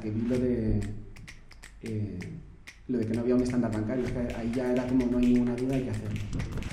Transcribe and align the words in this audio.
que 0.00 0.10
vi 0.10 0.22
lo 0.22 0.38
de, 0.38 0.80
eh, 1.82 2.18
lo 2.88 2.98
de 2.98 3.06
que 3.06 3.14
no 3.14 3.20
había 3.20 3.34
un 3.34 3.42
estándar 3.42 3.72
bancario. 3.72 4.04
ahí 4.36 4.52
ya 4.54 4.72
era 4.72 4.86
como 4.86 5.06
no 5.06 5.18
hay 5.18 5.26
ninguna 5.26 5.54
duda, 5.56 5.76
hay 5.76 5.84
que 5.84 5.90
hacerlo. 5.90 6.20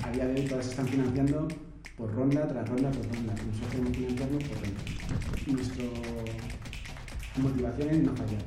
A 0.02 0.10
día 0.10 0.26
de 0.26 0.40
hoy 0.40 0.46
todas 0.46 0.64
se 0.64 0.70
están 0.72 0.86
financiando 0.88 1.48
por 1.96 2.12
ronda 2.14 2.46
tras 2.48 2.68
ronda 2.68 2.90
tras 2.90 3.06
ronda. 3.06 3.34
Nosotros 3.34 3.70
queremos 3.70 3.96
financiarnos 3.96 4.44
por 4.44 4.56
ronda. 4.56 4.80
Nuestra 5.46 5.84
motivación 7.36 7.90
es 7.90 7.98
no 8.02 8.16
fallar. 8.16 8.42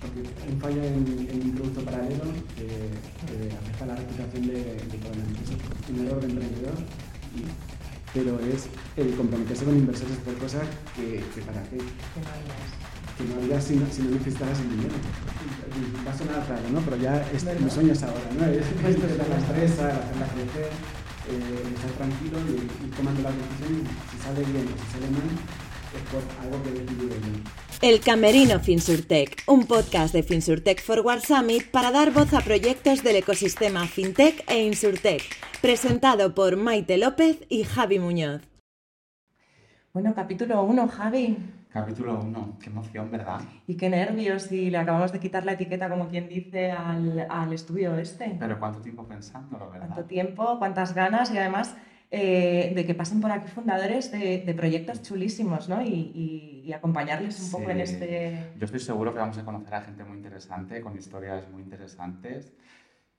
Porque 0.00 0.20
un 0.52 0.60
fallo 0.60 0.82
en, 0.82 1.42
un 1.44 1.52
producto 1.54 1.84
paralelo 1.84 2.24
que, 2.56 3.46
afecta 3.56 3.84
a 3.84 3.86
la 3.88 3.96
reputación 3.96 4.46
de, 4.46 4.54
de 4.54 4.98
toda 4.98 5.16
la 5.16 5.24
empresa. 5.24 5.54
Un 5.92 6.06
error 6.06 6.20
de 6.20 6.26
emprendedor 6.26 6.74
pero 8.14 8.38
es 8.40 8.68
el 8.96 9.14
comprometerse 9.14 9.64
con 9.64 9.76
inversores 9.76 10.16
por 10.18 10.36
cosas 10.36 10.62
que, 10.94 11.22
para 11.42 11.62
qué. 11.64 11.76
Que 11.76 11.84
no. 11.84 12.91
Que 13.16 13.24
no 13.24 13.36
harías 13.36 13.64
si 13.64 13.76
no, 13.76 13.86
si 13.90 14.02
no 14.02 14.10
necesitaras 14.10 14.58
el 14.60 14.70
dinero. 14.70 14.94
Va 16.06 16.12
a 16.12 16.18
sonar 16.18 16.48
raro, 16.48 16.68
¿no? 16.72 16.80
Pero 16.80 16.96
ya 16.96 17.22
es, 17.32 17.44
mi 17.60 17.70
sueño 17.70 17.92
es 17.92 18.02
ahora, 18.02 18.28
¿no? 18.38 18.46
Es 18.46 18.66
esto 18.66 19.06
dar 19.16 19.28
la 19.28 19.38
estresa, 19.38 19.88
hacerla 19.88 20.26
crecer, 20.34 20.70
eh, 21.28 21.74
estar 21.74 21.90
tranquilo 21.92 22.38
y, 22.48 22.86
y 22.86 22.90
tomando 22.90 23.22
las 23.22 23.34
decisiones. 23.36 23.88
Si 24.10 24.18
sale 24.18 24.40
bien 24.52 24.66
o 24.68 24.74
si 24.76 24.86
sale 24.92 25.08
mal, 25.10 25.28
es 25.96 26.02
por 26.10 26.22
algo 26.42 26.62
que 26.62 26.70
decidido 26.70 27.14
yo. 27.16 27.62
El 27.82 28.00
Camerino 28.00 28.60
Finsurtech, 28.60 29.42
un 29.48 29.66
podcast 29.66 30.14
de 30.14 30.22
Finsurtech 30.22 30.80
Forward 30.80 31.22
Summit 31.22 31.68
para 31.70 31.90
dar 31.90 32.12
voz 32.12 32.32
a 32.32 32.40
proyectos 32.40 33.02
del 33.02 33.16
ecosistema 33.16 33.86
FinTech 33.88 34.44
e 34.48 34.62
Insurtech, 34.62 35.22
presentado 35.60 36.32
por 36.34 36.56
Maite 36.56 36.96
López 36.96 37.38
y 37.48 37.64
Javi 37.64 37.98
Muñoz. 37.98 38.42
Bueno, 39.92 40.14
capítulo 40.14 40.62
1, 40.62 40.88
Javi. 40.88 41.36
Capítulo 41.72 42.20
1, 42.20 42.58
qué 42.60 42.68
emoción, 42.68 43.10
¿verdad? 43.10 43.40
Y 43.66 43.76
qué 43.76 43.88
nervios, 43.88 44.52
y 44.52 44.70
le 44.70 44.78
acabamos 44.78 45.10
de 45.12 45.20
quitar 45.20 45.44
la 45.44 45.52
etiqueta, 45.52 45.88
como 45.88 46.08
quien 46.08 46.28
dice, 46.28 46.70
al, 46.70 47.26
al 47.30 47.52
estudio 47.52 47.96
este. 47.96 48.36
Pero 48.38 48.58
¿cuánto 48.58 48.80
tiempo 48.80 49.06
pensándolo, 49.06 49.70
verdad? 49.70 49.86
¿Cuánto 49.86 50.04
tiempo, 50.04 50.58
cuántas 50.58 50.94
ganas? 50.94 51.32
Y 51.32 51.38
además 51.38 51.74
eh, 52.14 52.72
de 52.74 52.84
que 52.84 52.94
pasen 52.94 53.22
por 53.22 53.32
aquí 53.32 53.48
fundadores 53.48 54.12
de, 54.12 54.54
proyectos 54.54 55.00
chulísimos 55.00 55.70
¿no? 55.70 55.80
y, 55.80 56.70
acompañarles 56.74 57.40
un 57.40 57.50
poco 57.50 57.70
en 57.70 57.80
este... 57.80 58.52
Yo 58.58 58.66
estoy 58.66 58.80
seguro 58.80 59.14
que 59.14 59.18
vamos 59.18 59.38
a 59.38 59.44
conocer 59.44 59.74
a 59.74 59.80
gente 59.80 60.04
muy 60.04 60.18
interesante, 60.18 60.82
con 60.82 60.96
historias 60.96 61.50
muy 61.50 61.62
interesantes 61.62 62.52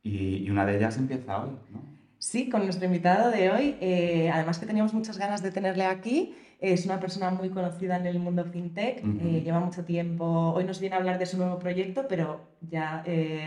y, 0.03 0.47
una 0.51 0.63
de 0.65 0.77
ellas 0.77 0.95
empieza 0.97 1.43
hoy. 1.43 1.57
¿no? 1.71 1.81
Sí, 2.19 2.49
con 2.49 2.65
nuestro 2.65 2.85
invitado 2.85 3.31
de 3.31 3.49
hoy, 3.49 3.77
eh, 3.81 4.29
además 4.31 4.59
que 4.59 4.67
teníamos 4.67 4.93
muchas 4.93 5.17
ganas 5.17 5.41
de 5.41 5.51
tenerle 5.51 5.85
aquí, 5.85 6.35
es 6.63 6.85
una 6.85 6.99
persona 6.99 7.29
muy 7.29 7.49
conocida 7.49 7.97
en 7.97 8.05
el 8.05 8.19
mundo 8.19 8.45
fintech, 8.45 9.03
eh, 9.03 9.41
lleva 9.43 9.59
mucho 9.59 9.83
tiempo, 9.83 10.53
hoy 10.55 10.63
nos 10.63 10.79
viene 10.79 10.95
a 10.95 10.99
hablar 10.99 11.19
de 11.19 11.25
su 11.25 11.37
nuevo 11.37 11.59
proyecto, 11.59 12.05
pero 12.07 12.39
ya 12.61 13.03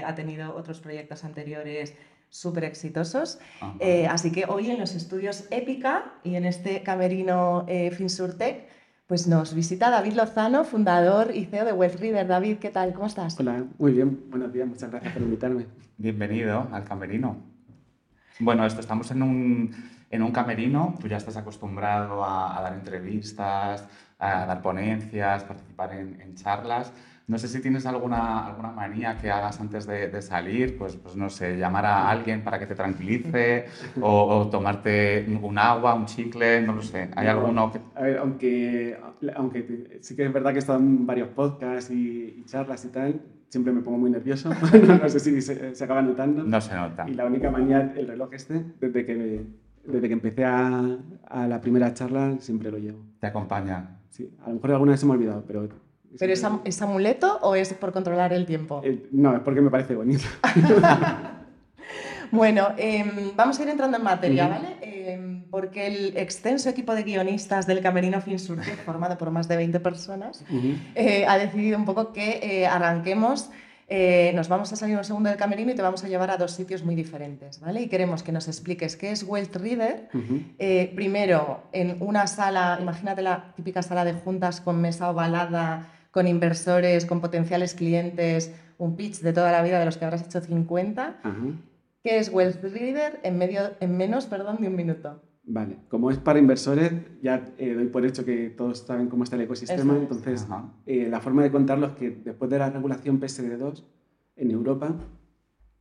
ha 0.06 0.14
tenido 0.14 0.54
otros 0.54 0.80
proyectos 0.80 1.24
anteriores 1.24 1.94
súper 2.28 2.64
exitosos. 2.64 3.38
Eh, 3.80 4.06
así 4.06 4.30
que 4.30 4.44
hoy 4.46 4.70
en 4.70 4.78
los 4.78 4.94
estudios 4.94 5.46
Épica 5.50 6.12
y 6.24 6.34
en 6.34 6.44
este 6.44 6.82
camerino 6.82 7.64
eh, 7.68 7.90
Finsurtech, 7.90 8.68
pues 9.06 9.26
nos 9.26 9.54
visita 9.54 9.88
David 9.88 10.14
Lozano, 10.14 10.64
fundador 10.64 11.34
y 11.34 11.46
CEO 11.46 11.64
de 11.64 11.72
WebReader. 11.72 12.26
David, 12.26 12.58
¿qué 12.58 12.70
tal? 12.70 12.92
¿Cómo 12.92 13.06
estás? 13.06 13.38
Hola, 13.38 13.64
muy 13.78 13.92
bien. 13.92 14.24
Buenos 14.28 14.52
días, 14.52 14.66
muchas 14.66 14.90
gracias 14.90 15.12
por 15.14 15.22
invitarme. 15.22 15.66
Bienvenido 15.96 16.68
al 16.72 16.84
camerino. 16.84 17.36
Bueno, 18.40 18.66
esto, 18.66 18.80
estamos 18.80 19.10
en 19.12 19.22
un, 19.22 19.70
en 20.10 20.22
un 20.22 20.32
camerino, 20.32 20.94
tú 21.00 21.08
ya 21.08 21.16
estás 21.16 21.36
acostumbrado 21.36 22.24
a, 22.24 22.60
dar 22.62 22.74
entrevistas, 22.74 23.86
a 24.18 24.46
dar 24.46 24.62
ponencias, 24.62 25.44
participar 25.44 25.92
en, 25.92 26.20
en 26.20 26.34
charlas. 26.34 26.92
No 27.28 27.38
sé 27.38 27.48
si 27.48 27.60
tienes 27.60 27.84
alguna, 27.86 28.46
alguna 28.46 28.70
manía 28.70 29.18
que 29.18 29.32
hagas 29.32 29.60
antes 29.60 29.84
de, 29.84 30.22
salir, 30.22 30.78
pues, 30.78 30.94
pues 30.94 31.16
no 31.16 31.28
sé, 31.28 31.56
llamar 31.56 31.84
a 31.84 32.08
alguien 32.08 32.44
para 32.44 32.56
que 32.60 32.66
te 32.66 32.76
tranquilice 32.76 33.66
o, 34.00 34.48
tomarte 34.48 35.26
un 35.42 35.58
agua, 35.58 35.94
un 35.94 36.06
chicle, 36.06 36.62
no 36.62 36.74
lo 36.74 36.82
sé. 36.82 37.10
¿Hay 37.16 37.26
alguno 37.26 37.72
que...? 37.72 37.80
A 37.96 38.02
ver, 38.02 38.18
aunque, 38.18 38.96
aunque 39.34 39.98
sí 40.02 40.14
que 40.14 40.24
es 40.24 40.32
verdad 40.32 40.50
que 40.50 40.56
he 40.56 40.60
estado 40.60 40.78
en 40.78 41.04
varios 41.04 41.30
podcasts 41.30 41.90
y, 41.90 42.44
charlas 42.46 42.84
y 42.84 42.88
tal, 42.90 43.20
siempre 43.48 43.72
me 43.72 43.80
pongo 43.80 43.98
muy 43.98 44.10
nervioso. 44.10 44.50
no 45.00 45.08
sé 45.08 45.18
si 45.18 45.42
se, 45.42 45.82
acaba 45.82 46.02
notando. 46.02 46.44
No 46.44 46.60
se 46.60 46.76
nota. 46.76 47.06
Y 47.08 47.14
la 47.14 47.26
única 47.26 47.50
manía, 47.50 47.92
el 47.96 48.06
reloj 48.06 48.34
este, 48.34 48.62
desde 48.80 49.04
que, 49.04 49.44
desde 49.86 50.08
que 50.08 50.14
empecé 50.14 50.44
a, 50.44 50.98
a 51.28 51.46
la 51.46 51.60
primera 51.60 51.92
charla, 51.94 52.36
siempre 52.40 52.70
lo 52.70 52.78
llevo. 52.78 52.98
¿Te 53.20 53.26
acompaña? 53.26 53.98
Sí, 54.10 54.30
a 54.44 54.48
lo 54.48 54.54
mejor 54.54 54.70
alguna 54.72 54.92
vez 54.92 55.00
se 55.00 55.06
me 55.06 55.12
ha 55.12 55.16
olvidado, 55.16 55.44
pero 55.46 55.68
¿Pero 56.18 56.32
es, 56.32 56.82
amuleto 56.82 57.38
o 57.42 57.54
es 57.54 57.72
por 57.74 57.92
controlar 57.92 58.32
el 58.32 58.46
tiempo? 58.46 58.80
Eh, 58.84 59.06
no, 59.12 59.34
es 59.34 59.40
porque 59.40 59.60
me 59.60 59.70
parece 59.70 59.94
bonito. 59.94 60.24
bueno, 62.30 62.68
em, 62.76 63.32
vamos 63.36 63.58
a 63.58 63.62
ir 63.62 63.68
entrando 63.68 63.96
en 63.96 64.02
materia, 64.02 64.48
¿vale? 64.48 64.76
Em, 64.80 65.44
porque 65.50 65.86
el 65.86 66.16
extenso 66.16 66.68
equipo 66.68 66.94
de 66.94 67.02
guionistas 67.02 67.66
del 67.66 67.80
Camerino 67.80 68.20
Finsurte, 68.20 68.72
formado 68.84 69.18
por 69.18 69.30
más 69.30 69.48
de 69.48 69.56
20 69.56 69.80
personas, 69.80 70.44
eh, 70.94 71.26
ha 71.26 71.38
decidido 71.38 71.78
un 71.78 71.84
poco 71.84 72.12
que 72.12 72.66
eh, 73.88 74.32
nos 74.34 74.48
vamos 74.48 74.72
a 74.72 74.76
salir 74.76 74.96
un 74.96 75.04
segundo 75.04 75.28
del 75.28 75.38
camerino 75.38 75.72
y 75.72 75.74
te 75.74 75.82
vamos 75.82 76.02
a 76.04 76.08
llevar 76.08 76.30
a 76.30 76.36
dos 76.36 76.52
sitios 76.52 76.82
muy 76.82 76.94
diferentes, 76.94 77.60
¿vale? 77.60 77.82
Y 77.82 77.88
queremos 77.88 78.22
que 78.22 78.32
nos 78.32 78.48
expliques 78.48 78.96
qué 78.96 79.12
es 79.12 79.22
Wealth 79.22 79.56
Reader. 79.56 80.08
primero, 80.94 81.62
en 81.72 81.96
una 82.00 82.26
sala, 82.26 82.78
imagínate 82.80 83.22
la 83.22 83.52
típica 83.54 83.82
sala 83.82 84.04
de 84.04 84.14
juntas 84.14 84.60
con 84.60 84.80
mesa 84.80 85.10
ovalada, 85.10 85.88
con 86.10 86.26
inversores, 86.26 87.04
con 87.04 87.20
potenciales 87.20 87.74
clientes, 87.74 88.52
un 88.78 88.96
pitch 88.96 89.20
de 89.20 89.32
toda 89.32 89.52
la 89.52 89.62
vida 89.62 89.78
de 89.78 89.84
los 89.84 89.96
que 89.96 90.04
habrás 90.04 90.22
hecho 90.22 90.40
50. 90.40 91.20
¿Qué 92.02 92.18
es 92.18 92.32
Wealth 92.32 92.62
Reader 92.62 93.20
en, 93.22 93.36
medio, 93.36 93.72
en 93.80 93.96
menos 93.96 94.26
perdón, 94.26 94.58
de 94.60 94.68
un 94.68 94.76
minuto? 94.76 95.20
Vale, 95.48 95.78
como 95.88 96.10
es 96.10 96.18
para 96.18 96.40
inversores, 96.40 96.92
ya 97.22 97.54
eh, 97.56 97.74
doy 97.74 97.86
por 97.86 98.04
hecho 98.04 98.24
que 98.24 98.50
todos 98.50 98.78
saben 98.78 99.08
cómo 99.08 99.22
está 99.22 99.36
el 99.36 99.42
ecosistema, 99.42 99.96
entonces 99.96 100.44
eh, 100.86 101.08
la 101.08 101.20
forma 101.20 101.44
de 101.44 101.52
contarlo 101.52 101.86
es 101.86 101.92
que 101.92 102.10
después 102.10 102.50
de 102.50 102.58
la 102.58 102.68
regulación 102.68 103.20
PSD2 103.20 103.84
en 104.34 104.50
Europa, 104.50 104.96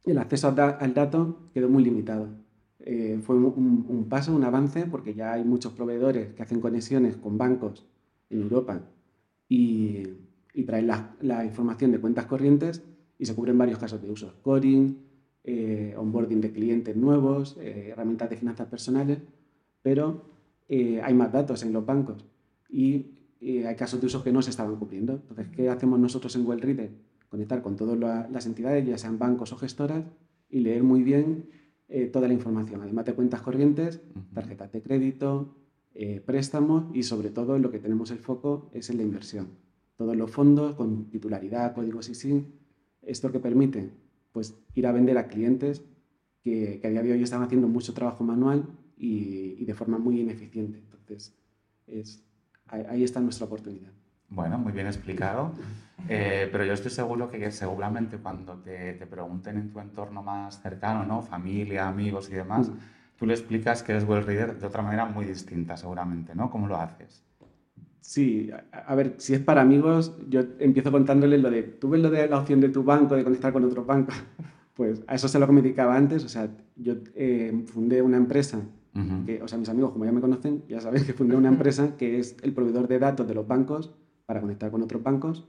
el 0.06 0.20
acceso 0.20 0.54
al 0.56 0.94
dato 0.94 1.50
quedó 1.52 1.68
muy 1.68 1.84
limitado. 1.84 2.28
Eh, 2.80 3.20
fue 3.24 3.36
un, 3.38 3.86
un, 3.90 4.08
paso, 4.08 4.36
un 4.36 4.44
avance, 4.44 4.86
porque 4.86 5.16
ya 5.16 5.34
hay 5.34 5.44
muchos 5.44 5.74
proveedores 5.74 6.34
que 6.34 6.44
hacen 6.44 6.62
conexiones 6.62 7.18
con 7.18 7.40
bancos 7.40 7.88
en 8.30 8.44
Europa 8.44 8.82
y, 9.50 10.04
y 10.56 10.64
traen 10.64 10.88
la, 10.88 11.46
información 11.46 11.92
de 11.92 12.00
cuentas 12.00 12.26
corrientes 12.26 12.84
y 13.20 13.26
se 13.26 13.36
cubren 13.36 13.58
varios 13.58 13.78
casos 13.78 14.02
de 14.02 14.10
uso. 14.10 14.30
Scoring, 14.40 14.98
eh, 15.44 15.94
onboarding 15.98 16.42
de 16.42 16.52
clientes 16.52 16.96
nuevos, 16.96 17.58
eh, 17.60 17.90
herramientas 17.92 18.30
de 18.30 18.38
finanzas 18.38 18.68
personales, 18.68 19.20
pero 19.86 20.24
eh, 20.68 21.00
hay 21.04 21.14
más 21.14 21.32
datos 21.32 21.62
en 21.62 21.72
los 21.72 21.86
bancos 21.86 22.26
y 22.68 23.12
hay 23.64 23.76
casos 23.76 24.02
de 24.02 24.08
uso 24.08 24.24
que 24.24 24.32
no 24.32 24.42
se 24.42 24.50
estaban 24.50 24.76
cubriendo. 24.78 25.14
Entonces, 25.14 25.50
¿qué 25.56 25.70
hacemos 25.70 26.00
nosotros 26.00 26.36
en 26.36 26.48
WellReader? 26.48 26.90
Conectar 27.30 27.62
con 27.62 27.76
todas 27.76 28.00
las 28.32 28.48
entidades, 28.48 28.84
ya 28.88 28.98
sean 28.98 29.20
bancos 29.20 29.54
o 29.54 29.58
gestoras, 29.58 30.04
y 30.50 30.62
leer 30.62 30.82
muy 30.82 31.04
bien 31.04 31.52
toda 32.12 32.28
la 32.28 32.34
información, 32.34 32.82
además 32.82 33.06
de 33.06 33.14
cuentas 33.14 33.44
corrientes, 33.44 34.02
tarjetas 34.34 34.72
de 34.72 34.82
crédito, 34.82 35.56
préstamos 36.26 36.86
y 36.96 37.04
sobre 37.04 37.30
todo 37.30 37.56
en 37.56 37.62
lo 37.62 37.70
que 37.70 37.78
tenemos 37.78 38.10
el 38.10 38.18
foco 38.18 38.72
es 38.74 38.90
en 38.90 38.98
la 38.98 39.04
inversión 39.04 39.50
todos 39.98 40.16
los 40.16 40.30
fondos 40.32 40.76
con 40.76 41.10
titularidad, 41.10 41.74
códigos 41.74 42.10
ISIN. 42.10 42.54
Esto 43.02 43.32
que 43.32 43.40
permite 43.40 43.92
pues, 44.32 44.58
ir 44.74 44.88
a 44.88 44.92
vender 44.92 45.18
a 45.18 45.28
clientes 45.28 45.84
que, 46.44 46.82
a 46.84 46.90
día 46.90 47.04
de 47.04 47.14
hoy 47.14 47.24
están 47.24 47.44
haciendo 47.44 47.68
mucho 47.68 47.94
trabajo 47.94 48.24
manual 48.24 48.68
y, 48.98 49.64
de 49.66 49.74
forma 49.74 49.98
muy 49.98 50.22
ineficiente. 50.22 50.80
Entonces, 50.80 51.36
es, 51.88 52.24
ahí 52.68 53.04
está 53.04 53.20
nuestra 53.20 53.46
oportunidad. 53.46 53.92
Bueno, 54.30 54.58
muy 54.58 54.72
bien 54.72 54.88
explicado. 54.88 55.54
Eh, 56.10 56.50
pero 56.52 56.66
yo 56.66 56.74
estoy 56.74 56.92
seguro 56.92 57.30
que 57.30 57.52
seguramente 57.52 58.18
cuando 58.18 58.56
te, 58.56 58.94
te, 58.94 59.08
pregunten 59.08 59.58
en 59.58 59.70
tu 59.72 59.80
entorno 59.80 60.22
más 60.22 60.62
cercano, 60.62 61.06
¿no? 61.06 61.22
familia, 61.22 61.88
amigos 61.88 62.30
y 62.30 62.34
demás, 62.34 62.70
mm. 62.70 62.74
tú 63.18 63.26
le 63.26 63.34
explicas 63.34 63.82
que 63.82 63.94
eres 63.94 64.04
well 64.08 64.24
reader 64.24 64.60
de 64.60 64.68
otra 64.68 64.82
manera 64.82 65.06
muy 65.06 65.26
distinta, 65.26 65.78
seguramente, 65.78 66.36
¿no? 66.36 66.50
¿Cómo 66.50 66.68
lo 66.68 66.76
haces? 66.76 67.24
Sí, 68.02 68.52
a, 68.72 68.94
ver, 68.94 69.16
si 69.18 69.34
es 69.34 69.40
para 69.40 69.62
amigos, 69.62 70.16
yo 70.30 70.42
empiezo 70.60 70.92
contándoles 70.92 71.42
lo 71.42 71.50
de, 71.50 71.64
¿tú 71.64 71.90
ves 71.90 72.02
lo 72.02 72.12
de 72.12 72.28
la 72.28 72.38
opción 72.38 72.62
de 72.62 72.70
tu 72.70 72.84
banco 72.84 73.16
de 73.16 73.24
conectar 73.24 73.52
con 73.52 73.64
otros 73.64 73.86
bancos? 73.86 74.16
Pues 74.76 75.02
a 75.08 75.16
eso 75.16 75.30
se 75.30 75.40
lo 75.40 75.48
comunicaba 75.48 75.96
antes, 75.96 76.26
o 76.26 76.28
sea, 76.28 76.50
yo 76.76 76.96
eh, 77.16 77.64
fundé 77.66 78.02
una 78.02 78.18
empresa, 78.18 78.60
que, 79.26 79.42
o 79.42 79.48
sea, 79.48 79.58
mis 79.58 79.68
amigos, 79.68 79.92
como 79.92 80.06
ya 80.06 80.12
me 80.12 80.22
conocen, 80.22 80.64
ya 80.70 80.80
saben 80.80 81.06
que 81.06 81.14
fundé 81.14 81.36
una 81.36 81.50
empresa 81.56 81.98
que 81.98 82.20
es 82.20 82.38
el 82.44 82.54
proveedor 82.54 82.88
de 82.88 83.00
datos 83.00 83.28
de 83.28 83.34
los 83.34 83.48
bancos 83.48 83.94
para 84.26 84.42
conectar 84.42 84.72
con 84.72 84.82
otros 84.82 85.04
bancos 85.04 85.48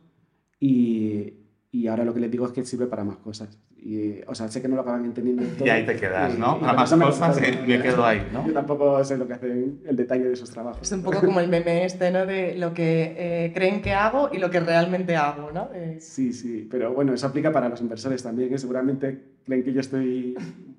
y, 0.59 1.35
y 1.71 1.87
ahora 1.89 2.05
lo 2.05 2.15
que 2.15 2.21
les 2.21 2.31
digo 2.31 2.47
es 2.47 2.53
que 2.53 2.65
sirve 2.65 2.87
para 2.87 3.05
más 3.05 3.19
cosas. 3.19 3.59
Y, 3.77 4.21
o 4.27 4.35
sea, 4.35 4.49
sé 4.49 4.61
que 4.61 4.67
no 4.67 4.75
lo 4.75 4.83
acaban 4.83 5.05
entendiendo 5.05 5.45
todo. 5.59 5.67
Y 5.67 5.71
ahí 5.71 5.87
te 5.87 5.95
quedas, 5.95 6.37
¿no? 6.39 6.59
para 6.59 6.73
más 6.73 6.93
cosas 6.93 7.41
me, 7.41 7.81
quedo 7.81 8.05
ahí, 8.05 8.27
¿no? 8.33 8.47
Yo 8.47 8.53
tampoco 8.53 9.05
sé 9.05 9.17
lo 9.17 9.29
que 9.29 9.35
hacen, 9.35 9.83
el 9.87 9.95
detalle 9.95 10.25
de 10.25 10.33
esos 10.33 10.51
trabajos. 10.51 10.83
Es 10.83 10.91
un 10.91 11.03
poco 11.03 11.21
como 11.21 11.39
el 11.39 11.49
meme 11.49 11.85
este, 11.85 12.11
¿no? 12.11 12.27
De 12.27 12.57
lo 12.57 12.75
que 12.75 13.15
eh, 13.17 13.53
creen 13.55 13.83
que 13.83 13.93
hago 13.93 14.31
y 14.33 14.39
lo 14.39 14.51
que 14.51 14.59
realmente 14.59 15.15
hago, 15.15 15.53
¿no? 15.53 15.69
Sí, 16.01 16.33
sí, 16.33 16.67
pero 16.69 16.95
bueno, 16.95 17.15
eso 17.15 17.27
aplica 17.27 17.53
para 17.53 17.69
los 17.69 17.81
inversores 17.81 18.23
también, 18.23 18.49
que 18.49 18.59
seguramente 18.59 19.37
creen 19.45 19.63
que 19.63 19.73
yo 19.73 19.81
estoy 19.81 20.35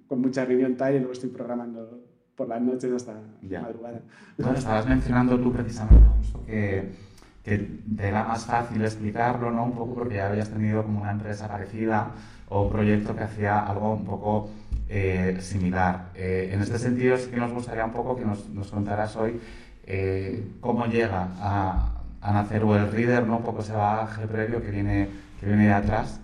con 0.07 0.19
mucha 0.19 0.43
reunión 0.45 0.75
tal 0.75 0.95
y 0.95 0.97
luego 0.97 1.13
estoy 1.13 1.29
programando 1.29 2.06
por 2.37 2.47
las 2.47 2.61
noches 2.61 2.93
hasta 2.93 3.13
madrugada. 3.41 3.99
Bueno, 4.37 4.57
estabas 4.57 4.87
mencionando 4.87 5.39
tú 5.39 5.51
precisamente 5.51 6.07
que 6.45 7.07
que 7.47 7.57
te 7.95 8.07
era 8.09 8.25
más 8.25 8.45
fácil 8.45 8.83
explicarlo, 8.83 9.51
¿no? 9.51 9.63
Un 9.63 9.71
poco 9.71 9.95
porque 9.95 10.15
ya 10.15 10.27
habías 10.27 10.49
tenido 10.49 10.83
como 10.83 11.01
una 11.01 11.11
empresa 11.11 11.47
parecida 11.47 12.11
o 12.49 12.63
un 12.63 12.69
proyecto 12.69 13.15
que 13.15 13.23
hacía 13.23 13.65
algo 13.65 13.93
un 13.93 14.03
poco 14.03 14.49
eh, 14.89 15.37
similar. 15.39 16.09
Eh, 16.13 16.49
en 16.51 16.61
este 16.61 16.77
sentido 16.77 17.15
sí 17.15 17.29
que 17.29 17.37
nos 17.37 17.53
gustaría 17.53 17.85
un 17.85 17.93
poco 17.93 18.17
que 18.17 18.25
nos, 18.25 18.49
nos 18.49 18.69
contaras 18.69 19.15
hoy 19.15 19.39
eh, 19.85 20.45
cómo 20.59 20.87
llega 20.87 21.29
a, 21.39 22.01
a, 22.19 22.33
nacer 22.33 22.65
Well 22.65 22.91
Reader, 22.91 23.25
¿no? 23.25 23.37
Un 23.37 23.43
poco 23.43 23.61
ese 23.61 23.71
bagaje 23.71 24.27
previo 24.27 24.61
que 24.61 24.69
viene, 24.69 25.07
que 25.39 25.45
viene 25.45 25.67
de 25.67 25.73
atrás. 25.73 26.19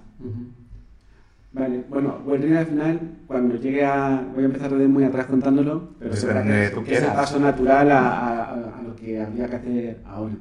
Vale, 1.54 1.84
bueno, 1.88 2.18
Reader 2.26 2.58
al 2.58 2.66
final, 2.66 3.00
cuando 3.28 3.56
llegue 3.56 3.86
a... 3.86 4.28
Voy 4.34 4.44
a 4.44 4.48
empezar 4.48 4.72
desde 4.72 4.88
muy 4.88 5.04
atrás 5.04 5.28
contándolo, 5.28 5.90
pero 6.00 6.16
se 6.16 6.28
que, 6.28 6.94
es, 6.96 7.04
el 7.04 7.14
paso 7.14 7.40
natural 7.40 7.92
a, 7.92 8.10
a, 8.10 8.80
a 8.80 8.82
lo 8.82 8.96
que 8.96 9.22
habría 9.22 9.48
que 9.48 9.56
hacer 9.56 9.98
ahora. 10.04 10.34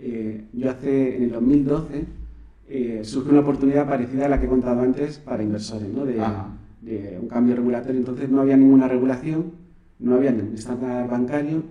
Eh, 0.00 0.44
yo 0.52 0.70
hace, 0.70 1.16
en 1.16 1.22
el 1.24 1.30
2012, 1.30 2.04
eh, 2.68 3.00
surge 3.04 3.30
una 3.30 3.40
oportunidad 3.40 3.88
parecida 3.88 4.26
a 4.26 4.28
la 4.28 4.38
que 4.38 4.46
he 4.46 4.48
contado 4.48 4.80
antes 4.80 5.18
para 5.18 5.42
inversores, 5.42 5.88
¿no? 5.88 6.04
de, 6.04 6.20
de, 6.82 7.18
un 7.20 7.28
cambio 7.28 7.56
regulatorio. 7.56 7.98
Entonces 7.98 8.28
no 8.28 8.40
había 8.40 8.56
ninguna 8.56 8.88
regulación, 8.88 9.52
no 10.00 10.16
había 10.16 10.32
ningún 10.32 10.54
estándar 10.54 11.08
bancario 11.08 11.62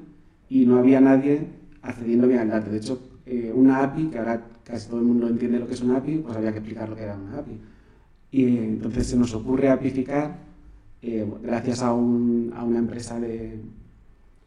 y 0.50 0.66
no 0.66 0.80
había 0.80 1.00
nadie 1.02 1.48
accediendo 1.82 2.28
bien 2.28 2.40
al 2.40 2.50
dato. 2.50 2.72
De 2.72 2.78
hecho, 2.78 3.00
eh, 3.26 3.52
una 3.54 3.84
API, 3.84 4.08
que 4.08 4.18
ahora 4.18 4.42
casi 4.64 4.90
todo 4.90 5.00
el 5.00 5.06
mundo 5.06 5.28
entiende 5.28 5.60
lo 5.60 5.68
que 5.68 5.74
es 5.74 5.82
una 5.82 5.98
API, 5.98 6.18
pues 6.20 6.36
había 6.36 6.52
que 6.52 6.60
explicar 6.60 6.90
lo 6.90 6.96
que 6.96 7.04
era 7.04 7.16
una 7.16 7.40
API. 7.40 7.60
Y 8.32 8.58
entonces 8.58 9.08
se 9.08 9.18
nos 9.18 9.34
ocurre 9.34 9.70
apificar, 9.70 10.38
gracias 11.42 11.82
a, 11.82 11.94
un, 11.94 12.54
a, 12.56 12.64
una 12.64 12.80
empresa 12.80 13.20
de, 13.20 13.60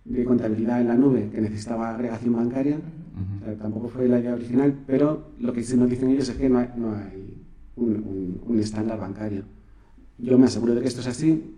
de 0.05 0.25
contabilidad 0.25 0.81
en 0.81 0.89
la 0.89 0.95
nube 0.95 1.31
que 1.33 1.41
necesitaba 1.41 1.91
agregación 1.95 2.35
bancaria, 2.35 2.79
tampoco 3.61 3.89
fue 3.89 4.09
la 4.09 4.19
idea 4.19 4.35
original, 4.35 4.75
pero 4.87 5.31
lo 5.39 5.53
que 5.53 5.63
se 5.63 5.77
nos 5.77 5.89
dicen 5.89 6.11
ellos 6.11 6.29
es 6.29 6.37
que 6.37 6.49
no 6.49 6.59
hay, 6.59 6.69
no 6.77 6.95
hay 6.95 7.45
un, 7.77 8.41
un, 8.47 8.59
estándar 8.59 8.99
bancario. 8.99 9.45
Yo 10.19 10.39
me 10.39 10.47
aseguro 10.47 10.75
de 10.75 10.83
que 10.83 10.89
esto 10.89 11.01
es 11.01 11.07
así. 11.07 11.57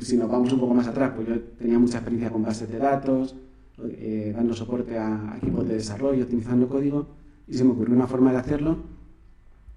Si 0.00 0.16
nos 0.16 0.30
vamos 0.30 0.52
un 0.52 0.60
poco 0.60 0.74
más 0.74 0.86
atrás, 0.86 1.12
pues 1.14 1.28
yo 1.28 1.40
tenía 1.58 1.78
mucha 1.78 1.98
experiencia 1.98 2.30
con 2.30 2.42
bases 2.42 2.70
de 2.70 2.78
datos, 2.78 3.36
eh, 3.82 4.32
dando 4.34 4.54
soporte 4.54 4.98
a, 4.98 5.36
equipos 5.36 5.66
de 5.68 5.74
desarrollo, 5.74 6.24
optimizando 6.24 6.68
código, 6.68 7.06
y 7.46 7.54
se 7.54 7.64
me 7.64 7.72
ocurrió 7.72 7.94
una 7.94 8.06
forma 8.06 8.32
de 8.32 8.38
hacerlo 8.38 8.95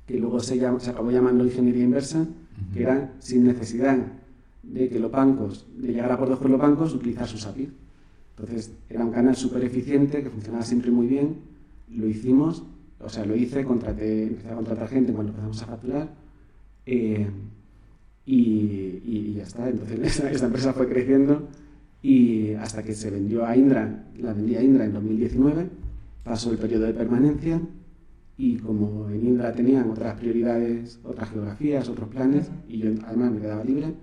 que 0.10 0.18
luego 0.18 0.40
se, 0.40 0.58
llama, 0.58 0.80
se 0.80 0.90
acabó 0.90 1.12
llamando 1.12 1.46
ingeniería 1.46 1.84
inversa, 1.84 2.26
que 2.74 2.82
era 2.82 3.14
sin 3.20 3.44
necesidad 3.44 3.96
de 4.64 4.90
que 4.90 5.00
los 5.00 5.12
bancos, 5.12 5.68
de 5.78 5.90
llegar 5.90 6.10
a 6.10 6.16
acuerdos 6.16 6.40
con 6.40 6.50
los 6.50 6.60
bancos, 6.60 6.96
utilizar 6.96 7.28
sus 7.28 7.46
API. 7.46 7.70
Entonces, 8.36 8.72
era 8.90 9.06
un 9.06 9.12
canal 9.12 9.36
súper 9.36 9.64
eficiente, 9.64 10.24
que 10.24 10.32
funcionaba 10.32 10.66
siempre 10.66 10.90
muy 10.90 11.06
bien. 11.06 11.36
Lo 11.92 12.08
hicimos, 12.08 12.64
o 13.00 13.08
sea, 13.08 13.24
lo 13.24 13.36
hice, 13.36 13.64
contraté, 13.64 14.24
empecé 14.24 14.50
a 14.50 14.56
contratar 14.56 14.88
gente 14.88 15.14
cuando 15.14 15.30
empezamos 15.30 15.62
a 15.62 15.66
facturar. 15.68 16.10
Eh, 16.88 17.28
y, 18.26 19.34
ya 19.34 19.44
está. 19.44 19.70
Entonces, 19.70 20.20
esta, 20.24 20.48
empresa 20.48 20.74
fue 20.74 20.90
creciendo 20.90 21.50
y 22.02 22.54
hasta 22.54 22.82
que 22.82 22.96
se 22.96 23.12
vendió 23.12 23.46
a 23.46 23.56
Indra, 23.56 24.08
la 24.18 24.34
vendí 24.34 24.56
a 24.56 24.64
Indra 24.64 24.86
en 24.86 24.94
2019, 24.94 25.68
pasó 26.24 26.52
el 26.52 26.58
periodo 26.58 26.88
de 26.88 26.94
permanencia 26.96 27.62
y 28.40 28.56
como 28.56 29.10
en 29.10 29.28
Indra 29.28 29.52
tenían 29.52 29.92
otras 29.92 30.18
prioridades, 30.18 30.98
otras 31.04 31.30
geografías, 31.30 31.90
otros 31.90 32.08
planes, 32.08 32.50
y 32.70 32.78
yo 32.78 32.92
además 33.06 33.32
me 33.32 33.42
quedaba 33.42 33.66
libre, 33.66 33.94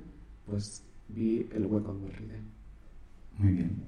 pues 0.44 0.84
vi 1.08 1.48
el 1.54 1.64
hueco 1.64 1.92
en 1.92 2.12
Reader. 2.12 2.40
Muy 3.38 3.52
bien. 3.54 3.82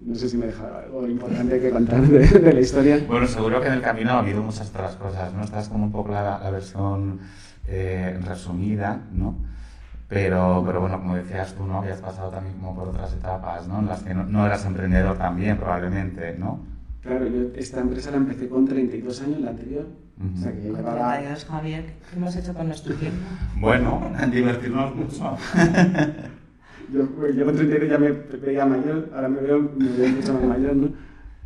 No 0.00 0.14
sé 0.14 0.30
si 0.30 0.38
me 0.38 0.46
deja 0.46 0.78
algo 0.78 1.06
importante 1.06 1.60
que 1.60 1.68
contar 1.68 2.00
de, 2.00 2.52
la 2.54 2.60
historia. 2.60 3.04
Bueno, 3.06 3.26
seguro 3.26 3.60
que 3.60 3.66
en 3.66 3.74
el 3.74 3.82
camino 3.82 4.12
ha 4.12 4.20
habido 4.20 4.42
muchas 4.42 4.70
otras 4.70 4.96
cosas, 4.96 5.34
¿no? 5.34 5.42
Esta 5.42 5.60
es 5.60 5.68
como 5.68 5.84
un 5.84 5.92
poco 5.92 6.12
la, 6.12 6.38
versión 6.50 7.20
eh, 7.66 8.18
resumida, 8.24 9.02
¿no? 9.12 9.34
Pero, 10.08 10.62
pero 10.64 10.80
bueno, 10.80 10.98
como 10.98 11.14
decías 11.14 11.52
tú, 11.54 11.66
¿no? 11.66 11.80
Habías 11.80 12.00
pasado 12.00 12.30
también 12.30 12.56
como 12.56 12.74
por 12.74 12.88
otras 12.88 13.12
etapas, 13.12 13.68
¿no? 13.68 13.80
En 13.80 13.86
las 13.86 14.02
que 14.02 14.14
no, 14.14 14.46
eras 14.46 14.64
emprendedor 14.64 15.18
también, 15.18 15.58
probablemente, 15.58 16.38
¿no? 16.38 16.75
Claro, 17.06 17.26
yo 17.28 17.50
esta 17.54 17.80
empresa 17.80 18.10
la 18.10 18.16
empecé 18.16 18.48
con 18.48 18.66
32 18.66 19.22
años, 19.22 19.40
la 19.40 19.50
anterior. 19.50 19.86
O 20.34 20.36
sea 20.36 20.52
que 20.52 20.60
llevaba... 20.60 21.12
32, 21.14 21.44
Javier, 21.44 21.84
¿qué 21.84 22.16
hemos 22.16 22.36
hecho 22.36 22.54
con 22.54 22.66
nuestro 22.66 22.94
tiempo? 22.94 23.18
Bueno, 23.60 24.02
divertirnos 24.32 24.96
mucho. 24.96 25.36
yo, 26.92 27.28
yo 27.30 27.44
con 27.44 27.54
33 27.54 27.90
ya 27.90 27.98
me 27.98 28.10
veía 28.10 28.66
mayor, 28.66 29.10
ahora 29.14 29.28
me 29.28 29.40
veo, 29.40 29.60
mucho 29.60 30.34
más 30.34 30.44
mayor, 30.44 30.74
¿no? 30.74 30.88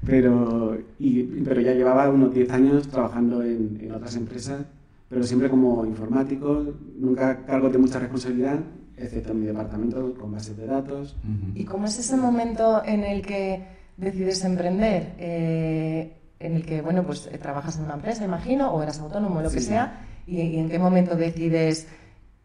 Pero, 0.06 0.78
y, 0.98 1.24
pero 1.44 1.60
ya 1.60 1.74
llevaba 1.74 2.08
unos 2.08 2.32
10 2.32 2.50
años 2.52 2.88
trabajando 2.88 3.42
en, 3.42 3.78
en, 3.82 3.92
otras 3.92 4.16
empresas, 4.16 4.64
pero 5.10 5.24
siempre 5.24 5.50
como 5.50 5.84
informático, 5.84 6.74
nunca 6.98 7.44
cargo 7.44 7.68
de 7.68 7.76
mucha 7.76 7.98
responsabilidad, 7.98 8.60
excepto 8.96 9.32
en 9.32 9.40
mi 9.40 9.46
departamento 9.46 10.14
con 10.14 10.32
bases 10.32 10.56
de 10.56 10.66
datos. 10.66 11.16
¿Y 11.54 11.64
cómo 11.64 11.84
es 11.84 11.98
ese 11.98 12.16
momento 12.16 12.82
en 12.84 13.04
el 13.04 13.20
que 13.20 13.79
decides 14.00 14.44
emprender? 14.44 15.14
Eh, 15.18 16.16
en 16.38 16.54
el 16.54 16.64
que, 16.64 16.80
bueno, 16.80 17.04
pues 17.04 17.28
trabajas 17.40 17.76
en 17.78 17.84
una 17.84 17.94
empresa, 17.94 18.24
imagino, 18.24 18.72
o 18.72 18.82
eras 18.82 18.98
autónomo, 18.98 19.42
lo 19.42 19.50
que 19.50 19.60
sea, 19.60 20.06
y, 20.26 20.40
y 20.40 20.58
en 20.58 20.70
qué 20.70 20.78
momento 20.78 21.14
decides 21.14 21.86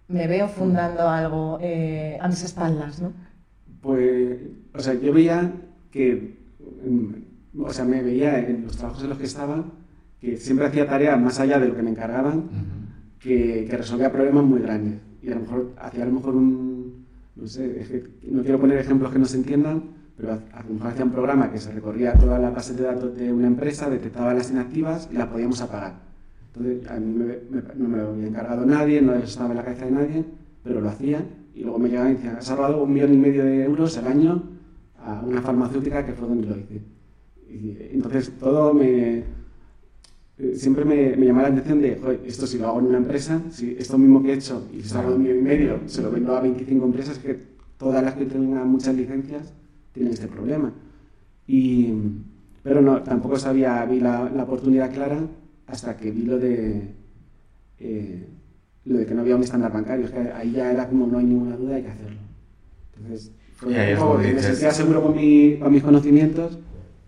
me 0.07 0.27
veo 0.27 0.47
fundando 0.47 1.07
algo 1.07 1.57
eh, 1.61 2.17
a 2.21 2.27
mis 2.27 2.43
espaldas, 2.43 3.01
¿no? 3.01 3.13
Pues, 3.81 4.37
o 4.73 4.79
sea, 4.79 4.93
yo 4.93 5.13
veía 5.13 5.51
que, 5.91 6.37
mm, 6.85 7.61
o 7.61 7.73
sea, 7.73 7.85
me 7.85 8.01
veía 8.01 8.39
en 8.39 8.63
los 8.65 8.77
trabajos 8.77 9.03
en 9.03 9.09
los 9.09 9.17
que 9.17 9.25
estaba, 9.25 9.63
que 10.19 10.37
siempre 10.37 10.67
hacía 10.67 10.87
tareas 10.87 11.19
más 11.19 11.39
allá 11.39 11.59
de 11.59 11.69
lo 11.69 11.75
que 11.75 11.83
me 11.83 11.91
encargaban, 11.91 12.49
que, 13.19 13.65
que, 13.69 13.77
resolvía 13.77 14.11
problemas 14.11 14.43
muy 14.43 14.59
grandes. 14.61 14.99
Y 15.21 15.31
a 15.31 15.35
lo 15.35 15.41
mejor 15.41 15.73
hacía 15.79 16.03
a 16.03 16.07
lo 16.07 16.13
mejor 16.13 16.35
un, 16.35 17.05
no 17.35 17.47
sé, 17.47 18.03
no 18.23 18.43
quiero 18.43 18.59
poner 18.59 18.77
ejemplos 18.77 19.11
que 19.11 19.19
no 19.19 19.25
se 19.25 19.37
entiendan, 19.37 19.83
pero 20.17 20.33
a 20.33 20.63
un 21.03 21.11
programa 21.11 21.51
que 21.51 21.59
se 21.59 21.71
recorría 21.71 22.13
toda 22.13 22.39
la 22.39 22.49
base 22.49 22.73
de 22.73 22.83
datos 22.83 23.17
de 23.17 23.33
una 23.33 23.47
empresa, 23.47 23.89
detectaba 23.89 24.33
las 24.33 24.49
inactivas 24.51 25.09
y 25.11 25.15
las 25.15 25.27
podíamos 25.27 25.61
apagar 25.61 26.05
entonces, 26.55 26.89
a 26.89 26.99
mí 26.99 27.33
no 27.75 27.89
me 27.89 27.97
lo 27.97 28.09
había 28.09 28.27
encargado 28.27 28.65
nadie, 28.65 29.01
no 29.01 29.13
estaba 29.15 29.49
en 29.51 29.57
la 29.57 29.63
cabeza 29.63 29.85
de 29.85 29.91
nadie, 29.91 30.25
pero 30.63 30.79
lo 30.79 30.89
hacía. 30.89 31.23
Y 31.53 31.63
luego 31.63 31.79
me 31.79 31.89
llegaban 31.89 32.11
y 32.11 32.15
decían, 32.15 32.37
has 32.37 32.45
salvado 32.45 32.83
un 32.83 32.93
millón 32.93 33.13
y 33.13 33.17
medio 33.17 33.43
de 33.43 33.63
euros 33.63 33.97
al 33.97 34.07
año 34.07 34.43
a 34.99 35.21
una 35.21 35.41
farmacéutica 35.41 36.05
que 36.05 36.13
fue 36.13 36.27
donde 36.27 36.47
lo 36.47 36.57
hice. 36.57 36.81
Y, 37.49 37.77
entonces, 37.93 38.31
todo 38.39 38.73
me. 38.73 39.23
Eh, 40.37 40.53
siempre 40.55 40.83
me, 40.83 41.15
me 41.15 41.25
llamaba 41.25 41.47
la 41.47 41.55
atención 41.55 41.81
de, 41.81 41.95
joder, 41.95 42.21
esto 42.25 42.45
si 42.45 42.57
lo 42.57 42.67
hago 42.67 42.79
en 42.79 42.87
una 42.87 42.97
empresa, 42.97 43.41
si 43.51 43.75
esto 43.77 43.97
mismo 43.97 44.21
que 44.21 44.31
he 44.31 44.33
hecho 44.33 44.67
y 44.73 44.81
salgo 44.81 45.15
un 45.15 45.23
millón 45.23 45.39
y 45.39 45.41
medio, 45.41 45.79
se 45.85 46.01
lo 46.01 46.11
vendo 46.11 46.35
a 46.35 46.41
25 46.41 46.85
empresas, 46.85 47.19
que 47.19 47.39
todas 47.77 48.03
las 48.03 48.15
que 48.15 48.25
tengan 48.25 48.67
muchas 48.67 48.95
licencias 48.95 49.53
tienen 49.95 50.13
este 50.13 50.27
problema. 50.27 50.71
Y, 51.47 51.93
pero 52.61 52.81
no, 52.81 53.01
tampoco 53.01 53.39
sabía, 53.39 53.85
vi 53.85 53.99
la, 53.99 54.29
la 54.29 54.43
oportunidad 54.43 54.91
clara 54.93 55.19
hasta 55.67 55.95
que 55.95 56.11
vi 56.11 56.23
lo 56.23 56.37
de, 56.37 56.89
eh, 57.79 58.27
lo 58.83 58.97
de 58.97 59.05
que 59.05 59.13
no 59.13 59.21
había 59.21 59.37
un 59.37 59.43
estándar 59.43 59.71
bancario. 59.71 60.05
Es 60.05 60.11
que 60.11 60.19
ahí 60.19 60.51
ya 60.51 60.71
era 60.71 60.87
como 60.87 61.07
no 61.07 61.17
hay 61.17 61.25
ninguna 61.25 61.55
duda, 61.55 61.75
hay 61.75 61.83
que 61.83 61.89
hacerlo. 61.89 62.19
Entonces, 62.97 63.31
fue 63.55 63.69
un 63.69 63.99
poco 63.99 64.21
que 64.21 64.33
me 64.33 64.41
sentía 64.41 64.71
seguro 64.71 65.01
con, 65.01 65.15
mi, 65.15 65.57
con, 65.57 65.71
mis 65.71 65.83
conocimientos 65.83 66.59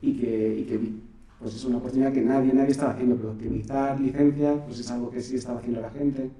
y 0.01 0.13
que, 0.13 0.59
y 0.59 0.63
que 0.63 0.77
vi. 0.77 1.01
Pues 1.39 1.55
es 1.55 1.65
una 1.65 1.77
oportunidad 1.77 2.13
que 2.13 2.21
nadie, 2.21 2.53
nadie 2.53 2.71
estaba 2.71 2.91
haciendo, 2.91 3.15
pero 3.15 3.31
optimizar 3.31 3.99
licencias 3.99 4.59
pues 4.65 4.79
es 4.79 4.89
algo 4.89 5.11
que 5.11 5.21
sí 5.21 5.35
estaba 5.35 5.59
haciendo 5.59 5.81
la 5.81 5.91
gente. 5.91 6.31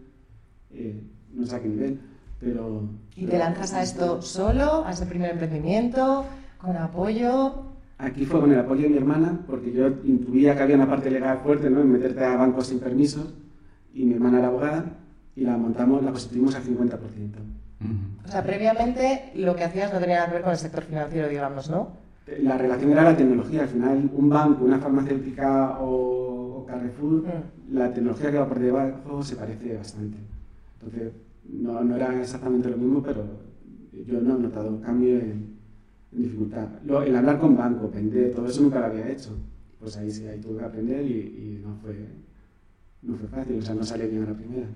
Eh, 0.72 0.96
no 1.34 1.46
sé 1.46 1.56
a 1.56 1.62
qué 1.62 1.68
nivel, 1.68 2.00
pero... 2.39 2.84
¿Y 3.15 3.25
te 3.25 3.38
lanzas 3.38 3.74
a 3.74 3.84
esto 3.84 4.22
solo, 4.22 4.86
a 4.86 4.91
ese 4.91 5.06
primer 5.06 5.32
emprendimiento, 5.32 6.25
con 6.60 6.75
apoyo? 6.77 7.63
Aquí 7.98 8.25
fue 8.25 8.39
con 8.39 8.51
el 8.51 8.60
apoyo 8.60 8.84
de 8.84 8.89
mi 8.89 8.98
hermana, 8.98 9.39
porque 9.48 9.72
yo 9.72 9.88
intuía 10.03 10.56
que 10.56 10.63
había 10.63 10.75
una 10.75 10.89
parte 10.89 11.10
legal 11.10 11.39
fuerte 11.39 11.70
¿no? 11.70 11.82
en 11.82 11.91
meterte 11.91 12.24
a 12.24 12.36
bancos 12.36 12.67
sin 12.67 12.79
permisos, 12.79 13.34
y 13.94 14.06
mi 14.06 14.13
hermana 14.13 14.39
era 14.39 14.48
abogada, 14.48 14.86
y 15.36 15.41
la 15.41 15.58
montamos, 15.58 16.03
la 16.03 16.12
constituimos 16.12 16.56
al 16.56 16.63
50%. 16.63 16.98
O 18.25 18.29
sea, 18.29 18.44
previamente 18.44 19.32
lo 19.36 19.56
que 19.56 19.63
hacías 19.63 19.94
no 19.94 20.00
tenía 20.00 20.15
nada 20.15 20.27
que 20.27 20.34
ver 20.34 20.41
con 20.41 20.51
el 20.51 20.58
sector 20.58 20.84
financiero, 20.84 21.27
digamos, 21.27 21.70
¿no? 21.70 21.89
La 22.41 22.58
relación 22.58 22.91
era 22.91 23.03
la 23.03 23.15
tecnología. 23.15 23.62
Al 23.62 23.67
final, 23.70 24.10
un 24.13 24.29
banco, 24.29 24.65
una 24.65 24.79
farmacéutica 24.79 25.77
o, 25.79 26.65
Carrefour, 26.67 27.24
mm. 27.24 27.74
la 27.75 27.94
tecnología 27.94 28.32
que 28.32 28.38
va 28.38 28.48
por 28.48 28.60
debajo 28.60 29.24
se 29.24 29.36
parece 29.36 29.77
bastante. 29.77 30.17
Entonces, 30.82 31.13
no, 31.51 31.84
no 31.84 31.96
era 31.96 32.20
exactamente 32.20 32.70
lo 32.70 32.77
mismo, 32.77 33.01
pero 33.01 33.25
yo 34.06 34.22
no 34.22 34.38
he 34.38 34.39
notado 34.39 34.82
cambio 34.82 35.20
en, 35.20 35.58
dificultad. 36.12 36.68
el 37.06 37.16
hablar 37.16 37.39
con 37.39 37.56
banco, 37.56 37.89
vender, 37.89 38.34
todo 38.34 38.48
eso 38.48 38.62
nunca 38.62 38.80
lo 38.80 38.86
había 38.88 39.10
hecho. 39.10 39.32
Pues 39.80 39.98
ahí 39.98 40.10
sí, 40.10 40.25
ahí 40.25 40.39
tuve 40.39 40.60
que 40.60 40.66
aprender 40.66 41.06
y, 41.06 41.13
y 41.13 41.62
no, 41.63 41.75
fue, 41.75 41.96
no 43.04 43.16
fue 43.16 43.27
fácil, 43.27 43.60
o 43.60 43.62
sea, 43.62 43.75
no 43.75 43.84
salió 43.84 44.08
bien 44.10 44.24
a 44.24 44.27
la 44.27 44.34
primera. 44.34 44.68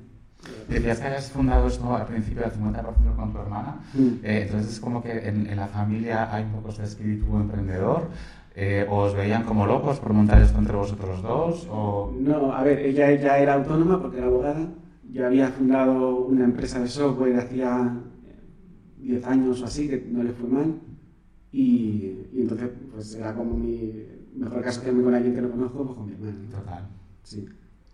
Decías 0.68 1.00
que 1.00 1.08
hayas 1.08 1.32
fundado 1.32 1.68
esto 1.68 1.96
al 1.96 2.08
principio 2.08 2.42
del 2.42 2.52
50% 2.52 3.16
con 3.16 3.32
tu 3.32 3.40
hermana, 3.40 3.80
mm. 3.94 4.08
eh, 4.24 4.44
entonces 4.44 4.74
es 4.74 4.80
como 4.80 5.02
que 5.04 5.12
en, 5.28 5.48
en, 5.48 5.56
la 5.56 5.68
familia 5.68 6.34
hay 6.34 6.44
un 6.44 6.52
poco 6.52 6.70
ese 6.70 6.84
espíritu 6.84 7.36
emprendedor, 7.38 8.08
eh, 8.54 8.86
¿Os 8.90 9.16
veían 9.16 9.44
como 9.44 9.66
locos 9.66 10.00
por 10.00 10.12
montar 10.12 10.42
esto 10.42 10.60
entre 10.60 10.76
vosotros 10.76 11.22
dos? 11.22 11.68
O... 11.72 12.14
No, 12.20 12.54
a 12.54 12.64
ver, 12.64 12.80
ella 12.80 13.10
ya 13.14 13.38
era 13.38 13.54
autónoma 13.54 14.02
porque 14.02 14.18
era 14.18 14.28
abogada. 14.28 14.68
Yo 15.12 15.26
había 15.26 15.50
fundado 15.50 16.26
una 16.26 16.46
empresa 16.46 16.80
de 16.80 16.88
software 16.88 17.36
hacía 17.36 18.02
10 18.98 19.28
años 19.28 19.62
o 19.62 19.66
así, 19.66 19.90
que 19.90 20.08
no 20.10 20.24
le 20.24 20.32
fue 20.32 20.50
mal. 20.50 20.74
Y, 21.52 22.28
y 22.32 22.42
entonces, 22.42 22.70
pues 22.94 23.16
era 23.16 23.36
como 23.36 23.58
mi 23.58 24.06
mejor 24.36 24.62
caso 24.62 24.82
que 24.82 24.92
con 24.92 25.14
alguien 25.14 25.36
que 25.36 25.42
no 25.42 25.52
conozco, 25.52 25.86
pues 25.86 25.98
con 25.98 26.06
mi 26.06 26.14
hermano. 26.14 26.38
Total. 26.50 26.88
Sí. 27.24 27.46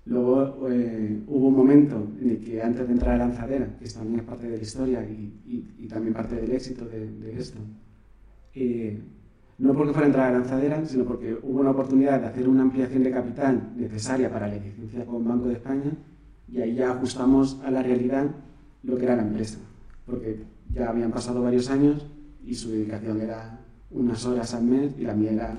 Luego 0.05 0.69
eh, 0.69 1.23
hubo 1.27 1.47
un 1.47 1.55
momento 1.55 2.07
en 2.21 2.29
el 2.29 2.39
que 2.39 2.61
antes 2.61 2.87
de 2.87 2.93
entrar 2.93 3.15
a 3.15 3.17
Lanzadera, 3.17 3.77
que 3.79 3.89
también 3.89 4.19
es 4.19 4.25
parte 4.25 4.47
de 4.47 4.57
la 4.57 4.63
historia 4.63 5.03
y, 5.03 5.73
y, 5.79 5.87
también 5.87 6.13
parte 6.13 6.35
del 6.35 6.51
éxito 6.51 6.85
de, 6.85 7.11
de 7.11 7.39
esto, 7.39 7.59
eh, 8.53 9.01
no 9.57 9.73
porque 9.73 9.91
fuera 9.91 10.05
a 10.05 10.07
entrar 10.07 10.29
a 10.29 10.39
Lanzadera, 10.39 10.85
sino 10.85 11.03
porque 11.03 11.35
hubo 11.41 11.59
una 11.59 11.71
oportunidad 11.71 12.21
de 12.21 12.27
hacer 12.27 12.47
una 12.47 12.61
ampliación 12.61 13.03
de 13.03 13.11
capital 13.11 13.73
necesaria 13.75 14.31
para 14.31 14.47
la 14.47 14.55
licencia 14.55 15.05
con 15.05 15.27
Banco 15.27 15.47
de 15.47 15.55
España 15.55 15.91
y 16.51 16.61
ahí 16.61 16.75
ya 16.75 16.91
ajustamos 16.91 17.59
a 17.63 17.71
la 17.71 17.83
realidad 17.83 18.27
lo 18.83 18.97
que 18.97 19.05
era 19.05 19.15
la 19.15 19.23
empresa, 19.23 19.59
porque 20.05 20.39
ya 20.73 20.89
habían 20.89 21.11
pasado 21.11 21.41
varios 21.41 21.69
años 21.69 22.05
y 22.45 22.55
su 22.55 22.71
dedicación 22.71 23.21
era 23.21 23.59
unas 23.91 24.25
horas 24.25 24.53
al 24.53 24.63
mes 24.63 24.93
y 24.97 25.03
la 25.03 25.13
mía 25.13 25.31
era 25.31 25.57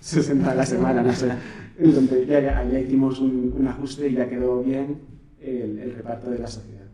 60 0.00 0.46
eh, 0.46 0.50
a 0.50 0.54
la 0.54 0.66
semana, 0.66 1.02
no 1.02 1.12
sé. 1.12 1.30
Entonces 1.78 2.28
ya, 2.28 2.40
ya, 2.40 2.78
hicimos 2.78 3.20
un, 3.20 3.66
ajuste 3.66 4.08
y 4.08 4.14
ya 4.14 4.28
quedó 4.28 4.62
bien 4.62 4.98
el, 5.40 5.94
reparto 5.96 6.30
de 6.30 6.38
la 6.38 6.46
sociedad. 6.46 6.86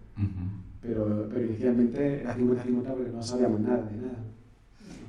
pero, 0.80 1.28
pero 1.28 1.44
inicialmente 1.44 2.20
era 2.20 2.36
50-50 2.36 2.84
porque 2.84 3.10
no 3.10 3.22
sabíamos 3.22 3.60
nada 3.60 3.82
de 3.82 3.96
nada. 3.96 4.18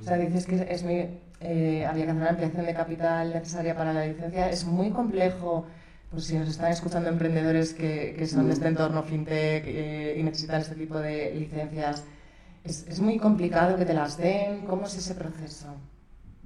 O 0.00 0.04
sea, 0.04 0.16
dices 0.16 0.46
que 0.46 0.66
es 0.68 0.82
muy, 0.82 1.06
eh, 1.40 1.86
había 1.86 2.04
que 2.04 2.10
hacer 2.10 2.22
una 2.22 2.30
ampliación 2.30 2.66
de 2.66 2.74
capital 2.74 3.32
necesaria 3.32 3.76
para 3.76 3.92
la 3.92 4.06
licencia. 4.06 4.50
Es 4.50 4.64
muy 4.64 4.90
complejo, 4.90 5.66
pues 6.10 6.24
si 6.24 6.38
nos 6.38 6.48
están 6.48 6.72
escuchando 6.72 7.08
emprendedores 7.08 7.74
que, 7.74 8.14
que 8.18 8.26
son 8.26 8.46
de 8.46 8.54
este 8.54 8.68
entorno 8.68 9.02
fintech 9.02 9.64
eh, 9.66 10.16
y 10.18 10.22
necesitan 10.22 10.60
este 10.60 10.74
tipo 10.74 10.98
de 10.98 11.34
licencias, 11.34 12.04
es, 12.64 12.86
es, 12.88 13.00
muy 13.00 13.18
complicado 13.18 13.76
que 13.76 13.84
te 13.84 13.92
las 13.92 14.16
den. 14.16 14.64
¿Cómo 14.66 14.86
es 14.86 14.96
ese 14.96 15.14
proceso? 15.14 15.66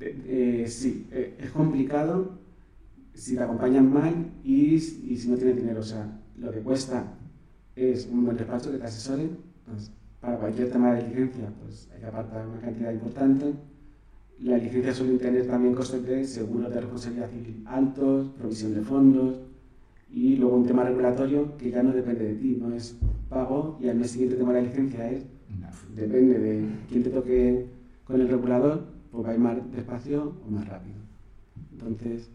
Eh, 0.01 0.67
sí, 0.69 1.09
es 1.13 1.51
complicado 1.51 2.39
si 3.15 3.37
te 3.37 3.43
acompañan 3.43 3.93
mal 3.93 4.33
y, 4.43 4.75
y, 4.75 5.17
si 5.17 5.29
no 5.29 5.37
tienes 5.37 5.57
dinero. 5.57 5.81
O 5.81 5.85
sea, 5.85 6.07
lo 6.39 6.51
que 6.51 6.61
cuesta 6.61 7.05
es 7.77 8.07
un 8.07 8.25
buen 8.25 8.37
despacho 8.37 8.73
que 8.73 8.79
te 8.79 8.85
asesore. 8.85 9.31
Pues, 9.67 9.91
para 10.21 10.39
cualquier 10.39 10.71
tema 10.71 10.95
de 10.95 11.09
licencia, 11.09 11.53
pues 11.63 11.89
hay 11.93 12.01
que 12.01 12.07
apartar 12.07 12.47
una 12.47 12.61
cantidad 12.61 12.93
importante. 12.93 13.55
La 14.41 14.57
licencia 14.57 14.93
suele 14.93 15.19
tener 15.19 15.47
también 15.47 15.75
costes 15.75 16.05
de 16.05 16.25
seguro 16.25 16.69
de 16.69 16.81
responsabilidad 16.81 17.31
civil 17.31 17.65
altos, 17.67 18.29
provisión 18.39 18.75
de 18.75 18.83
fondos 18.83 19.52
y 20.13 20.37
luego 20.37 20.57
un 20.57 20.67
tema 20.67 20.85
regulatorio 20.85 21.57
que 21.57 21.71
ya 21.71 21.83
no 21.83 21.93
depende 21.93 22.25
de 22.25 22.35
ti, 22.35 22.59
no 22.61 22.75
es 22.75 22.99
pago 23.29 23.79
y 23.81 23.89
al 23.89 23.97
mes 23.97 24.11
siguiente 24.11 24.37
tema 24.37 24.53
la 24.53 24.61
licencia 24.61 25.11
es, 25.11 25.25
depende 25.97 26.39
de 26.39 26.67
quién 26.91 27.03
te 27.03 27.11
toque 27.11 27.67
con 28.05 28.21
el 28.21 28.29
regulador, 28.29 28.85
pues 29.11 29.25
va 29.25 29.31
a 29.31 29.35
ir 29.35 29.41
más 29.41 29.73
despacio 29.73 30.35
o 30.47 30.51
más 30.51 30.69
rápido. 30.69 30.97
Entonces, 31.73 32.31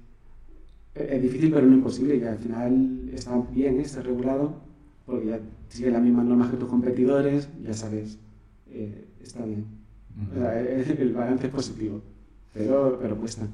e-, 0.95 1.15
es 1.15 1.21
difícil 1.21 1.51
pero 1.51 1.67
no 1.67 1.75
imposible 1.75 2.17
y 2.17 2.23
al 2.23 2.37
final 2.37 3.09
está 3.13 3.39
bien 3.51 3.79
este 3.79 4.01
regulado 4.01 4.55
porque 5.05 5.27
ya 5.27 5.39
sigue 5.69 5.91
las 5.91 6.01
mismas 6.01 6.25
normas 6.25 6.49
que 6.49 6.57
tus 6.57 6.69
competidores, 6.69 7.47
ya 7.63 7.73
sabes, 7.73 8.17
eh, 8.69 9.05
está 9.21 9.45
bien. 9.45 9.65
el 10.97 11.13
balance 11.13 11.45
es 11.45 11.53
positivo, 11.53 12.01
pero, 12.53 12.97
pero 12.99 13.15
cuesta. 13.17 13.47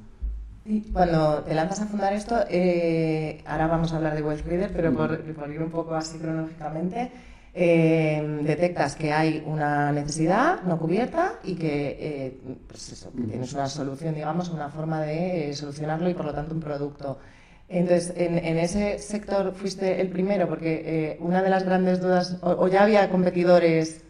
Cuando 0.93 1.43
te 1.43 1.53
lanzas 1.53 1.82
a 1.82 1.86
fundar 1.88 2.13
esto, 2.13 2.36
eh, 2.50 3.41
ahora 3.46 3.67
vamos 3.67 3.91
a 3.91 3.98
hablar 3.98 4.15
de 4.15 4.22
Wealth 4.22 4.46
Reader, 4.46 4.72
pero 4.74 4.93
por, 4.93 5.20
por, 5.34 5.51
ir 5.51 5.62
un 5.62 5.70
poco 5.70 5.93
así 5.93 6.17
cronológicamente, 6.17 7.12
eh, 7.53 8.39
detectas 8.43 8.96
que 8.96 9.12
hay 9.12 9.43
una 9.46 9.91
necesidad 9.91 10.63
no 10.63 10.79
cubierta 10.79 11.34
y 11.43 11.55
que, 11.55 12.39
pues 12.67 13.08
tienes 13.27 13.53
una 13.53 13.67
solución, 13.67 14.15
digamos, 14.15 14.50
una 14.50 14.70
forma 14.70 15.01
de 15.01 15.53
solucionarlo 15.53 16.10
y 16.10 16.13
por 16.13 16.25
lo 16.27 16.34
tanto 16.34 16.53
un 16.53 16.62
producto. 16.62 17.20
Entonces, 17.67 18.13
en, 18.15 18.58
ese 18.58 19.00
sector 19.00 19.53
fuiste 19.53 20.00
el 20.00 20.10
primero, 20.10 20.48
porque 20.48 20.84
eh, 20.86 21.17
una 21.20 21.41
de 21.41 21.50
las 21.50 21.65
grandes 21.65 22.00
dudas, 22.00 22.38
o, 22.41 22.67
ya 22.70 22.84
había 22.84 23.10
competidores. 23.10 24.03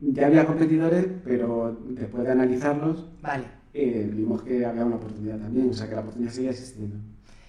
Ya 0.00 0.26
había 0.26 0.44
competidores, 0.44 1.06
pero 1.24 1.76
después 1.86 2.24
de 2.24 2.32
analizarlos, 2.32 3.06
vale. 3.22 3.57
Eh, 3.74 4.10
vimos 4.12 4.42
que 4.42 4.64
había 4.64 4.84
una 4.84 4.96
oportunidad 4.96 5.38
también, 5.38 5.70
o 5.70 5.72
sea 5.72 5.88
que 5.88 5.94
la 5.94 6.00
oportunidad 6.00 6.32
seguía 6.32 6.50
existiendo. 6.50 6.96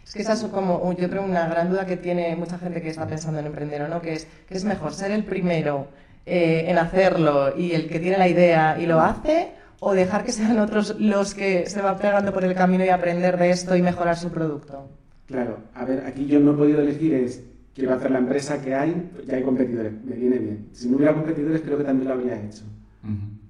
Es 0.05 0.13
que 0.13 0.21
esa 0.23 0.33
es 0.33 0.43
como, 0.45 0.91
yo 0.93 1.09
creo, 1.09 1.23
una 1.23 1.47
gran 1.47 1.69
duda 1.69 1.85
que 1.85 1.95
tiene 1.95 2.35
mucha 2.35 2.57
gente 2.57 2.81
que 2.81 2.89
está 2.89 3.07
pensando 3.07 3.39
en 3.39 3.45
emprender 3.45 3.83
o 3.83 3.87
no, 3.87 4.01
que 4.01 4.13
es, 4.13 4.27
que 4.47 4.57
es 4.57 4.65
mejor 4.65 4.93
ser 4.93 5.11
el 5.11 5.23
primero 5.23 5.87
eh, 6.25 6.65
en 6.67 6.77
hacerlo 6.79 7.55
y 7.55 7.73
el 7.73 7.87
que 7.87 7.99
tiene 7.99 8.17
la 8.17 8.27
idea 8.27 8.77
y 8.81 8.87
lo 8.87 8.99
hace, 9.01 9.51
o 9.79 9.93
dejar 9.93 10.23
que 10.23 10.31
sean 10.31 10.59
otros 10.59 10.99
los 10.99 11.35
que 11.35 11.67
se 11.67 11.81
van 11.81 11.97
pegando 11.99 12.33
por 12.33 12.43
el 12.43 12.55
camino 12.55 12.83
y 12.83 12.89
aprender 12.89 13.37
de 13.37 13.51
esto 13.51 13.75
y 13.75 13.81
mejorar 13.81 14.17
su 14.17 14.29
producto. 14.29 14.89
Claro, 15.27 15.59
a 15.75 15.85
ver, 15.85 16.03
aquí 16.05 16.25
yo 16.25 16.39
no 16.39 16.53
he 16.53 16.55
podido 16.55 16.81
elegir 16.81 17.13
es, 17.13 17.43
quiero 17.75 17.93
hacer 17.93 18.09
la 18.09 18.17
empresa 18.17 18.59
que 18.61 18.73
hay, 18.73 19.11
ya 19.27 19.37
hay 19.37 19.43
competidores, 19.43 19.93
me 20.03 20.15
viene 20.15 20.39
bien. 20.39 20.69
Si 20.71 20.89
no 20.89 20.97
hubiera 20.97 21.13
competidores, 21.13 21.61
creo 21.61 21.77
que 21.77 21.83
también 21.83 22.07
lo 22.07 22.15
habría 22.15 22.41
hecho. 22.41 22.63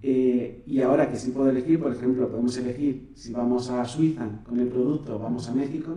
Eh, 0.01 0.63
y 0.65 0.81
ahora 0.81 1.09
que 1.11 1.17
sí 1.17 1.31
puedo 1.31 1.49
elegir, 1.49 1.79
por 1.79 1.91
ejemplo, 1.91 2.29
podemos 2.29 2.57
elegir 2.57 3.11
si 3.15 3.33
vamos 3.33 3.69
a 3.69 3.83
Suiza 3.85 4.27
con 4.47 4.59
el 4.59 4.67
producto 4.67 5.15
o 5.15 5.19
vamos 5.19 5.49
a 5.49 5.53
México, 5.53 5.95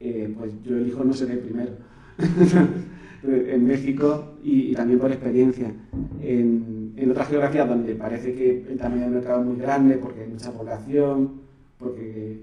eh, 0.00 0.34
pues 0.36 0.52
yo 0.62 0.76
elijo 0.76 1.04
no 1.04 1.12
ser 1.12 1.30
el 1.30 1.38
primero. 1.40 1.72
en 3.22 3.66
México 3.66 4.36
y, 4.42 4.74
también 4.74 4.98
por 4.98 5.12
experiencia. 5.12 5.72
En, 6.20 6.94
en 6.96 7.10
otras 7.10 7.28
geografías 7.28 7.68
donde 7.68 7.94
parece 7.94 8.34
que 8.34 8.66
el 8.68 8.78
tamaño 8.78 9.02
del 9.02 9.12
mercado 9.12 9.40
es 9.40 9.46
muy 9.46 9.56
grande 9.56 9.96
porque 9.96 10.22
hay 10.22 10.28
mucha 10.28 10.52
población, 10.52 11.42
porque 11.78 12.42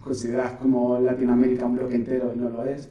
consideras 0.00 0.52
como 0.52 0.98
Latinoamérica 0.98 1.66
un 1.66 1.76
bloque 1.76 1.96
entero 1.96 2.32
y 2.34 2.38
no 2.38 2.50
lo 2.50 2.64
es. 2.64 2.88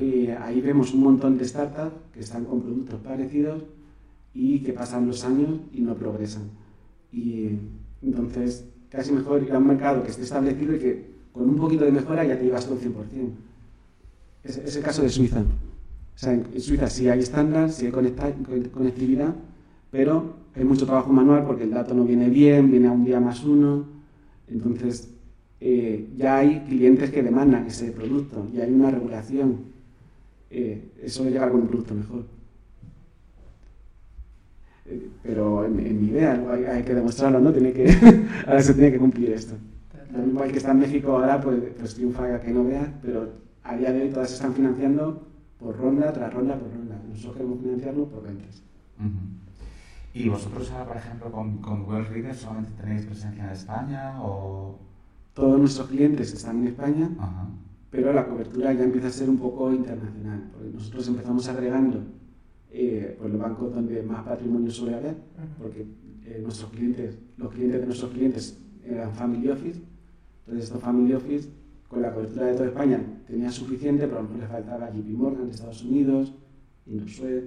Y 0.00 0.28
ahí 0.28 0.60
vemos 0.60 0.92
un 0.92 1.04
montón 1.04 1.38
de 1.38 1.44
startups 1.44 1.94
que 2.12 2.20
están 2.20 2.44
con 2.44 2.60
productos 2.60 3.00
parecidos 3.00 3.62
y 4.34 4.60
que 4.60 4.72
pasan 4.72 5.06
los 5.06 5.24
años 5.24 5.60
y 5.72 5.80
no 5.80 5.94
progresan. 5.94 6.50
Y 7.16 7.58
entonces, 8.02 8.66
casi 8.90 9.10
mejor 9.10 9.42
ir 9.42 9.52
a 9.52 9.58
un 9.58 9.66
mercado 9.66 10.02
que 10.02 10.10
esté 10.10 10.22
establecido 10.22 10.76
y 10.76 10.78
que 10.78 11.06
con 11.32 11.48
un 11.48 11.56
poquito 11.56 11.84
de 11.84 11.92
mejora 11.92 12.24
ya 12.24 12.38
te 12.38 12.44
llevas 12.44 12.66
todo 12.66 12.78
100%. 12.78 12.92
Es, 14.44 14.58
es 14.58 14.76
el 14.76 14.82
caso 14.82 15.02
de 15.02 15.08
Suiza. 15.08 15.40
O 15.40 16.18
sea, 16.18 16.34
en 16.34 16.60
Suiza 16.60 16.90
sí 16.90 17.08
hay 17.08 17.20
estándar, 17.20 17.72
sí 17.72 17.86
hay 17.86 17.92
conectividad, 18.70 19.34
pero 19.90 20.34
hay 20.54 20.64
mucho 20.64 20.84
trabajo 20.84 21.10
manual 21.10 21.44
porque 21.46 21.64
el 21.64 21.70
dato 21.70 21.94
no 21.94 22.04
viene 22.04 22.28
bien, 22.28 22.70
viene 22.70 22.88
a 22.88 22.92
un 22.92 23.04
día 23.04 23.18
más 23.18 23.42
uno. 23.44 23.86
Entonces, 24.48 25.08
eh, 25.60 26.08
ya 26.18 26.38
hay 26.38 26.64
clientes 26.68 27.10
que 27.10 27.22
demandan 27.22 27.66
ese 27.66 27.92
producto, 27.92 28.46
y 28.54 28.60
hay 28.60 28.70
una 28.70 28.90
regulación. 28.90 29.56
Eh, 30.50 30.92
eso 31.02 31.24
llegar 31.24 31.50
con 31.50 31.62
un 31.62 31.68
producto 31.68 31.94
mejor. 31.94 32.35
Eh, 34.88 35.10
pero 35.22 35.64
en, 35.64 35.76
mi 35.76 36.08
idea 36.08 36.42
hay, 36.72 36.82
que 36.82 36.94
demostrarlo, 36.94 37.40
¿no? 37.40 37.52
Tiene 37.52 37.72
que, 37.72 37.86
ahora 38.46 38.62
se 38.62 38.74
tiene 38.74 38.92
que 38.92 38.98
cumplir 38.98 39.30
esto. 39.30 39.54
Lo 40.12 40.18
mismo 40.18 40.44
el 40.44 40.52
que 40.52 40.58
está 40.58 40.70
en 40.70 40.80
México 40.80 41.12
ahora, 41.12 41.40
pues, 41.40 41.58
pues 41.78 41.94
triunfa 41.94 42.40
que 42.40 42.52
no 42.52 42.64
vea, 42.64 42.92
pero 43.02 43.28
a 43.64 43.76
día 43.76 43.92
de 43.92 44.02
hoy 44.02 44.08
todas 44.10 44.28
se 44.28 44.36
están 44.36 44.54
financiando 44.54 45.26
por 45.58 45.76
ronda 45.76 46.12
tras 46.12 46.32
ronda 46.32 46.56
por 46.56 46.70
ronda. 46.70 47.00
Nosotros 47.08 47.36
queremos 47.36 47.60
financiarlo 47.60 48.06
por 48.06 48.22
ventas. 48.22 48.62
¿Y 50.14 50.28
vosotros 50.28 50.70
ahora, 50.70 50.86
por 50.86 50.96
ejemplo, 50.96 51.30
con, 51.30 51.58
con 51.58 51.82
World 51.82 52.08
Reader 52.08 52.34
solamente 52.34 52.70
tenéis 52.80 53.04
presencia 53.04 53.44
en 53.44 53.50
España 53.50 54.22
o...? 54.22 54.78
todos 55.36 55.60
nuestros 55.60 55.88
clientes 55.88 56.32
están 56.32 56.62
en 56.62 56.68
España, 56.68 57.10
pero 57.90 58.10
la 58.14 58.26
cobertura 58.26 58.72
ya 58.72 58.84
empieza 58.84 59.08
a 59.08 59.10
ser 59.10 59.28
un 59.28 59.36
poco 59.36 59.70
internacional, 59.70 60.48
porque 60.50 60.70
nosotros 60.72 61.06
empezamos 61.08 61.46
agregando 61.46 62.02
eh, 62.70 63.16
pues 63.18 63.32
los 63.32 63.40
bancos 63.40 63.74
donde 63.74 64.02
más 64.02 64.24
patrimonio 64.24 64.70
suele 64.70 64.96
haber, 64.96 65.16
porque 65.58 65.86
eh, 66.24 66.40
nuestros 66.42 66.70
clientes, 66.70 67.18
los 67.36 67.52
clientes 67.52 67.80
de 67.80 67.86
nuestros 67.86 68.10
clientes 68.12 68.58
eran 68.84 69.12
Family 69.12 69.48
Office, 69.48 69.80
entonces 70.40 70.64
estos 70.64 70.80
Family 70.82 71.14
Office 71.14 71.48
con 71.88 72.02
la 72.02 72.12
cobertura 72.12 72.46
de 72.46 72.54
toda 72.54 72.68
España 72.68 73.00
tenía 73.26 73.50
suficiente, 73.50 74.06
pero 74.06 74.18
a 74.18 74.22
lo 74.22 74.28
mejor 74.28 74.42
le 74.42 74.48
faltaba 74.48 74.90
JP 74.90 75.08
Morgan 75.16 75.46
de 75.46 75.52
Estados 75.52 75.84
Unidos, 75.84 76.34
Indosuez, 76.86 77.44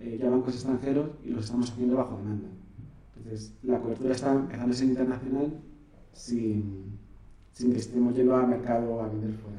eh, 0.00 0.18
ya 0.20 0.30
bancos 0.30 0.54
extranjeros 0.54 1.10
y 1.24 1.30
los 1.30 1.44
estamos 1.44 1.70
haciendo 1.70 1.96
bajo 1.96 2.16
demanda. 2.16 2.48
Entonces, 3.16 3.54
la 3.62 3.80
cobertura 3.80 4.14
está 4.14 4.32
empezando 4.32 4.72
a 4.72 4.76
ser 4.76 4.88
internacional 4.88 5.52
sin, 6.12 6.98
sin 7.52 7.72
que 7.72 7.78
estemos 7.78 8.14
yendo 8.14 8.36
al 8.36 8.48
mercado 8.48 9.00
a 9.00 9.08
vender 9.08 9.32
fuera. 9.34 9.58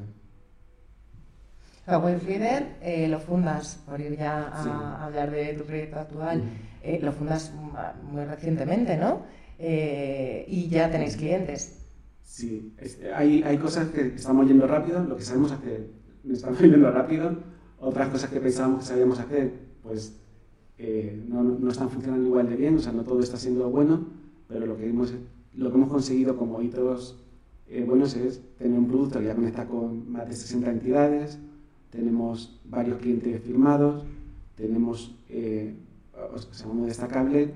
Webfeeder 1.86 2.76
eh, 2.80 3.08
lo 3.08 3.20
fundas, 3.20 3.82
por 3.86 4.00
ir 4.00 4.16
ya 4.16 4.48
a 4.48 5.04
hablar 5.04 5.30
de 5.30 5.52
tu 5.52 5.64
proyecto 5.64 5.98
actual, 5.98 6.42
eh, 6.82 6.98
lo 7.02 7.12
fundas 7.12 7.52
muy 8.10 8.24
recientemente, 8.24 8.96
¿no? 8.96 9.22
Eh, 9.58 10.46
y 10.48 10.68
ya 10.68 10.90
tenéis 10.90 11.16
clientes. 11.16 11.86
Sí, 12.22 12.74
hay, 13.14 13.42
hay, 13.42 13.58
cosas 13.58 13.88
que 13.88 14.14
estamos 14.14 14.48
yendo 14.48 14.66
rápido, 14.66 15.04
lo 15.04 15.16
que 15.16 15.22
sabemos 15.22 15.52
hacer, 15.52 15.90
estamos 16.28 16.58
yendo 16.60 16.90
rápido, 16.90 17.36
otras 17.78 18.08
cosas 18.08 18.30
que 18.30 18.40
pensábamos 18.40 18.80
que 18.80 18.86
sabíamos 18.86 19.18
hacer, 19.20 19.52
pues 19.82 20.18
no, 21.28 21.42
no, 21.42 21.70
están 21.70 21.90
funcionando 21.90 22.26
igual 22.26 22.48
de 22.48 22.56
bien, 22.56 22.76
o 22.76 22.80
sea, 22.80 22.92
no 22.92 23.04
todo 23.04 23.20
está 23.20 23.36
siendo 23.36 23.70
bueno, 23.70 24.08
pero 24.48 24.66
lo 24.66 24.76
que 24.76 24.88
hemos, 24.88 25.14
lo 25.54 25.70
que 25.70 25.76
hemos 25.76 25.90
conseguido 25.90 26.36
como 26.36 26.60
hitos 26.62 27.22
buenos 27.86 28.16
es 28.16 28.40
tener 28.56 28.78
un 28.78 28.88
producto 28.88 29.20
que 29.20 29.26
ya 29.26 29.34
conecta 29.34 29.66
con 29.66 30.10
más 30.10 30.28
de 30.28 30.34
60 30.34 30.70
entidades, 30.70 31.38
tenemos 31.94 32.60
varios 32.64 32.98
clientes 32.98 33.40
firmados, 33.42 34.04
tenemos, 34.56 35.14
eh, 35.28 35.74
segundo 36.50 36.86
destacable, 36.86 37.52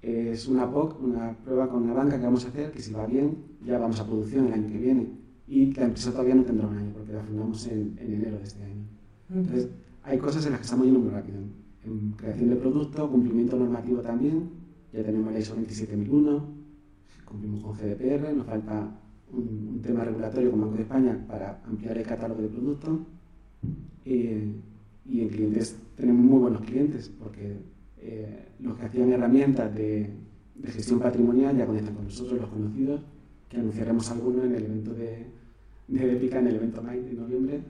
es 0.00 0.48
una 0.48 0.70
POC, 0.70 1.02
una 1.02 1.36
prueba 1.44 1.68
con 1.68 1.84
una 1.84 1.92
banca 1.92 2.18
que 2.18 2.24
vamos 2.24 2.44
a 2.44 2.48
hacer, 2.48 2.72
que 2.72 2.80
si 2.80 2.92
va 2.92 3.06
bien, 3.06 3.36
ya 3.64 3.78
vamos 3.78 4.00
a 4.00 4.06
producción 4.06 4.46
el 4.46 4.54
año 4.54 4.68
que 4.68 4.78
viene. 4.78 5.08
Y 5.46 5.72
la 5.74 5.84
empresa 5.84 6.10
todavía 6.10 6.34
no 6.34 6.44
tendrá 6.44 6.66
un 6.66 6.76
año, 6.76 6.90
porque 6.92 7.12
la 7.12 7.22
fundamos 7.22 7.66
en, 7.66 7.96
enero 8.00 8.38
de 8.38 8.44
este 8.44 8.64
año. 8.64 8.84
Entonces, 9.28 9.68
hay 10.02 10.18
cosas 10.18 10.44
en 10.46 10.52
las 10.52 10.60
que 10.60 10.64
estamos 10.64 10.86
yendo 10.86 11.00
muy 11.00 11.10
rápido. 11.10 11.38
En 11.84 12.12
creación 12.12 12.50
de 12.50 12.56
producto, 12.56 13.10
cumplimiento 13.10 13.56
normativo 13.56 14.00
también, 14.00 14.50
ya 14.92 15.04
tenemos 15.04 15.32
la 15.32 15.38
ISO 15.38 15.54
27001, 15.54 16.44
cumplimos 17.24 17.62
con 17.62 17.72
GDPR, 17.74 18.34
nos 18.34 18.46
falta 18.46 18.98
un, 19.32 19.68
un 19.74 19.82
tema 19.82 20.04
regulatorio 20.04 20.50
con 20.50 20.60
Banco 20.62 20.76
de 20.76 20.82
España 20.82 21.24
para 21.28 21.62
ampliar 21.66 21.98
el 21.98 22.06
catálogo 22.06 22.42
de 22.42 22.48
productos 22.48 22.98
eh, 24.04 24.52
y 25.04 25.20
en 25.20 25.28
clientes 25.28 25.76
tenemos 25.96 26.24
muy 26.24 26.40
buenos 26.40 26.62
clientes 26.62 27.10
porque 27.18 27.56
eh, 27.98 28.48
los 28.60 28.76
que 28.76 28.86
hacían 28.86 29.12
herramientas 29.12 29.74
de, 29.74 30.10
de, 30.54 30.70
gestión 30.70 31.00
patrimonial 31.00 31.56
ya 31.56 31.66
conectan 31.66 31.94
con 31.94 32.04
nosotros, 32.04 32.40
los 32.40 32.50
conocidos, 32.50 33.00
que 33.48 33.58
anunciaremos 33.58 34.10
alguno 34.10 34.44
en 34.44 34.54
el 34.54 34.64
evento 34.64 34.94
de, 34.94 35.26
de 35.88 36.12
Epica, 36.12 36.38
en 36.38 36.48
el 36.48 36.56
evento 36.56 36.82
Night 36.82 37.04
de 37.04 37.14
noviembre. 37.14 37.60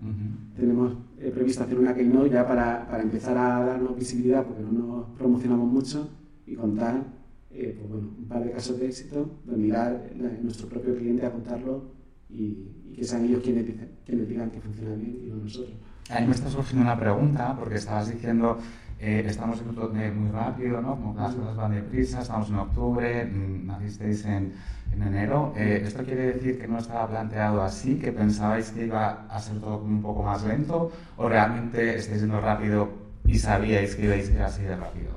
Tenemos 0.56 0.94
eh, 1.18 1.30
previsto 1.34 1.64
hacer 1.64 1.78
una 1.78 1.94
keynote 1.94 2.30
ya 2.30 2.46
para, 2.46 2.87
para, 2.88 3.02
empezar 3.02 3.37
a 3.37 3.64
darnos 3.64 3.96
visibilidad 3.96 4.46
porque 4.46 4.62
no 4.62 4.72
nos 4.72 5.06
promocionamos 5.18 5.70
mucho 5.70 6.08
y 6.46 6.54
contar 6.54 7.22
pues 7.50 7.88
bueno, 7.88 8.08
un 8.18 8.25
par 8.25 8.42
de 8.42 8.50
casos 8.50 8.78
de 8.78 8.87
éxito 8.87 9.30
donde 9.44 9.68
ir 9.68 9.76
a 9.76 10.00
nuestro 10.42 10.68
propio 10.68 10.96
cliente 10.96 11.26
a 11.26 11.32
contarlo 11.32 12.01
y, 12.33 12.95
que 12.95 13.05
sean 13.05 13.25
ellos 13.25 13.43
quienes, 13.43 13.65
quienes 14.05 14.29
digan 14.29 14.51
que 14.51 14.61
funciona 14.61 14.95
bien 14.95 15.19
y 15.25 15.31
no 15.31 15.37
nosotros. 15.37 15.75
A 16.11 16.21
mí 16.21 16.27
me 16.27 16.35
está 16.35 16.51
surgiendo 16.51 16.85
una 16.85 16.99
pregunta, 16.99 17.57
porque 17.59 17.77
estabas 17.77 18.12
diciendo, 18.12 18.59
eh, 18.99 19.25
estamos 19.27 19.61
en 19.61 19.69
un 19.71 19.97
eh, 19.99 20.12
muy 20.12 20.31
rápido, 20.31 20.81
¿no? 20.81 20.91
Como 20.91 21.15
las 21.15 21.35
cosas 21.35 21.57
van 21.57 21.73
deprisa, 21.73 22.21
estamos 22.21 22.49
en 22.51 22.57
octubre, 22.57 23.25
mm, 23.25 23.67
nacisteis 23.67 24.25
en, 24.27 24.53
en 24.93 25.03
enero. 25.03 25.53
Eh, 25.57 25.83
¿Esto 25.85 26.05
quiere 26.05 26.35
decir 26.35 26.59
que 26.59 26.69
no 26.69 26.79
estaba 26.79 27.09
planteado 27.09 27.62
así, 27.62 27.97
que 27.97 28.12
pensabais 28.12 28.71
que 28.71 28.87
iba 28.87 29.27
a 29.29 29.41
ser 29.41 29.59
todo 29.59 29.79
un 29.79 30.03
poco 30.03 30.23
más 30.23 30.45
lento, 30.45 30.93
o 31.17 31.29
realmente 31.29 31.97
estáis 31.97 32.21
yendo 32.21 32.41
rápido 32.41 32.91
y 33.25 33.39
sabíais 33.39 33.95
que 33.97 34.05
ibais 34.05 34.29
a 34.31 34.33
ir 34.33 34.43
así 34.43 34.62
de 34.62 34.77
rápido? 34.77 35.11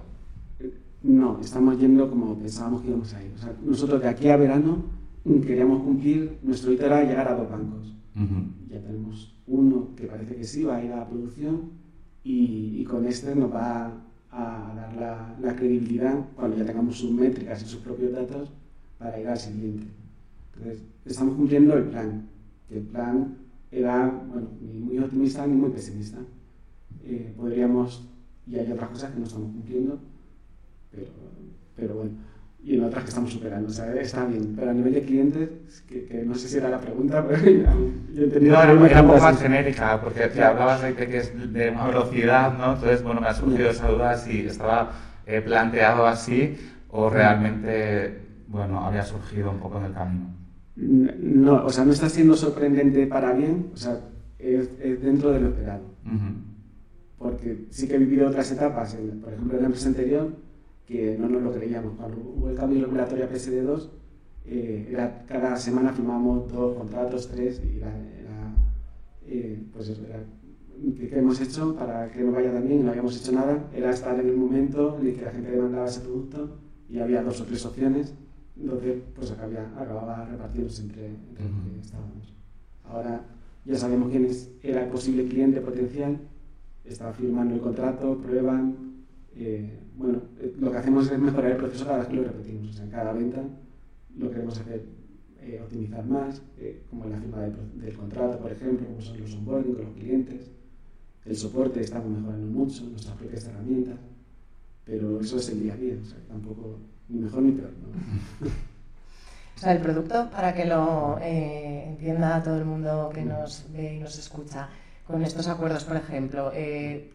No, 1.03 1.39
estamos 1.39 1.77
yendo 1.77 2.09
como 2.09 2.35
pensábamos 2.39 2.81
que 2.81 2.87
íbamos 2.87 3.13
a 3.13 3.21
ir. 3.21 3.31
O 3.35 3.37
sea, 3.37 3.53
nosotros 3.63 4.01
de 4.01 4.09
aquí 4.09 4.29
a 4.29 4.37
verano 4.37 4.83
queríamos 5.25 5.81
cumplir, 5.81 6.37
nuestro 6.43 6.71
hito 6.71 6.85
era 6.85 7.03
llegar 7.03 7.27
a 7.27 7.35
dos 7.35 7.49
bancos. 7.49 7.93
Ya 8.69 8.79
tenemos 8.79 9.35
uno 9.47 9.89
que 9.95 10.07
parece 10.07 10.35
que 10.35 10.43
sí 10.43 10.63
va 10.63 10.77
a 10.77 10.83
ir 10.83 10.91
a 10.91 10.97
la 10.97 11.07
producción 11.07 11.71
y, 12.23 12.83
con 12.85 13.05
este 13.05 13.35
nos 13.35 13.53
va 13.53 13.91
a, 14.31 14.73
dar 14.75 14.95
la, 14.95 15.35
la, 15.41 15.55
credibilidad 15.55 16.17
cuando 16.35 16.57
ya 16.57 16.65
tengamos 16.65 16.97
sus 16.97 17.11
métricas 17.11 17.61
y 17.61 17.65
sus 17.65 17.81
propios 17.81 18.13
datos 18.13 18.51
para 18.97 19.19
ir 19.19 19.27
al 19.27 19.37
siguiente. 19.37 19.87
Entonces, 20.53 20.83
estamos 21.03 21.35
cumpliendo 21.35 21.75
el 21.75 21.85
plan, 21.85 22.27
el 22.69 22.81
plan 22.83 23.37
era 23.71 24.07
bueno, 24.07 24.47
ni 24.61 24.79
muy 24.79 24.99
optimista 24.99 25.45
ni 25.45 25.55
muy 25.55 25.71
pesimista. 25.71 26.19
Eh, 27.03 27.33
podríamos, 27.35 28.07
y 28.47 28.55
hay 28.57 28.71
otras 28.71 28.89
cosas 28.89 29.11
que 29.11 29.19
no 29.19 29.25
estamos 29.25 29.51
cumpliendo, 29.51 29.99
pero, 30.91 31.07
pero 31.75 31.95
bueno 31.95 32.11
y 32.65 32.77
en 32.77 32.83
otras 32.83 33.03
que 33.03 33.09
estamos 33.09 33.31
superando. 33.31 33.69
O 33.69 33.71
sea, 33.71 33.93
está 33.93 34.25
bien, 34.25 34.55
pero 34.55 34.71
a 34.71 34.73
nivel 34.73 34.95
de 34.95 35.03
clientes, 35.03 35.49
que, 35.87 36.23
no 36.25 36.33
sé 36.33 36.47
si 36.47 36.57
era 36.57 36.67
la 36.69 36.79
pregunta, 36.79 37.23
pero 37.29 37.43
yo 37.45 38.21
he 38.21 38.23
entendido. 38.25 38.55
No, 38.55 38.63
era, 38.87 39.01
un 39.03 39.07
poco 39.07 39.21
más 39.21 39.39
genérica, 39.39 40.01
porque 40.01 40.27
te 40.27 40.43
hablabas 40.43 40.81
de 40.81 40.95
que 40.95 41.17
es 41.17 41.53
de 41.53 41.69
una 41.69 41.87
velocidad, 41.87 42.57
¿no? 42.57 42.73
Entonces, 42.73 43.03
bueno, 43.03 43.21
me 43.21 43.27
ha 43.27 43.35
surgido 43.35 43.69
esa 43.69 43.87
duda 43.87 44.17
si 44.17 44.47
estaba 44.47 44.93
eh, 45.27 45.41
planteado 45.41 46.07
así 46.07 46.57
o 46.89 47.07
realmente, 47.07 48.19
bueno, 48.47 48.83
había 48.83 49.03
surgido 49.03 49.51
un 49.51 49.59
poco 49.59 49.77
en 49.77 49.85
el 49.85 49.93
camino. 49.93 50.33
No, 50.75 51.65
o 51.65 51.69
sea, 51.69 51.85
no 51.85 51.91
está 51.91 52.09
siendo 52.09 52.35
sorprendente 52.35 53.05
para 53.05 53.31
bien, 53.33 53.67
o 53.73 53.77
sea, 53.77 53.99
es, 54.39 54.79
dentro 55.03 55.31
de 55.31 55.39
lo 55.39 55.49
esperado. 55.49 55.83
Porque 57.19 57.67
sí 57.69 57.87
que 57.87 57.95
he 57.95 57.99
vivido 57.99 58.27
otras 58.27 58.51
etapas, 58.51 58.95
por 59.21 59.33
ejemplo, 59.33 59.55
en 59.55 59.61
la 59.61 59.67
empresa 59.67 59.87
anterior, 59.87 60.44
que 60.87 61.17
no 61.17 61.27
nos 61.27 61.41
lo 61.41 61.53
creíamos. 61.53 61.93
Cuando 61.97 62.17
hubo 62.17 62.49
el 62.49 62.55
cambio 62.55 62.85
regulatorio 62.85 63.25
a 63.25 63.29
PSD2, 63.29 63.89
eh, 64.45 64.89
era, 64.91 65.25
cada 65.25 65.57
semana 65.57 65.91
firmábamos 65.91 66.51
dos 66.51 66.77
contratos, 66.77 67.27
tres, 67.29 67.61
y 67.63 67.77
era, 67.77 67.91
eh, 69.25 69.59
pues 69.73 69.89
eso, 69.89 70.05
era, 70.05 70.23
¿qué, 70.97 71.17
hemos 71.17 71.41
hecho 71.41 71.75
para 71.75 72.11
que 72.11 72.21
no 72.21 72.31
vaya 72.31 72.53
tan 72.53 72.67
bien? 72.67 72.85
No 72.85 72.91
habíamos 72.91 73.19
hecho 73.19 73.31
nada, 73.31 73.67
era 73.73 73.89
estar 73.89 74.19
en 74.19 74.27
el 74.27 74.37
momento 74.37 74.97
en 74.99 75.07
el 75.07 75.15
que 75.15 75.21
la 75.23 75.31
gente 75.31 75.49
demandaba 75.49 75.87
ese 75.87 76.01
producto 76.01 76.59
y 76.87 76.99
había 76.99 77.23
dos 77.23 77.41
o 77.41 77.45
tres 77.45 77.65
opciones, 77.65 78.13
entonces 78.55 79.01
pues 79.15 79.31
acababa, 79.31 79.81
acababa 79.81 80.25
repartiéndose 80.25 80.83
entre, 80.83 81.07
entre 81.07 81.45
los 81.45 81.73
que 81.73 81.79
estábamos. 81.81 82.33
Ahora 82.83 83.25
ya 83.65 83.75
sabemos 83.75 84.11
quién 84.11 84.25
es, 84.25 84.51
era 84.61 84.83
el 84.83 84.89
posible 84.89 85.25
cliente 85.25 85.59
potencial, 85.59 86.19
estaba 86.83 87.13
firmando 87.13 87.55
el 87.55 87.61
contrato, 87.61 88.17
prueban, 88.19 88.75
eh, 89.35 89.79
bueno, 89.97 90.21
eh, 90.39 90.53
lo 90.59 90.71
que 90.71 90.77
hacemos 90.77 91.09
es 91.11 91.19
mejorar 91.19 91.51
el 91.51 91.57
proceso 91.57 91.85
cada 91.85 91.99
vez 91.99 92.07
que 92.07 92.15
lo 92.15 92.23
repetimos. 92.23 92.69
O 92.69 92.73
sea, 92.73 92.85
en 92.85 92.91
cada 92.91 93.13
venta 93.13 93.43
lo 94.17 94.29
queremos 94.29 94.59
hacer 94.59 94.85
eh, 95.41 95.59
optimizar 95.63 96.05
más, 96.05 96.41
eh, 96.57 96.83
como 96.89 97.05
en 97.05 97.11
la 97.11 97.17
firma 97.17 97.41
del, 97.41 97.95
contrato, 97.95 98.39
por 98.39 98.51
ejemplo, 98.51 98.87
como 98.87 99.01
son 99.01 99.19
los 99.19 99.33
onboarding 99.33 99.73
con 99.75 99.85
los 99.85 99.93
clientes. 99.93 100.51
El 101.25 101.35
soporte 101.35 101.81
estamos 101.81 102.09
mejorando 102.09 102.47
mucho, 102.47 102.83
nuestras 102.83 103.15
propias 103.17 103.45
herramientas, 103.47 103.97
pero 104.83 105.19
eso 105.19 105.37
es 105.37 105.49
el 105.49 105.63
día 105.63 105.73
a 105.73 105.77
día, 105.77 105.95
o 106.01 106.05
sea, 106.05 106.19
tampoco 106.27 106.79
ni 107.09 107.19
mejor 107.19 107.41
ni 107.41 107.51
peor. 107.51 107.71
O 109.55 109.57
sea, 109.57 109.71
el 109.71 109.79
producto, 109.79 110.29
para 110.31 110.53
que 110.53 110.65
lo 110.65 111.17
entienda 111.21 112.43
todo 112.43 112.57
el 112.57 112.65
mundo 112.65 113.09
que 113.13 113.23
nos 113.23 113.71
ve 113.71 113.95
y 113.95 113.99
nos 114.01 114.19
escucha, 114.19 114.67
con 115.05 115.21
estos 115.23 115.47
acuerdos, 115.47 115.83
por 115.83 115.97
ejemplo, 115.97 116.51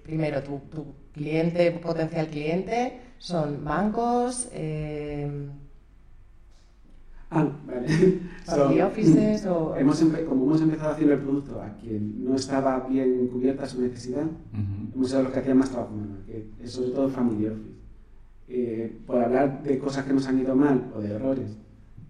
primero 0.03 0.43
tu, 0.43 0.59
tu 0.71 0.95
cliente, 1.13 1.71
potencial 1.73 2.29
cliente, 2.29 3.01
son 3.19 3.65
bancos, 3.65 4.49
eh, 4.53 5.51
Ah, 7.31 7.49
vale. 7.65 8.83
offices 8.87 9.47
o... 9.47 9.77
Hemos 9.77 10.01
como 10.29 10.45
hemos 10.47 10.61
empezado 10.63 10.93
haciendo 10.93 11.15
el 11.15 11.21
producto 11.21 11.63
a 11.63 11.77
quien 11.77 12.25
no 12.25 12.35
estaba 12.35 12.81
bien 12.89 13.29
cubierta 13.29 13.67
su 13.67 13.81
necesidad, 13.81 14.25
hemos 14.95 15.09
sido 15.09 15.23
los 15.23 15.33
que 15.33 15.39
hacían 15.39 15.59
más 15.59 15.71
trabajo 15.71 15.95
que 16.27 16.49
es 16.61 16.73
sobre 16.73 16.91
todo 16.91 17.09
Family 17.09 17.47
Office. 17.47 17.71
Eh, 18.49 18.99
por 19.07 19.23
hablar 19.23 19.63
de 19.63 19.79
cosas 19.79 20.05
que 20.05 20.13
nos 20.13 20.27
han 20.27 20.41
ido 20.41 20.57
mal 20.57 20.91
o 20.93 21.01
de 21.01 21.15
errores, 21.15 21.57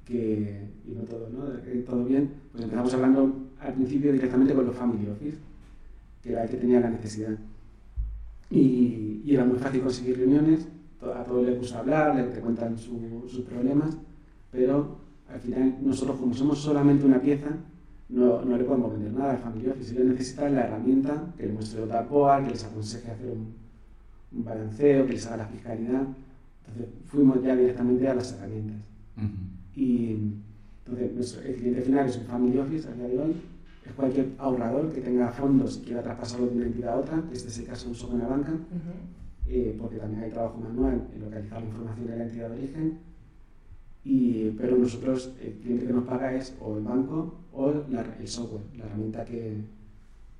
que, 0.06 0.70
y 0.86 0.92
no 0.92 1.02
todo, 1.02 1.28
¿no? 1.28 1.44
todo 1.84 2.04
bien, 2.04 2.32
pues 2.50 2.64
empezamos 2.64 2.94
hablando 2.94 3.50
al 3.60 3.74
principio 3.74 4.12
directamente 4.12 4.54
con 4.54 4.64
los 4.64 4.74
Family 4.74 5.06
Office, 5.10 5.36
que 6.22 6.33
era 6.33 6.44
el 6.44 6.50
que 6.50 6.56
tenía 6.56 6.80
la 6.80 6.90
necesidad 6.90 7.37
y, 8.50 9.22
era 9.33 9.44
muy 9.44 9.59
fácil 9.59 9.83
conseguir 9.83 10.18
reuniones, 10.18 10.66
a 11.02 11.22
todos 11.24 11.46
les 11.46 11.56
gusta 11.56 11.78
hablar, 11.78 12.16
les 12.16 12.35
te 12.35 12.40
cuentan 12.40 12.76
sus 12.76 13.42
problemas, 13.48 13.96
pero 14.50 14.98
al 15.28 15.40
final 15.40 15.78
nosotros 15.80 16.18
como 16.18 16.35
somos 16.35 16.59
solamente 16.59 17.06
una 17.06 17.20
pieza, 17.20 17.48
no, 18.09 18.44
no 18.44 18.56
le 18.59 18.64
podemos 18.64 18.92
vender 18.92 19.12
nada 19.12 19.30
al 19.33 19.38
Family 19.38 19.68
Office. 19.68 19.94
Ellos 19.94 20.06
necesitan 20.06 20.56
la 20.56 20.62
herramienta 20.64 21.33
que 21.37 21.44
les 21.44 21.54
muestre 21.54 21.83
otra 21.83 22.09
POA, 22.09 22.42
que 22.42 22.50
les 22.50 22.64
aconseje 22.64 23.09
hacer 23.09 23.30
un, 23.30 23.54
balanceo, 24.33 25.06
que 25.06 25.12
les 25.12 25.26
haga 25.28 25.37
la 25.38 25.46
fiscalidad. 25.46 26.02
Entonces 26.66 26.94
fuimos 27.06 27.40
ya 27.42 27.54
directamente 27.54 28.09
a 28.09 28.14
las 28.14 28.33
herramientas. 28.33 28.78
Y 29.76 30.16
entonces 30.88 31.40
el 31.46 31.54
cliente 31.54 31.83
final 31.83 32.09
es 32.09 32.16
un 32.16 32.24
Family 32.24 32.59
Office 32.59 32.88
a 32.88 32.92
día 32.94 33.06
de 33.06 33.18
hoy 33.18 33.37
cualquier 33.96 34.28
ahorrador 34.38 34.92
que 34.92 35.00
tenga 35.00 35.30
fondos 35.30 35.78
y 35.78 35.86
quiera 35.86 36.02
traspasarlo 36.02 36.46
de 36.46 36.56
una 36.56 36.66
entidad 36.66 36.94
a 36.94 36.96
otra, 36.96 37.22
este 37.32 37.48
es 37.48 37.58
el 37.58 37.66
caso 37.66 37.86
de 37.86 37.92
uso 37.92 38.08
con 38.08 38.18
la 38.18 38.26
banca, 38.26 38.52
eh, 39.46 39.76
porque 39.78 39.96
también 39.96 40.24
hay 40.24 40.30
trabajo 40.30 40.58
manual 40.58 41.08
en 41.14 41.20
localizar 41.22 41.60
la 41.60 41.68
información 41.68 42.06
de 42.06 42.16
la 42.16 42.24
entidad 42.24 42.48
de 42.48 42.56
origen, 42.56 42.98
y, 44.04 44.50
pero 44.52 44.76
nosotros, 44.76 45.32
el 45.42 45.54
cliente 45.54 45.86
que 45.86 45.92
nos 45.92 46.04
paga 46.04 46.32
es 46.32 46.56
o 46.60 46.78
el 46.78 46.84
banco 46.84 47.34
o 47.52 47.70
el 47.70 48.28
software, 48.28 48.62
la 48.76 48.86
herramienta 48.86 49.24
que, 49.24 49.62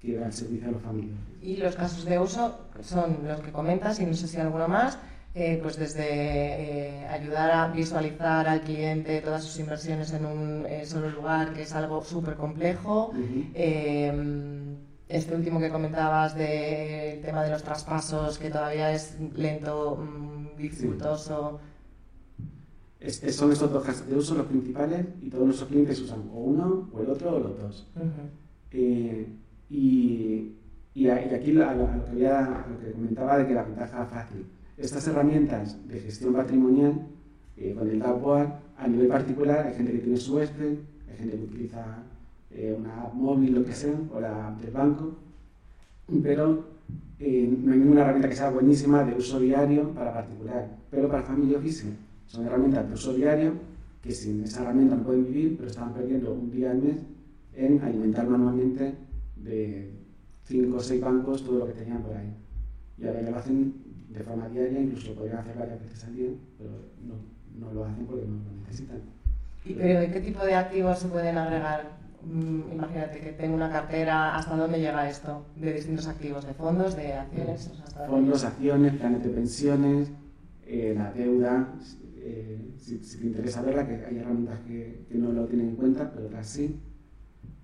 que 0.01 0.17
da 0.17 0.27
el 0.27 0.33
servicio 0.33 0.69
a 0.69 0.73
los 0.73 0.83
familiares. 0.83 1.21
Y 1.43 1.57
los 1.57 1.77
casos 1.77 2.05
de 2.05 2.19
uso 2.19 2.59
son 2.81 3.19
los 3.27 3.41
que 3.41 3.53
comentas 3.53 4.01
y 4.01 4.07
no 4.07 4.15
sé 4.15 4.29
si 4.29 4.39
alguno 4.39 4.67
más. 4.67 4.99
Eh, 5.33 5.61
pues 5.63 5.79
desde 5.79 6.03
eh, 6.03 7.07
ayudar 7.07 7.53
a 7.53 7.69
visualizar 7.69 8.49
al 8.49 8.63
cliente 8.63 9.21
todas 9.21 9.45
sus 9.45 9.61
inversiones 9.61 10.13
en 10.13 10.27
un 10.27 10.67
eh, 10.67 10.85
solo 10.85 11.09
lugar, 11.09 11.53
que 11.53 11.63
es 11.63 11.73
algo 11.73 12.03
súper 12.03 12.35
complejo. 12.35 13.13
este 15.09 15.35
último 15.35 15.61
que 15.61 15.71
comentabas 15.71 16.35
del 16.37 17.21
tema 17.21 17.45
de 17.45 17.51
los 17.51 17.63
traspasos, 17.63 18.39
que 18.39 18.51
todavía 18.51 18.93
es 18.93 19.19
lento, 19.37 19.97
mm, 19.97 20.57
dificultoso. 20.57 21.61
son 23.31 23.53
estos 23.53 23.73
dos 23.73 23.85
casos 23.85 24.09
de 24.09 24.17
uso 24.17 24.35
los 24.35 24.47
principales 24.47 25.07
y 25.23 25.31
todos 25.31 25.45
nuestros 25.45 25.69
clientes 25.69 26.01
usan 26.01 26.29
o 26.33 26.41
uno, 26.41 26.91
o 26.93 27.01
el 27.03 27.11
otro, 27.11 27.37
o 27.37 27.39
los 27.39 27.57
dos. 27.57 27.87
y, 28.73 30.57
y, 30.95 31.09
aquí 31.09 31.53
lo, 31.53 31.69
que 31.69 32.19
lo 32.19 32.81
que 32.81 32.93
comentaba 32.93 33.39
de 33.39 33.47
que 33.47 33.55
la 33.55 33.63
ventaja 33.63 34.07
fácil 34.07 34.45
estas 34.81 35.07
herramientas 35.09 35.77
de 35.89 36.01
gestión 36.01 36.33
patrimonial 36.33 37.07
eh, 37.57 37.75
con 37.77 37.89
el 37.89 37.99
dashboard 37.99 38.49
a 38.79 38.89
nivel 38.89 39.09
particular, 39.09 39.67
hay 39.67 39.75
gente 39.75 39.93
que 39.93 39.99
tiene 39.99 40.17
su 40.17 40.41
Excel, 40.41 40.81
hay 41.11 41.17
gente 41.19 41.37
que 41.37 41.45
utiliza 41.45 42.03
eh, 42.51 42.75
una 42.79 43.03
app 43.03 43.15
móvil, 43.15 43.55
lo 43.55 43.65
que 43.65 43.73
sea, 43.73 43.95
o 44.13 44.21
la 44.21 44.49
app 44.49 44.61
del 44.61 44.71
banco, 44.71 45.15
pero 46.23 46.65
eh, 47.19 47.55
no 47.63 47.73
hay 47.73 47.79
ninguna 47.79 48.03
herramienta 48.03 48.29
que 48.29 48.37
sea 48.37 48.51
buenísima 48.51 49.05
de 49.05 49.15
uso 49.15 49.39
diario 49.39 49.91
para 49.91 50.15
particular, 50.15 50.69
pero 50.91 51.09
para 51.09 51.23
Family 51.23 51.55
Office 51.55 51.87
son 52.27 52.47
herramientas 52.47 52.89
de 52.89 52.95
uso 52.95 53.13
diario 53.13 53.53
que 54.03 54.13
sin 54.13 54.43
esa 54.43 54.63
herramienta 54.63 54.97
no 54.97 55.03
pueden 55.03 55.27
vivir, 55.27 55.57
pero 55.59 55.69
están 55.69 55.93
perdiendo 55.93 56.33
un 56.33 56.51
día 56.51 56.71
al 56.71 56.79
mes 56.79 56.97
en 57.55 57.83
alimentar 57.83 58.27
manualmente 58.27 58.95
de 59.37 59.91
5 60.45 60.77
o 60.77 60.81
6 60.81 61.01
bancos 61.01 61.45
todo 61.45 61.59
lo 61.59 61.67
que 61.67 61.73
tenían 61.73 62.03
por 62.03 62.17
ahí. 62.17 62.33
Y 62.97 63.07
ahora 63.07 63.21
ya 63.21 63.31
lo 63.31 63.37
hacen 63.37 63.75
de 64.11 64.25
forma 64.25 64.49
diaria, 64.49 64.81
incluso 64.81 65.15
podrían 65.15 65.39
hacer 65.39 65.57
varias 65.57 65.81
veces 65.81 66.05
al 66.05 66.17
día, 66.17 66.31
pero 66.59 66.71
no, 67.07 67.15
no 67.59 67.73
lo 67.73 67.85
hacen 67.85 68.07
porque 68.07 68.27
no 68.27 68.35
lo 68.35 68.61
necesitan. 68.63 69.01
¿Y 69.65 69.75
pero 69.75 70.01
de 70.01 70.11
qué 70.11 70.21
tipo 70.21 70.45
de 70.45 70.55
activos 70.55 70.99
se 70.99 71.09
pueden 71.09 71.39
agregar? 71.39 71.99
Mm, 72.25 72.73
imagínate 72.73 73.21
que 73.21 73.33
tengo 73.33 73.55
una 73.55 73.71
cartera, 73.71 74.37
¿hasta 74.37 74.57
dónde 74.57 74.81
llega 74.81 75.09
esto? 75.09 75.47
De 75.57 75.73
distintos 75.73 76.09
activos, 76.09 76.47
de 76.47 76.55
fondos, 76.55 76.97
de 76.97 77.13
acciones. 77.13 77.71
fondos, 78.09 78.45
acciones, 78.45 78.95
planes 78.95 79.23
de 79.23 79.31
pensiones, 79.31 80.11
eh, 80.67 80.95
la 80.97 81.13
deuda. 81.13 81.75
Eh, 82.23 82.75
si, 82.77 82.99
te 82.99 83.27
interesa 83.27 83.63
verla, 83.63 83.87
que 83.87 84.05
hay 84.05 84.19
herramientas 84.19 84.61
que, 84.61 85.07
que, 85.09 85.17
no 85.17 85.33
lo 85.33 85.47
tienen 85.47 85.71
en 85.71 85.77
cuenta, 85.77 86.11
pero 86.13 86.27
otras 86.27 86.47
sí. 86.47 86.81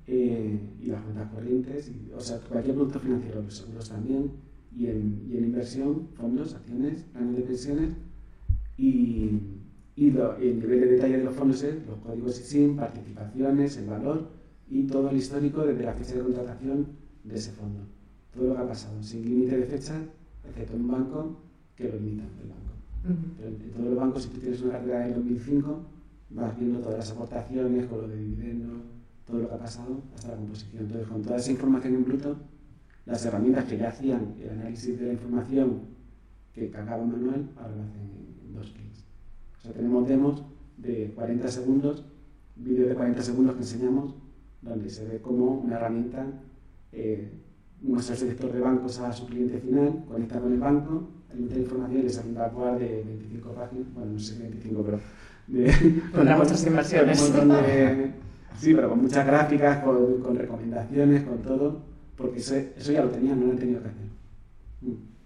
Eh, 0.06 0.58
y 0.80 0.86
las 0.86 1.02
cuentas 1.02 1.28
corrientes, 1.30 1.88
y, 1.88 2.12
o 2.14 2.20
sea, 2.20 2.38
cualquier 2.38 2.76
producto 2.76 3.00
financiero, 3.00 3.42
los 3.42 3.56
seguros 3.56 3.88
también 3.88 4.45
y 4.76 4.86
en, 4.86 5.26
y 5.30 5.36
en 5.38 5.44
inversión, 5.44 6.08
fondos, 6.14 6.54
acciones, 6.54 7.04
planes 7.12 7.36
de 7.36 7.42
pensiones 7.42 7.94
y, 8.76 9.40
y 9.96 10.08
el 10.08 10.60
nivel 10.60 10.80
de 10.80 10.86
detalle 10.86 11.18
de 11.18 11.24
los 11.24 11.34
fondos 11.34 11.62
es 11.62 11.86
los 11.86 11.98
códigos 11.98 12.38
ISIN, 12.38 12.76
participaciones, 12.76 13.78
el 13.78 13.86
valor 13.86 14.28
y 14.68 14.82
todo 14.82 15.08
el 15.10 15.16
histórico 15.16 15.64
desde 15.64 15.84
la 15.84 15.94
fecha 15.94 16.16
de 16.16 16.22
contratación 16.22 16.86
de 17.24 17.34
ese 17.34 17.52
fondo. 17.52 17.80
Todo 18.34 18.48
lo 18.48 18.54
que 18.54 18.60
ha 18.60 18.68
pasado, 18.68 19.02
sin 19.02 19.24
límite 19.24 19.56
de 19.56 19.64
fecha, 19.64 19.94
excepto 20.46 20.76
un 20.76 20.88
banco 20.88 21.40
que 21.74 21.88
lo 21.88 21.96
limita 21.96 22.24
el 22.42 22.48
banco. 22.50 22.66
Pero 23.38 23.48
en, 23.48 23.70
todos 23.72 23.86
los 23.86 23.96
bancos, 23.96 24.22
si 24.24 24.28
tú 24.30 24.40
tienes 24.40 24.60
una 24.60 24.72
cartera 24.72 25.06
del 25.06 25.14
2005, 25.14 25.80
vas 26.30 26.58
viendo 26.58 26.80
todas 26.80 26.98
las 26.98 27.10
aportaciones, 27.12 27.86
con 27.86 28.02
lo 28.02 28.08
de 28.08 28.16
dividendos, 28.18 28.78
todo 29.24 29.38
lo 29.38 29.48
que 29.48 29.54
ha 29.54 29.58
pasado 29.58 30.02
hasta 30.14 30.28
la 30.28 30.36
composición. 30.36 30.82
Entonces, 30.82 31.08
con 31.08 31.22
toda 31.22 31.36
esa 31.36 31.50
información 31.50 31.94
en 31.94 32.04
bruto, 32.04 32.36
las 33.06 33.24
herramientas 33.24 33.64
que 33.64 33.78
ya 33.78 33.88
hacían 33.88 34.34
el 34.40 34.50
análisis 34.50 34.98
de 34.98 35.06
la 35.06 35.12
información 35.12 35.80
que 36.52 36.70
cargaba 36.70 37.04
manual, 37.04 37.48
ahora 37.56 37.76
lo 37.76 37.82
hacen 37.84 38.10
en 38.44 38.52
dos 38.52 38.70
clics. 38.72 39.04
O 39.58 39.62
sea, 39.62 39.72
tenemos 39.72 40.08
demos 40.08 40.42
de 40.76 41.12
40 41.14 41.48
segundos, 41.48 42.04
vídeo 42.56 42.88
de 42.88 42.94
40 42.94 43.22
segundos 43.22 43.54
que 43.54 43.60
enseñamos, 43.60 44.14
donde 44.60 44.90
se 44.90 45.06
ve 45.06 45.20
cómo 45.20 45.60
una 45.60 45.76
herramienta 45.76 46.26
eh, 46.92 47.30
muestra 47.80 48.14
el 48.14 48.20
sector 48.20 48.52
de 48.52 48.60
bancos 48.60 48.98
a 48.98 49.12
su 49.12 49.26
cliente 49.26 49.58
final, 49.58 50.04
conecta 50.08 50.40
con 50.40 50.52
el 50.52 50.58
banco, 50.58 51.08
alimenta 51.30 51.54
la 51.54 51.62
información 51.62 52.00
y 52.00 52.04
les 52.04 52.18
a 52.18 52.50
jugar 52.50 52.78
de 52.78 53.02
25 53.04 53.52
páginas, 53.52 53.94
bueno, 53.94 54.12
no 54.12 54.18
sé 54.18 54.38
25, 54.38 54.82
pero... 54.82 55.00
De, 55.46 56.02
con 56.12 56.26
muchas 56.38 56.66
inversiones. 56.66 57.20
sí, 58.58 58.74
pero 58.74 58.88
con 58.90 59.02
muchas 59.02 59.24
gráficas, 59.24 59.84
con, 59.84 60.20
con 60.20 60.36
recomendaciones, 60.36 61.22
con 61.22 61.38
todo 61.38 61.95
porque 62.16 62.38
eso, 62.38 62.54
ya 62.78 63.02
lo 63.02 63.10
tenían, 63.10 63.40
no 63.40 63.46
lo 63.46 63.52
han 63.52 63.58
tenido 63.58 63.82
que 63.82 63.88
hacer. 63.88 64.02
Mm. 64.82 65.16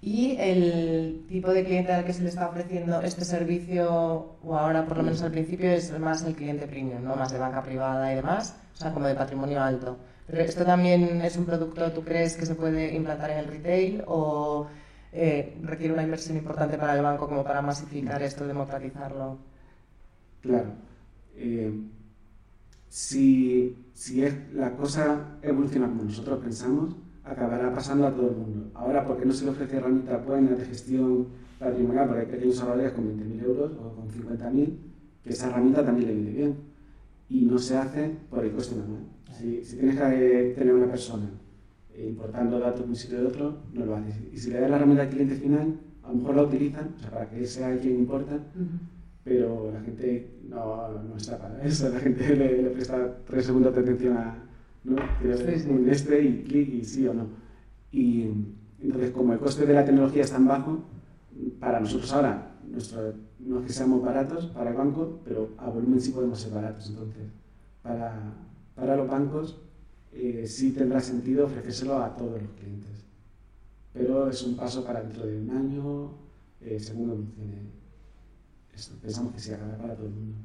¿Y 0.00 0.36
el 0.38 1.26
tipo 1.28 1.50
de 1.52 1.64
cliente 1.64 1.92
al 1.92 2.04
que 2.04 2.12
se 2.12 2.22
le 2.22 2.28
está 2.28 2.48
ofreciendo 2.48 3.00
este 3.02 3.24
servicio, 3.24 4.36
o 4.42 4.56
ahora 4.56 4.86
por 4.86 4.98
lo 4.98 5.02
menos 5.02 5.22
al 5.22 5.32
principio, 5.32 5.70
es 5.70 5.96
más 5.98 6.22
el 6.24 6.36
cliente 6.36 6.68
premium, 6.68 7.02
¿no? 7.02 7.16
más 7.16 7.32
de 7.32 7.38
banca 7.38 7.62
privada 7.62 8.12
y 8.12 8.16
demás, 8.16 8.56
o 8.74 8.76
sea, 8.76 8.92
como 8.94 9.06
de 9.06 9.14
patrimonio 9.14 9.60
alto? 9.60 9.98
Pero 10.26 10.42
esto 10.42 10.64
también 10.64 11.20
es 11.22 11.36
un 11.36 11.46
producto, 11.46 11.90
¿tú 11.92 12.02
crees 12.04 12.36
que 12.36 12.46
se 12.46 12.54
puede 12.54 12.94
implantar 12.94 13.30
en 13.30 13.38
el 13.38 13.46
retail 13.46 14.04
o 14.06 14.68
eh, 15.12 15.56
requiere 15.62 15.94
una 15.94 16.02
inversión 16.02 16.36
importante 16.36 16.78
para 16.78 16.94
el 16.94 17.02
banco 17.02 17.26
como 17.26 17.42
para 17.42 17.60
masificar 17.60 18.22
esto, 18.22 18.46
democratizarlo? 18.46 19.38
Claro. 20.42 20.70
Eh, 21.34 21.72
si, 22.88 23.76
si 23.92 24.22
es, 24.22 24.34
la 24.54 24.76
cosa 24.76 25.38
evoluciona 25.42 25.88
como 25.88 26.04
nosotros 26.04 26.40
pensamos, 26.40 26.96
acabará 27.24 27.72
pasando 27.72 28.06
a 28.06 28.14
todo 28.14 28.30
el 28.30 28.36
mundo. 28.36 28.70
Ahora, 28.74 29.06
¿por 29.06 29.18
qué 29.18 29.26
no 29.26 29.32
se 29.32 29.44
le 29.44 29.50
ofrece 29.50 29.76
herramienta 29.76 30.16
buena 30.18 30.52
de 30.52 30.64
gestión 30.64 31.28
patrimonial? 31.58 32.06
Porque 32.06 32.22
hay 32.22 32.26
pequeños 32.26 32.60
ahorradores 32.60 32.92
con 32.92 33.04
20.000 33.04 33.42
euros 33.42 33.72
o 33.72 33.94
con 33.94 34.08
50.000, 34.08 34.76
que 35.22 35.30
esa 35.30 35.48
herramienta 35.48 35.84
también 35.84 36.08
le 36.08 36.14
viene 36.14 36.30
bien. 36.30 36.56
Y 37.28 37.44
no 37.44 37.58
se 37.58 37.76
hace 37.76 38.10
por 38.30 38.44
el 38.44 38.52
coste 38.52 38.76
manual. 38.76 39.02
Si, 39.36 39.62
si 39.62 39.76
tienes 39.76 39.96
que 39.96 40.54
tener 40.56 40.74
una 40.74 40.86
persona 40.86 41.28
eh, 41.92 42.06
importando 42.08 42.58
datos 42.58 42.80
de 42.80 42.88
un 42.88 42.96
sitio 42.96 43.20
de 43.20 43.26
otro, 43.26 43.58
no 43.74 43.84
lo 43.84 43.96
haces. 43.96 44.16
Y 44.32 44.38
si 44.38 44.50
le 44.50 44.60
das 44.60 44.70
la 44.70 44.76
herramienta 44.76 45.02
al 45.02 45.10
cliente 45.10 45.34
final, 45.34 45.78
a 46.02 46.08
lo 46.08 46.14
mejor 46.14 46.36
la 46.36 46.42
utilizan, 46.44 46.94
o 46.96 46.98
sea, 46.98 47.10
para 47.10 47.28
que 47.28 47.46
sea 47.46 47.76
quien 47.78 47.96
importa, 47.98 48.38
pero 49.28 49.70
la 49.70 49.80
gente 49.82 50.38
no, 50.48 50.88
no 51.02 51.16
está 51.16 51.38
para 51.38 51.62
eso, 51.62 51.90
la 51.90 52.00
gente 52.00 52.34
le, 52.34 52.62
le 52.62 52.70
presta 52.70 53.18
tres 53.26 53.44
segundos 53.44 53.74
de 53.74 53.80
atención 53.82 54.16
a 54.16 54.42
¿no? 54.84 54.96
un 54.96 55.88
este 55.90 56.22
y 56.22 56.44
clic 56.44 56.68
y 56.72 56.84
sí 56.84 57.06
o 57.06 57.12
no. 57.12 57.26
Y 57.92 58.30
entonces, 58.80 59.10
como 59.10 59.34
el 59.34 59.38
coste 59.38 59.66
de 59.66 59.74
la 59.74 59.84
tecnología 59.84 60.22
es 60.22 60.30
tan 60.30 60.46
bajo, 60.46 60.82
para 61.60 61.78
nosotros 61.78 62.10
ahora, 62.12 62.56
nuestro, 62.66 63.12
no 63.40 63.60
es 63.60 63.66
que 63.66 63.72
seamos 63.72 64.02
baratos 64.02 64.46
para 64.46 64.70
el 64.70 64.76
banco, 64.76 65.20
pero 65.24 65.50
a 65.58 65.68
volumen 65.68 66.00
sí 66.00 66.10
podemos 66.10 66.40
ser 66.40 66.52
baratos. 66.52 66.88
Entonces, 66.88 67.24
para, 67.82 68.32
para 68.74 68.96
los 68.96 69.08
bancos 69.08 69.60
eh, 70.12 70.44
sí 70.46 70.70
tendrá 70.70 71.00
sentido 71.00 71.46
ofrecérselo 71.46 71.98
a 71.98 72.16
todos 72.16 72.40
los 72.40 72.50
clientes. 72.52 73.04
Pero 73.92 74.30
es 74.30 74.42
un 74.42 74.56
paso 74.56 74.84
para 74.84 75.02
dentro 75.02 75.26
de 75.26 75.38
un 75.38 75.50
año, 75.50 76.12
eh, 76.62 76.80
según 76.80 77.10
evolucione 77.10 77.77
pensamos 79.02 79.34
que 79.34 79.40
se 79.40 79.54
acabará 79.54 79.78
para 79.78 79.94
todo 79.94 80.06
el 80.06 80.12
mundo. 80.12 80.38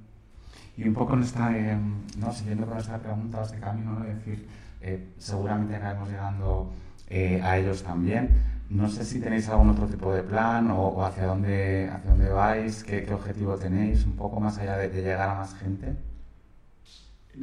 Y 0.77 0.87
un 0.87 0.93
poco 0.93 1.13
en 1.13 1.23
esta, 1.23 1.55
eh, 1.55 1.77
¿no? 2.17 2.33
siguiendo 2.33 2.65
con 2.65 2.77
esta 2.77 2.97
pregunta, 2.97 3.43
este 3.43 3.59
camino, 3.59 3.99
¿no? 3.99 4.05
decir, 4.05 4.45
eh, 4.81 5.07
seguramente 5.17 5.75
acabemos 5.75 6.09
llegando 6.09 6.71
eh, 7.09 7.39
a 7.43 7.57
ellos 7.59 7.83
también. 7.83 8.29
No 8.69 8.89
sé 8.89 9.05
si 9.05 9.19
tenéis 9.19 9.47
algún 9.49 9.69
otro 9.69 9.85
tipo 9.85 10.11
de 10.13 10.23
plan 10.23 10.71
o, 10.71 11.05
hacia, 11.05 11.27
dónde, 11.27 11.89
hacia 11.89 12.09
dónde 12.09 12.29
vais, 12.29 12.83
qué, 12.83 13.03
qué, 13.03 13.13
objetivo 13.13 13.55
tenéis, 13.55 14.03
un 14.05 14.13
poco 14.13 14.39
más 14.39 14.57
allá 14.57 14.77
de, 14.77 14.89
llegar 14.89 15.29
a 15.29 15.35
más 15.35 15.53
gente. 15.55 15.95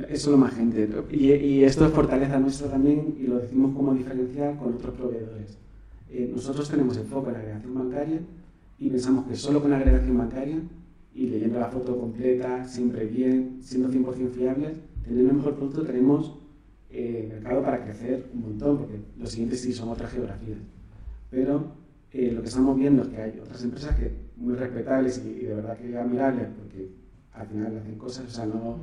Eso 0.09 0.33
lo 0.33 0.37
más 0.37 0.55
gente. 0.55 0.89
Y, 1.11 1.33
y, 1.33 1.65
esto 1.65 1.87
es 1.87 1.93
fortaleza 1.93 2.39
nuestra 2.39 2.69
también 2.69 3.15
y 3.19 3.29
lo 3.29 3.39
decimos 3.39 3.77
como 3.77 3.95
diferencial 3.95 4.57
con 4.57 4.75
otros 4.75 4.95
proveedores. 4.97 5.57
nosotros 6.35 6.69
tenemos 6.69 6.97
el 6.97 7.07
foco 7.07 7.29
en 7.29 7.35
la 7.35 7.39
agregación 7.41 7.75
bancaria 7.75 8.21
y 8.79 8.91
pensamos 8.91 9.27
que 9.27 9.37
solo 9.37 9.61
con 9.61 9.71
la 9.71 9.77
agregación 9.77 10.19
bancaria 10.19 10.59
y 11.15 11.27
leyendo 11.27 11.59
la 11.59 11.69
foto 11.69 11.99
completa, 11.99 12.65
siempre 12.65 13.07
bien, 13.07 13.59
siendo 13.61 13.89
100% 13.89 14.31
fiables, 14.31 14.73
teniendo 15.03 15.31
el 15.31 15.37
mejor 15.39 15.57
producto 15.57 15.83
tenemos 15.83 16.39
eh, 16.91 17.29
mercado 17.29 17.63
para 17.63 17.85
crecer 17.85 18.29
un 18.33 18.43
montón, 18.43 18.79
porque 18.79 19.01
los 19.19 19.31
siguientes 19.31 19.61
sí 19.61 19.73
son 19.73 19.89
otras 19.89 20.13
geografías. 20.13 20.59
Pero 21.31 21.73
eh, 22.13 22.33
lo 22.33 22.43
que 22.43 22.49
estamos 22.49 22.77
viendo 22.77 23.03
es 23.03 23.09
que 23.09 23.23
hay 23.23 23.39
otras 23.41 23.63
empresas 23.65 23.97
que 23.97 24.13
muy 24.37 24.55
respetables 24.55 25.23
y, 25.25 25.45
de 25.45 25.55
verdad 25.55 25.79
que 25.79 25.97
admirables, 25.97 26.49
porque 26.57 26.91
al 27.33 27.47
final 27.47 27.79
hacen 27.79 27.95
cosas, 27.97 28.27
o 28.27 28.31
sea, 28.31 28.47
no, 28.47 28.79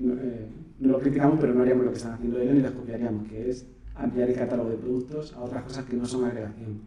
eh, 0.00 0.46
no, 0.78 0.92
lo 0.92 1.00
criticamos, 1.00 1.38
pero 1.40 1.54
no 1.54 1.62
haríamos 1.62 1.84
lo 1.84 1.90
que 1.90 1.98
están 1.98 2.14
haciendo 2.14 2.40
ellos 2.40 2.54
ni 2.54 2.62
les 2.62 2.70
copiaríamos, 2.70 3.28
que 3.28 3.50
es 3.50 3.66
ampliar 3.94 4.30
el 4.30 4.36
catálogo 4.36 4.70
de 4.70 4.76
productos 4.76 5.32
a 5.34 5.42
otras 5.42 5.64
cosas 5.64 5.84
que 5.84 5.96
no 5.96 6.06
son 6.06 6.24
agregación. 6.24 6.80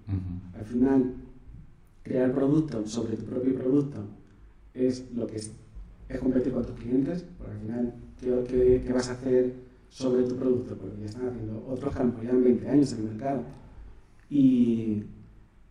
Al 0.58 0.66
final, 0.66 1.14
crear 2.04 2.34
producto 2.34 2.86
sobre 2.88 3.18
tu 3.18 3.26
propio 3.26 3.56
producto 3.56 4.21
es 4.74 5.12
lo 5.14 5.28
que 5.28 5.38
es, 5.38 5.52
es 6.10 6.20
competir 6.20 6.54
con 6.54 6.66
tus 6.66 6.76
clientes, 6.76 7.26
porque 7.38 7.54
al 7.54 7.60
final, 7.60 7.94
¿qué, 8.20 8.82
qué, 8.86 8.94
vas 8.94 9.10
a 9.10 9.14
hacer 9.14 9.54
sobre 9.90 10.24
tu 10.24 10.36
producto? 10.36 10.78
Porque 10.78 11.00
ya 11.00 11.06
están 11.06 11.28
haciendo 11.28 11.66
otros 11.68 11.94
que 11.94 12.02
han 12.02 12.44
20 12.44 12.70
años 12.70 12.94
en 12.94 13.00
el 13.00 13.06
mercado. 13.06 13.44
Y, 14.30 15.04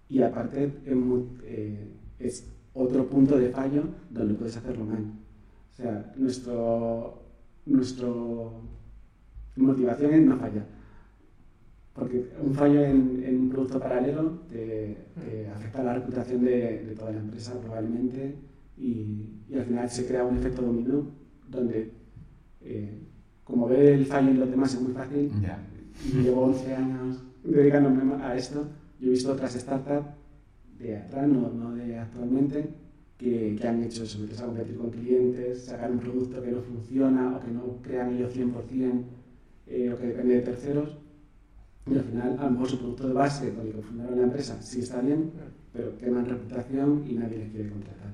y 0.08 0.22
aparte 0.22 0.64
es, 0.64 0.96
eh, 1.44 1.88
es, 2.18 2.46
otro 2.72 3.08
punto 3.08 3.36
de 3.36 3.50
fallo 3.50 3.82
donde 4.10 4.34
puedes 4.34 4.56
hacerlo 4.56 4.84
mal. 4.84 5.04
O 5.72 5.76
sea, 5.76 6.12
nuestro, 6.16 7.20
nuestro 7.66 8.62
motivación 9.56 10.14
es 10.14 10.22
no 10.22 10.36
fallar. 10.36 10.66
Porque 11.94 12.30
un 12.40 12.54
fallo 12.54 12.84
en, 12.84 13.22
en 13.24 13.40
un 13.40 13.50
producto 13.50 13.80
paralelo 13.80 14.40
te, 14.48 14.96
afecta 15.54 15.80
a 15.80 15.84
la 15.84 15.94
reputación 15.94 16.44
de, 16.44 16.84
de, 16.84 16.94
toda 16.94 17.12
la 17.12 17.18
empresa 17.18 17.60
probablemente 17.60 18.36
y, 18.80 19.42
y, 19.48 19.54
al 19.58 19.64
final 19.64 19.90
se 19.90 20.06
crea 20.06 20.24
un 20.24 20.38
efecto 20.38 20.62
dominó 20.62 21.10
donde 21.48 21.92
eh, 22.62 23.02
como 23.44 23.68
ve 23.68 23.94
el 23.94 24.06
fallo 24.06 24.30
en 24.30 24.40
los 24.40 24.50
demás 24.50 24.74
es 24.74 24.80
muy 24.80 24.92
fácil 24.92 25.30
y 26.06 26.22
llevo 26.22 26.42
11 26.42 26.74
años 26.74 27.22
dedicándome 27.44 28.22
a 28.22 28.36
esto 28.36 28.66
yo 29.00 29.08
he 29.08 29.10
visto 29.10 29.32
otras 29.32 29.54
startups 29.54 30.08
de 30.78 30.96
atrás, 30.96 31.26
no, 31.26 31.50
no 31.50 31.74
de 31.74 31.98
actualmente, 31.98 32.70
que, 33.16 33.56
que, 33.58 33.68
han 33.68 33.82
hecho 33.82 34.04
eso, 34.04 34.18
empezar 34.18 34.44
a 34.44 34.48
competir 34.48 34.76
con 34.76 34.90
clientes, 34.90 35.64
sacar 35.64 35.90
un 35.90 35.98
producto 35.98 36.42
que 36.42 36.52
no 36.52 36.60
funciona 36.60 37.36
o 37.36 37.40
que 37.40 37.50
no 37.50 37.78
crean 37.82 38.14
ellos 38.14 38.34
100% 38.34 39.02
eh, 39.66 39.92
o 39.92 39.98
que 39.98 40.06
depende 40.06 40.34
de 40.34 40.40
terceros. 40.40 40.98
Y 41.86 41.94
al 41.96 42.04
final, 42.04 42.36
a 42.38 42.44
lo 42.44 42.50
mejor 42.50 42.68
su 42.68 42.78
producto 42.78 43.08
de 43.08 43.14
base 43.14 43.54
con 43.54 43.66
el 43.66 43.72
que 43.72 43.82
fundaron 43.82 44.18
la 44.18 44.24
empresa 44.24 44.60
sí 44.60 44.80
está 44.80 45.00
bien, 45.00 45.32
pero 45.72 45.96
queman 45.96 46.26
reputación 46.26 47.04
y 47.08 47.14
nadie 47.14 47.38
les 47.38 47.50
quiere 47.50 47.70
contratar. 47.70 48.10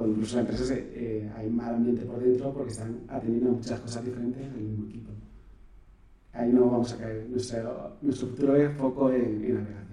O 0.00 0.06
incluso 0.06 0.36
la 0.36 0.40
empresa 0.42 0.64
se, 0.64 0.78
eh, 0.94 1.30
hay 1.36 1.50
mal 1.50 1.74
ambiente 1.74 2.06
por 2.06 2.18
dentro 2.18 2.52
porque 2.52 2.72
están 2.72 3.00
atendiendo 3.08 3.50
a 3.50 3.52
muchas 3.52 3.80
cosas 3.80 4.04
diferentes 4.04 4.42
en 4.42 4.52
el 4.54 4.62
mismo 4.62 4.86
equipo. 4.86 5.10
Ahí 6.32 6.52
no 6.52 6.70
vamos 6.70 6.92
a 6.94 6.96
caer. 6.96 7.26
Nuestro, 7.28 7.96
nuestro 8.00 8.28
futuro 8.28 8.56
es 8.56 8.76
foco 8.76 9.10
en, 9.10 9.44
en 9.44 9.54
navegación 9.54 9.90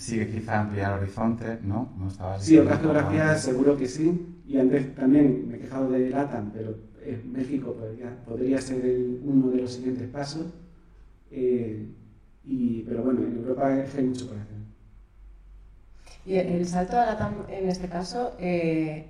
sigue 0.00 0.30
quizá 0.30 0.60
ampliar 0.60 0.98
horizonte, 0.98 1.58
¿no? 1.62 1.92
no 1.98 2.08
sí, 2.38 2.58
otras 2.58 2.80
geografías 2.80 3.42
seguro 3.42 3.76
que 3.76 3.86
sí. 3.86 4.38
Y 4.46 4.56
antes 4.56 4.94
también 4.94 5.46
me 5.46 5.56
he 5.56 5.60
quejado 5.60 5.90
de 5.90 6.08
LATAM, 6.08 6.50
pero 6.52 6.74
en 7.04 7.30
México 7.30 7.74
podría, 7.74 8.24
podría 8.24 8.60
ser 8.60 8.82
uno 9.22 9.50
de 9.50 9.58
los 9.58 9.72
siguientes 9.72 10.08
pasos. 10.08 10.46
Eh, 11.30 11.86
y, 12.44 12.80
pero 12.82 13.02
bueno, 13.02 13.20
en 13.22 13.36
Europa 13.36 13.66
hay 13.68 14.04
mucho 14.04 14.26
por 14.26 14.38
hacer. 14.38 14.59
Y 16.26 16.36
el 16.36 16.66
salto 16.66 16.98
a 16.98 17.06
LATAM 17.06 17.46
en 17.48 17.68
este 17.68 17.88
caso, 17.88 18.32
eh, 18.38 19.06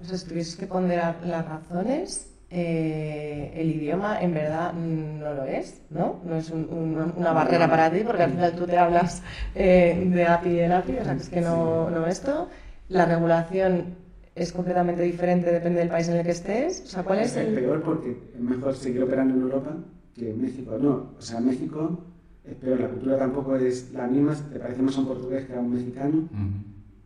o 0.00 0.04
sea, 0.04 0.16
si 0.16 0.28
tuvieses 0.28 0.56
que 0.56 0.66
ponderar 0.66 1.16
las 1.24 1.46
razones, 1.46 2.32
eh, 2.48 3.52
el 3.56 3.74
idioma 3.74 4.20
en 4.20 4.32
verdad 4.32 4.72
no 4.72 5.34
lo 5.34 5.44
es, 5.44 5.82
¿no? 5.90 6.20
No 6.24 6.36
es 6.36 6.50
una 6.50 7.32
barrera 7.32 7.68
para 7.68 7.90
ti, 7.90 8.02
porque 8.06 8.22
al 8.22 8.30
final 8.30 8.52
tú 8.54 8.66
te 8.66 8.78
hablas 8.78 9.22
eh, 9.54 10.08
de 10.12 10.26
API 10.26 10.48
y 10.50 10.54
de 10.54 10.72
API, 10.72 10.98
o 10.98 11.04
sea, 11.04 11.16
que 11.16 11.22
es 11.22 11.28
que 11.28 11.40
no, 11.40 11.90
no 11.90 12.06
esto. 12.06 12.48
La 12.88 13.04
regulación 13.04 13.96
es 14.36 14.52
completamente 14.52 15.02
diferente, 15.02 15.50
depende 15.50 15.80
del 15.80 15.88
país 15.88 16.08
en 16.08 16.18
el 16.18 16.24
que 16.24 16.30
estés. 16.30 16.82
O 16.84 16.86
sea, 16.86 17.02
¿cuál 17.02 17.20
es, 17.20 17.36
el...? 17.36 17.52
peor 17.54 17.82
porque 17.82 18.16
es 18.34 18.40
mejor 18.40 18.76
seguir 18.76 19.02
operando 19.02 19.34
en 19.34 19.40
Europa 19.40 19.76
que 20.14 20.30
en 20.30 20.40
México. 20.40 20.78
No, 20.78 21.14
o 21.18 21.20
sea, 21.20 21.40
México 21.40 21.98
es 22.46 22.54
peor, 22.56 22.80
la 22.80 22.88
cultura 22.88 23.18
tampoco 23.18 23.56
es 23.56 23.92
la 23.92 24.06
misma, 24.06 24.34
te 24.34 24.58
parece 24.58 24.82
más 24.82 24.96
a 24.96 25.00
un 25.00 25.06
portugués 25.06 25.46
que 25.46 25.54
a 25.54 25.60
un 25.60 25.72
mexicano, 25.72 26.28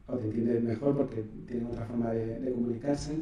o 0.07 0.17
te 0.17 0.25
entiendes 0.27 0.63
mejor 0.63 0.97
porque 0.97 1.25
tienen 1.47 1.67
otra 1.67 1.87
forma 1.87 2.11
de, 2.11 2.41
de 2.41 2.53
comunicarse, 2.53 3.17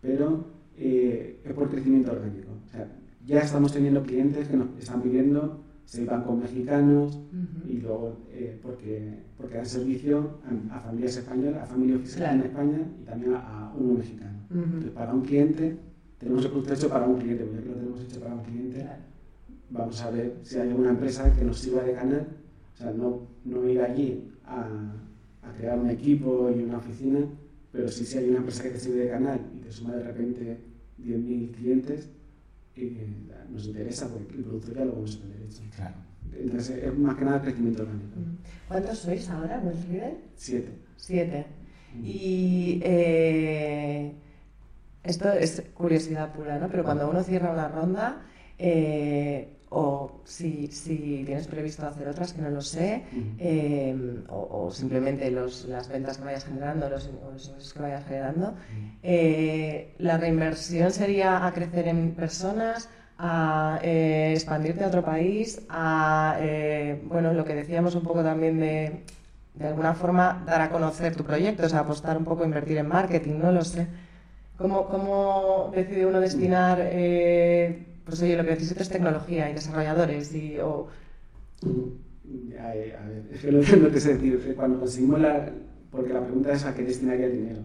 pero 0.00 0.44
eh, 0.76 1.40
es 1.44 1.52
por 1.52 1.68
crecimiento 1.68 2.12
orgánico. 2.12 2.50
O 2.66 2.70
sea, 2.70 2.88
ya 3.26 3.40
estamos 3.40 3.72
teniendo 3.72 4.02
clientes 4.02 4.48
que 4.48 4.56
nos 4.56 4.68
están 4.78 5.02
pidiendo 5.02 5.64
ser 5.84 6.04
bancos 6.04 6.36
mexicanos 6.36 7.18
y 7.66 7.78
luego 7.78 8.18
eh, 8.30 8.58
porque, 8.62 9.24
porque 9.36 9.56
dan 9.56 9.66
servicio 9.66 10.38
a, 10.70 10.78
familias 10.80 11.16
españolas, 11.16 11.62
a 11.62 11.66
familias 11.66 12.02
fiscales 12.02 12.34
en 12.34 12.50
España 12.50 12.78
y 13.00 13.04
también 13.04 13.34
a, 13.34 13.72
uno 13.76 13.94
mexicano. 13.94 14.38
Entonces, 14.50 14.90
para 14.90 15.14
un 15.14 15.22
cliente, 15.22 15.76
tenemos 16.18 16.44
el 16.44 16.50
producto 16.50 16.74
hecho 16.74 16.88
para 16.88 17.06
un 17.06 17.18
cliente, 17.18 17.44
porque 17.44 17.68
lo 17.68 17.74
tenemos 17.74 18.00
hecho 18.02 18.20
para 18.20 18.34
un 18.34 18.42
cliente, 18.42 18.86
vamos 19.70 20.00
a 20.02 20.10
ver 20.10 20.38
si 20.42 20.56
hay 20.56 20.68
alguna 20.68 20.90
empresa 20.90 21.32
que 21.34 21.44
nos 21.44 21.58
sirva 21.58 21.82
de 21.82 21.92
canal, 21.94 22.26
o 22.74 22.76
sea, 22.76 22.90
no, 22.92 23.26
no 23.44 23.68
ir 23.68 23.80
allí 23.80 24.30
a, 24.44 24.66
a 25.42 25.52
crear 25.56 25.78
un 25.78 25.90
equipo 25.90 26.50
y 26.50 26.62
una 26.62 26.78
oficina, 26.78 27.20
pero 27.72 27.88
sí, 27.88 28.04
si 28.04 28.18
hay 28.18 28.28
una 28.30 28.38
empresa 28.38 28.62
que 28.62 28.70
te 28.70 28.80
sirve 28.80 29.04
de 29.04 29.10
canal 29.10 29.40
y 29.56 29.60
te 29.60 29.70
suma 29.70 29.94
de 29.94 30.04
repente 30.04 30.58
10.000 31.02 31.54
clientes, 31.54 32.08
eh, 32.76 33.06
nos 33.50 33.66
interesa 33.66 34.08
porque 34.08 34.34
el 34.36 34.44
producto 34.44 34.72
ya 34.72 34.84
lo 34.84 34.92
vamos 34.92 35.16
a 35.16 35.20
tener 35.20 35.42
hecho. 35.42 35.62
Claro. 35.74 35.94
Entonces 36.38 36.84
es 36.84 36.98
más 36.98 37.16
que 37.16 37.24
nada 37.24 37.42
crecimiento 37.42 37.82
orgánico. 37.82 38.16
¿Cuántos 38.68 38.98
sois 38.98 39.28
ahora, 39.30 39.60
Wilfried? 39.64 40.14
Siete. 40.36 40.72
Siete. 40.96 41.46
Y 42.02 42.80
eh, 42.84 44.12
esto 45.02 45.32
es 45.32 45.62
curiosidad 45.74 46.32
pura, 46.34 46.58
¿no? 46.58 46.68
Pero 46.68 46.84
cuando 46.84 47.08
uno 47.08 47.22
cierra 47.22 47.52
una 47.52 47.68
ronda, 47.68 48.26
eh, 48.58 49.57
o 49.70 50.20
si, 50.24 50.68
si, 50.68 51.22
tienes 51.26 51.46
previsto 51.46 51.86
hacer 51.86 52.08
otras, 52.08 52.32
que 52.32 52.40
no 52.40 52.50
lo 52.50 52.62
sé, 52.62 53.04
em, 53.38 54.24
o, 54.28 54.70
simplemente 54.70 55.30
los, 55.30 55.66
las 55.66 55.88
ventas 55.88 56.18
que 56.18 56.24
vayas 56.24 56.44
generando, 56.44 56.88
los, 56.88 57.08
ingresos 57.08 57.72
que 57.74 57.82
vayas 57.82 58.04
generando, 58.06 58.54
eh, 59.02 59.94
la 59.98 60.16
reinversión 60.16 60.90
sería 60.90 61.46
a 61.46 61.52
crecer 61.52 61.88
en 61.88 62.12
personas, 62.12 62.88
a 63.18 63.78
eh, 63.82 64.32
expandirte 64.32 64.84
a 64.84 64.88
otro 64.88 65.04
país, 65.04 65.60
a, 65.68 66.36
eh, 66.40 67.02
bueno, 67.04 67.32
lo 67.34 67.44
que 67.44 67.54
decíamos 67.54 67.94
un 67.94 68.02
poco 68.02 68.22
también 68.22 68.58
de, 68.60 69.02
de 69.54 69.66
alguna 69.66 69.92
forma, 69.94 70.42
dar 70.46 70.62
a 70.62 70.70
conocer 70.70 71.14
tu 71.14 71.24
proyecto, 71.24 71.66
o 71.66 71.68
sea, 71.68 71.80
apostar 71.80 72.16
un 72.16 72.24
poco, 72.24 72.44
invertir 72.44 72.78
en 72.78 72.88
marketing, 72.88 73.38
no 73.38 73.52
lo 73.52 73.64
sé. 73.64 73.86
¿Cómo, 74.56 74.86
cómo 74.86 75.70
decide 75.74 76.06
uno 76.06 76.20
destinar 76.20 76.80
pues 78.08 78.22
oye, 78.22 78.36
lo 78.36 78.44
que 78.44 78.50
necesito 78.50 78.82
es 78.82 78.88
tecnología 78.88 79.50
y 79.50 79.54
desarrolladores 79.54 80.34
y... 80.34 80.58
O... 80.58 80.88
A 82.60 82.74
ver, 82.74 83.26
es 83.32 83.40
que 83.40 83.52
lo, 83.52 83.60
que 83.60 83.90
te 83.92 84.00
sé 84.00 84.14
decir, 84.16 84.54
cuando 84.56 84.80
conseguimos 84.80 85.20
la... 85.20 85.52
Porque 85.90 86.12
la 86.12 86.22
pregunta 86.22 86.52
es 86.52 86.64
a 86.64 86.74
qué 86.74 86.82
destinaría 86.82 87.26
el 87.26 87.32
dinero. 87.32 87.60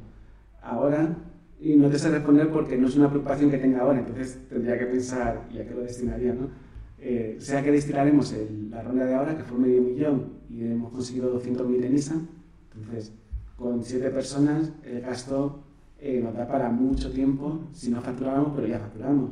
Ahora, 0.61 1.17
y 1.59 1.75
no 1.75 1.89
te 1.89 1.99
sé 1.99 2.09
responder 2.09 2.49
porque 2.49 2.77
no 2.77 2.87
es 2.87 2.95
una 2.95 3.09
preocupación 3.09 3.49
que 3.49 3.57
tenga 3.57 3.81
ahora, 3.81 3.99
entonces 3.99 4.39
tendría 4.49 4.77
que 4.77 4.85
pensar, 4.85 5.47
¿y 5.53 5.59
a 5.59 5.67
qué 5.67 5.73
lo 5.73 5.81
destinaría? 5.81 6.33
¿no? 6.33 6.49
Eh, 6.99 7.35
sea 7.39 7.61
que 7.61 7.71
destinaremos 7.71 8.33
la 8.69 8.81
ronda 8.81 9.05
de 9.05 9.13
ahora, 9.13 9.35
que 9.37 9.43
fue 9.43 9.57
medio 9.57 9.81
millón, 9.81 10.39
y 10.49 10.63
hemos 10.63 10.91
conseguido 10.91 11.37
200.000 11.41 11.83
en 11.83 11.95
ISA, 11.95 12.15
entonces 12.75 13.11
con 13.57 13.83
siete 13.83 14.09
personas 14.09 14.71
el 14.83 15.01
gasto 15.01 15.63
eh, 15.99 16.19
nos 16.21 16.33
da 16.35 16.47
para 16.47 16.69
mucho 16.69 17.11
tiempo 17.11 17.61
si 17.71 17.89
no 17.89 18.01
facturamos, 18.01 18.51
pero 18.55 18.67
ya 18.67 18.79
facturamos. 18.79 19.31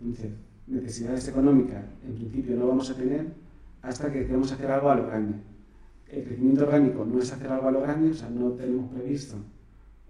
Entonces, 0.00 0.30
necesidades 0.72 1.28
económicas, 1.28 1.84
en 2.06 2.14
principio 2.14 2.56
no 2.56 2.68
vamos 2.68 2.90
a 2.90 2.94
tener 2.94 3.26
hasta 3.82 4.10
que 4.10 4.26
queremos 4.26 4.50
hacer 4.52 4.70
algo 4.70 4.90
a 4.90 4.94
lo 4.96 5.06
grande. 5.06 5.34
El 6.10 6.24
crecimiento 6.24 6.64
orgánico 6.64 7.04
no 7.04 7.18
es 7.18 7.32
hacer 7.32 7.48
algo 7.48 7.68
a 7.68 7.72
lo 7.72 7.80
grande, 7.82 8.10
o 8.10 8.14
sea, 8.14 8.28
no 8.30 8.50
tenemos 8.52 8.90
previsto 8.90 9.36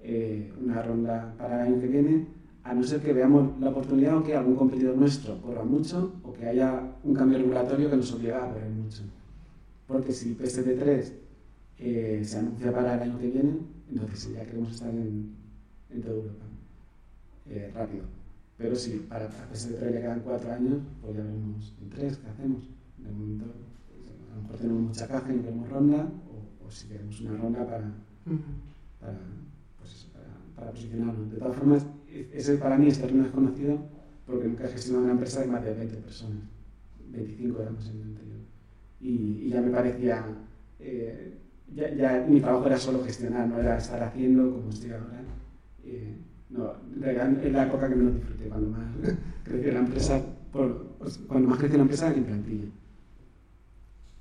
eh, 0.03 0.53
una 0.63 0.83
ronda 0.83 1.35
para 1.39 1.63
el 1.63 1.73
año 1.73 1.81
que 1.81 1.89
viene, 1.89 2.27
a 2.65 2.75
no 2.75 2.83
ser 2.85 3.01
que 3.01 3.13
veamos 3.13 3.59
la 3.61 3.71
oportunidad 3.71 4.17
o 4.17 4.23
que 4.23 4.37
algún 4.37 4.57
competidor 4.57 4.97
nuestro 4.97 5.41
corra 5.43 5.65
mucho 5.65 6.15
o 6.23 6.33
que 6.33 6.47
haya 6.47 6.81
un 7.03 7.15
cambio 7.15 7.39
regulatorio 7.39 7.91
que 7.91 7.97
nos 7.97 8.13
obliga 8.13 8.45
a 8.45 8.53
correr 8.53 8.71
mucho. 8.71 9.03
Porque 9.87 10.13
si 10.13 10.35
PSD3 10.37 11.13
eh, 11.81 12.23
se 12.25 12.39
anuncia 12.39 12.73
para 12.73 12.95
el 12.95 13.03
año 13.03 13.19
que 13.19 13.29
viene, 13.29 13.59
entonces 13.91 14.33
ya 14.33 14.45
queremos 14.45 14.73
estar 14.73 14.91
en, 14.91 15.35
en 15.91 16.03
toda 16.03 16.15
Europa 16.15 16.45
eh, 17.51 17.71
rápido. 17.75 18.22
Pero 18.63 18.77
sí, 18.77 19.05
para 19.09 19.29
ese 19.53 19.71
de 19.77 19.93
ya 19.93 20.01
quedan 20.01 20.21
cuatro 20.21 20.53
años, 20.53 20.79
pues 21.01 21.17
ya 21.17 21.23
veremos 21.25 21.75
en 21.83 21.89
tres 21.91 22.17
qué 22.19 22.29
hacemos. 22.29 22.71
De 22.97 23.11
momento, 23.11 23.47
pues, 23.91 24.09
a 24.31 24.37
lo 24.37 24.43
mejor 24.43 24.57
tenemos 24.57 24.83
mucha 24.83 25.09
caja 25.09 25.33
y 25.33 25.37
no 25.37 25.43
queremos 25.43 25.69
ronda, 25.69 26.09
o, 26.65 26.71
si 26.71 26.87
queremos 26.87 27.21
una 27.23 27.37
ronda 27.39 27.67
para, 27.67 27.93
para, 29.01 29.19
pues, 29.79 30.07
para, 30.55 30.71
posicionarnos. 30.71 31.33
De 31.33 31.39
todas 31.39 31.57
formas, 31.57 31.87
ese 32.33 32.57
para 32.57 32.79
mí 32.79 32.87
es 32.87 33.01
terreno 33.01 33.25
desconocido 33.25 33.79
porque 34.27 34.47
nunca 34.47 34.65
he 34.65 34.69
gestionado 34.69 35.05
una 35.05 35.15
empresa 35.15 35.41
de 35.41 35.47
más 35.49 35.65
de 35.65 35.75
20 35.75 35.97
personas. 35.97 36.45
25 37.11 37.63
éramos 37.63 37.91
en 37.91 37.97
el 37.97 38.03
anterior. 38.03 38.39
Y, 39.01 39.49
ya 39.49 39.61
me 39.61 39.71
parecía. 39.71 40.25
Eh, 40.79 41.39
ya, 41.75 41.93
ya, 41.95 42.27
mi 42.29 42.41
trabajo 42.41 42.67
era 42.67 42.79
solo 42.79 43.03
gestionar, 43.03 43.49
no 43.49 43.59
era 43.59 43.77
estar 43.77 44.01
haciendo 44.05 44.53
como 44.53 44.71
estoy 44.71 44.93
ahora. 44.93 45.21
Eh, 45.85 46.17
No, 46.53 46.73
es 47.07 47.53
la 47.53 47.63
época 47.65 47.89
que 47.89 47.95
menos 47.95 48.15
disfruté, 48.15 48.49
cuando 48.49 48.69
más 48.71 48.87
creció 49.45 49.73
la 49.73 49.79
empresa, 49.81 50.21
por, 50.53 50.87
cuando 51.27 51.49
más 51.49 51.59
creció 51.59 51.79
la 51.79 51.83
empresa 51.83 52.13
en 52.13 52.25
plantilla. 52.25 52.65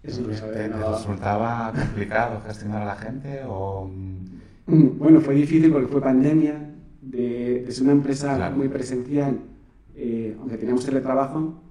Eso 0.04 0.22
no 0.22 0.28
¿Te, 0.30 0.68
resultaba 0.68 1.74
complicado 1.74 2.42
gestionar 2.48 2.82
a 2.82 2.86
la 2.86 2.96
gente 2.96 3.42
o...? 3.46 3.88
Mm, 4.68 4.98
bueno, 4.98 5.22
fue 5.22 5.36
difícil 5.36 5.72
porque 5.72 5.88
fue 5.88 6.02
pandemia, 6.02 6.72
de, 7.02 7.66
ser 7.70 7.84
una 7.84 7.94
empresa 7.94 8.50
muy 8.52 8.70
presencial, 8.70 9.40
eh, 9.96 10.36
aunque 10.40 10.58
teníamos 10.58 10.86
teletrabajo, 10.86 11.62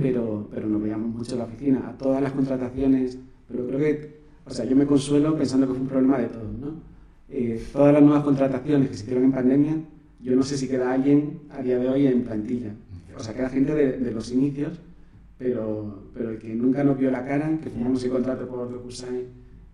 pero, 0.00 0.48
pero 0.52 0.66
nos 0.66 0.82
veíamos 0.82 1.08
mucho 1.08 1.32
en 1.32 1.38
la 1.38 1.44
oficina, 1.44 1.88
a 1.88 1.96
todas 1.96 2.22
las 2.22 2.32
contrataciones, 2.32 3.18
pero 3.48 3.66
creo 3.66 3.78
que, 3.78 4.20
o 4.44 4.50
sea, 4.50 4.64
yo 4.64 4.76
me 4.76 4.86
consuelo 4.86 5.36
pensando 5.36 5.66
que 5.66 5.72
fue 5.72 5.82
un 5.82 5.88
problema 5.88 6.18
de 6.18 6.28
todos, 6.28 6.52
¿no? 6.52 6.93
Eh, 7.28 7.62
todas 7.72 7.92
las 7.92 8.02
nuevas 8.02 8.24
contrataciones 8.24 8.88
que 8.88 8.96
se 8.96 9.02
hicieron 9.04 9.24
en 9.24 9.32
pandemia, 9.32 9.76
yo 10.20 10.36
no 10.36 10.42
sé 10.42 10.56
si 10.56 10.68
queda 10.68 10.92
alguien 10.92 11.40
a 11.50 11.62
día 11.62 11.78
de 11.78 11.88
hoy 11.88 12.06
en 12.06 12.22
plantilla. 12.22 12.74
O 13.16 13.22
sea, 13.22 13.34
queda 13.34 13.48
gente 13.48 13.74
de, 13.74 13.98
de 13.98 14.10
los 14.10 14.30
inicios, 14.32 14.80
pero, 15.38 16.04
pero 16.14 16.30
el 16.30 16.38
que 16.38 16.54
nunca 16.54 16.84
nos 16.84 16.98
vio 16.98 17.10
la 17.10 17.24
cara, 17.24 17.58
que 17.62 17.70
firmamos 17.70 18.02
el 18.04 18.10
contrato 18.10 18.48
por 18.48 18.70
DocuSign, 18.70 19.24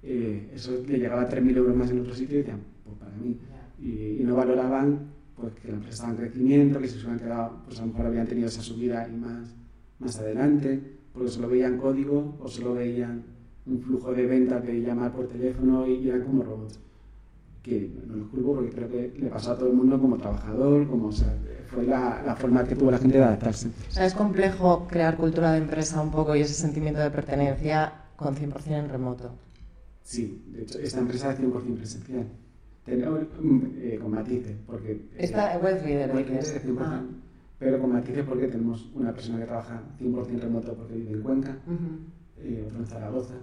eh, 0.02 0.50
eso 0.54 0.82
le 0.86 0.98
llegaba 0.98 1.22
a 1.22 1.28
3.000 1.28 1.56
euros 1.56 1.76
más 1.76 1.90
en 1.90 2.00
otro 2.00 2.14
sitio 2.14 2.36
y 2.36 2.38
decían, 2.38 2.60
pues 2.84 2.96
para 2.98 3.16
mí. 3.16 3.38
Y, 3.80 4.22
no 4.24 4.36
valoraban 4.36 5.10
pues, 5.36 5.52
que 5.54 5.68
la 5.68 5.74
empresa 5.74 5.94
estaba 5.94 6.12
en 6.12 6.18
crecimiento, 6.18 6.80
que 6.80 6.88
si 6.88 6.94
se 6.94 7.00
hubieran 7.00 7.18
quedado, 7.18 7.62
pues 7.64 7.78
a 7.78 7.82
lo 7.82 7.88
mejor 7.88 8.06
habían 8.06 8.26
tenido 8.26 8.48
esa 8.48 8.62
subida 8.62 9.08
y 9.08 9.16
más, 9.16 9.54
más 9.98 10.18
adelante, 10.18 10.80
porque 11.12 11.28
solo 11.28 11.48
veían 11.48 11.78
código 11.78 12.36
o 12.40 12.48
solo 12.48 12.74
veían 12.74 13.22
un 13.66 13.80
flujo 13.80 14.12
de 14.12 14.26
ventas 14.26 14.64
de 14.64 14.80
llamar 14.80 15.12
por 15.12 15.28
teléfono 15.28 15.86
y 15.86 16.08
eran 16.08 16.24
como 16.24 16.42
robots 16.42 16.80
que 17.62 17.90
no 18.06 18.16
lo 18.16 18.30
culpo 18.30 18.54
porque 18.54 18.70
creo 18.70 18.88
que 18.88 19.12
le 19.18 19.28
pasó 19.28 19.52
a 19.52 19.58
todo 19.58 19.68
el 19.68 19.74
mundo 19.74 20.00
como 20.00 20.16
trabajador, 20.16 20.88
como 20.88 21.08
o 21.08 21.12
sea, 21.12 21.36
fue 21.68 21.84
la, 21.84 22.22
la, 22.24 22.34
forma 22.34 22.64
que 22.64 22.74
tuvo 22.74 22.90
la 22.90 22.98
gente 22.98 23.18
de 23.18 23.24
adaptarse. 23.24 23.68
O 23.68 23.92
sea, 23.92 24.06
es 24.06 24.14
complejo 24.14 24.86
crear 24.88 25.16
cultura 25.16 25.52
de 25.52 25.58
empresa 25.58 26.00
un 26.00 26.10
poco 26.10 26.34
y 26.34 26.40
ese 26.40 26.54
sentimiento 26.54 27.00
de 27.00 27.10
pertenencia 27.10 27.92
con 28.16 28.34
100% 28.34 28.66
en 28.68 28.88
remoto. 28.88 29.30
Sí, 30.02 30.42
de 30.48 30.62
hecho, 30.62 30.78
esta 30.78 31.00
empresa 31.00 31.32
es 31.32 31.40
100% 31.40 31.76
presencial. 31.76 32.26
Tenemos, 32.84 33.20
eh, 33.76 33.98
con 34.00 34.10
matices, 34.10 34.56
porque... 34.66 35.08
Esta 35.16 35.54
eh, 35.54 35.58
web 35.58 35.82
reader, 35.84 36.10
es 36.32 36.64
100%, 36.64 36.76
ah. 36.80 37.02
pero 37.58 37.78
con 37.78 37.92
matices 37.92 38.24
porque 38.24 38.48
tenemos 38.48 38.90
una 38.94 39.12
persona 39.12 39.38
que 39.38 39.44
trabaja 39.44 39.82
100% 40.00 40.40
remoto 40.40 40.74
porque 40.74 40.94
vive 40.94 41.12
en 41.12 41.22
Cuenca, 41.22 41.58
uh 41.66 42.20
eh, 42.42 42.64
otro 42.66 42.78
en 42.78 42.86
Zaragoza, 42.86 43.34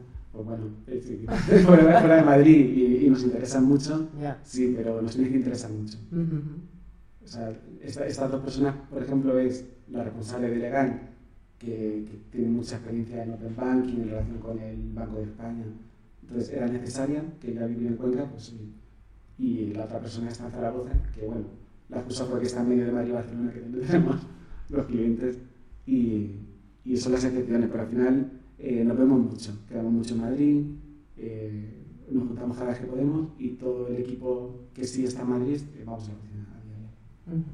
pues 0.44 1.66
bueno, 1.66 1.84
fuera, 1.84 2.00
fuera, 2.00 2.16
de 2.18 2.24
Madrid 2.24 3.02
y, 3.04 3.10
nos 3.10 3.24
interesan 3.24 3.66
mucho, 3.66 4.10
sí, 4.44 4.74
pero 4.76 5.02
nos 5.02 5.14
tiene 5.16 5.30
que 5.30 5.38
interesar 5.38 5.72
mucho. 5.72 5.98
O 7.24 7.28
sea, 7.28 7.54
estas 7.82 8.32
dos 8.32 8.42
personas, 8.42 8.76
por 8.90 9.04
ejemplo, 9.04 9.38
es 9.38 9.66
la 9.90 10.04
responsable 10.04 10.50
de 10.50 10.58
Legal, 10.58 11.02
que, 11.58 12.06
tiene 12.32 12.50
mucha 12.50 12.78
experiencia 12.78 13.24
en 13.24 13.34
Open 13.34 13.56
Banking 13.56 14.02
en 14.02 14.10
relación 14.10 14.40
con 14.40 14.60
el 14.60 14.94
Banco 14.94 15.18
de 15.18 15.24
España. 15.24 15.66
Entonces 16.22 16.54
era 16.54 16.68
necesaria 16.68 17.24
que 17.40 17.52
ella 17.52 17.66
viviera 17.66 17.92
en 17.92 17.98
Cuenca, 17.98 18.26
pues 18.30 18.44
sí. 18.44 18.74
Y 19.38 19.74
la 19.74 19.86
otra 19.86 20.00
persona 20.00 20.30
está 20.30 20.46
en 20.46 20.52
Zaragoza, 20.52 20.92
que 21.14 21.26
bueno, 21.26 21.46
la 21.90 21.98
excusa 21.98 22.26
porque 22.28 22.48
está 22.48 22.62
en 22.62 22.70
medio 22.70 22.86
de 22.86 22.92
Madrid 22.92 23.10
y 23.10 23.14
Barcelona, 23.14 23.54
que 23.54 23.60
tenemos 23.88 24.16
los 24.70 24.86
clientes, 24.86 25.38
y, 25.86 26.36
y 26.84 26.98
son 26.98 27.14
las 27.14 27.24
excepciones, 27.24 27.70
pero 27.70 27.84
al 27.84 27.90
final 27.90 28.32
eh, 28.60 28.84
nos 28.84 28.98
vemos 28.98 29.20
mucho, 29.20 29.54
quedamos 29.68 29.94
mucho 29.94 30.16
en 30.16 30.22
Madrid, 30.22 30.66
eh, 31.18 31.84
nos 32.10 32.28
juntamos 32.28 32.58
cada 32.58 32.72
vez 32.72 32.80
que 32.80 32.88
podemos 32.88 33.28
y 33.38 33.50
todo 33.50 33.88
el 33.88 33.98
equipo 33.98 34.56
que 34.74 34.86
sí 34.86 35.06
está 35.06 35.22
en 35.22 35.30
Madrid, 35.30 35.62
eh, 35.76 35.84
vamos 35.86 36.06
a 36.06 36.08
la 36.08 36.14
oficina 36.18 36.48
a 36.56 36.64
diario. 36.66 37.46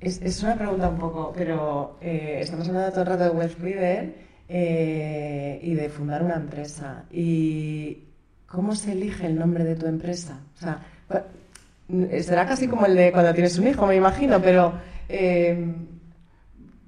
Es, 0.00 0.22
es, 0.22 0.42
una 0.44 0.54
pregunta 0.54 0.88
un 0.88 0.98
poco, 0.98 1.32
pero 1.36 1.96
estamos 2.00 2.68
hablando 2.68 2.90
todo 2.90 3.00
el 3.00 3.06
rato 3.08 3.24
de 3.24 3.30
West 3.30 3.58
River 3.58 4.14
y 4.48 5.74
de 5.74 5.88
fundar 5.88 6.22
una 6.22 6.36
empresa. 6.36 7.06
¿Y 7.10 8.04
cómo 8.46 8.76
se 8.76 8.92
elige 8.92 9.26
el 9.26 9.36
nombre 9.36 9.64
de 9.64 9.74
tu 9.74 9.86
empresa? 9.86 10.38
O 10.56 10.60
sea, 10.60 10.86
será 12.22 12.46
casi 12.46 12.68
como 12.68 12.86
el 12.86 12.94
de 12.94 13.10
cuando 13.10 13.34
tienes 13.34 13.58
un 13.58 13.66
hijo, 13.66 13.88
me 13.88 13.96
imagino, 13.96 14.40
pero 14.40 14.74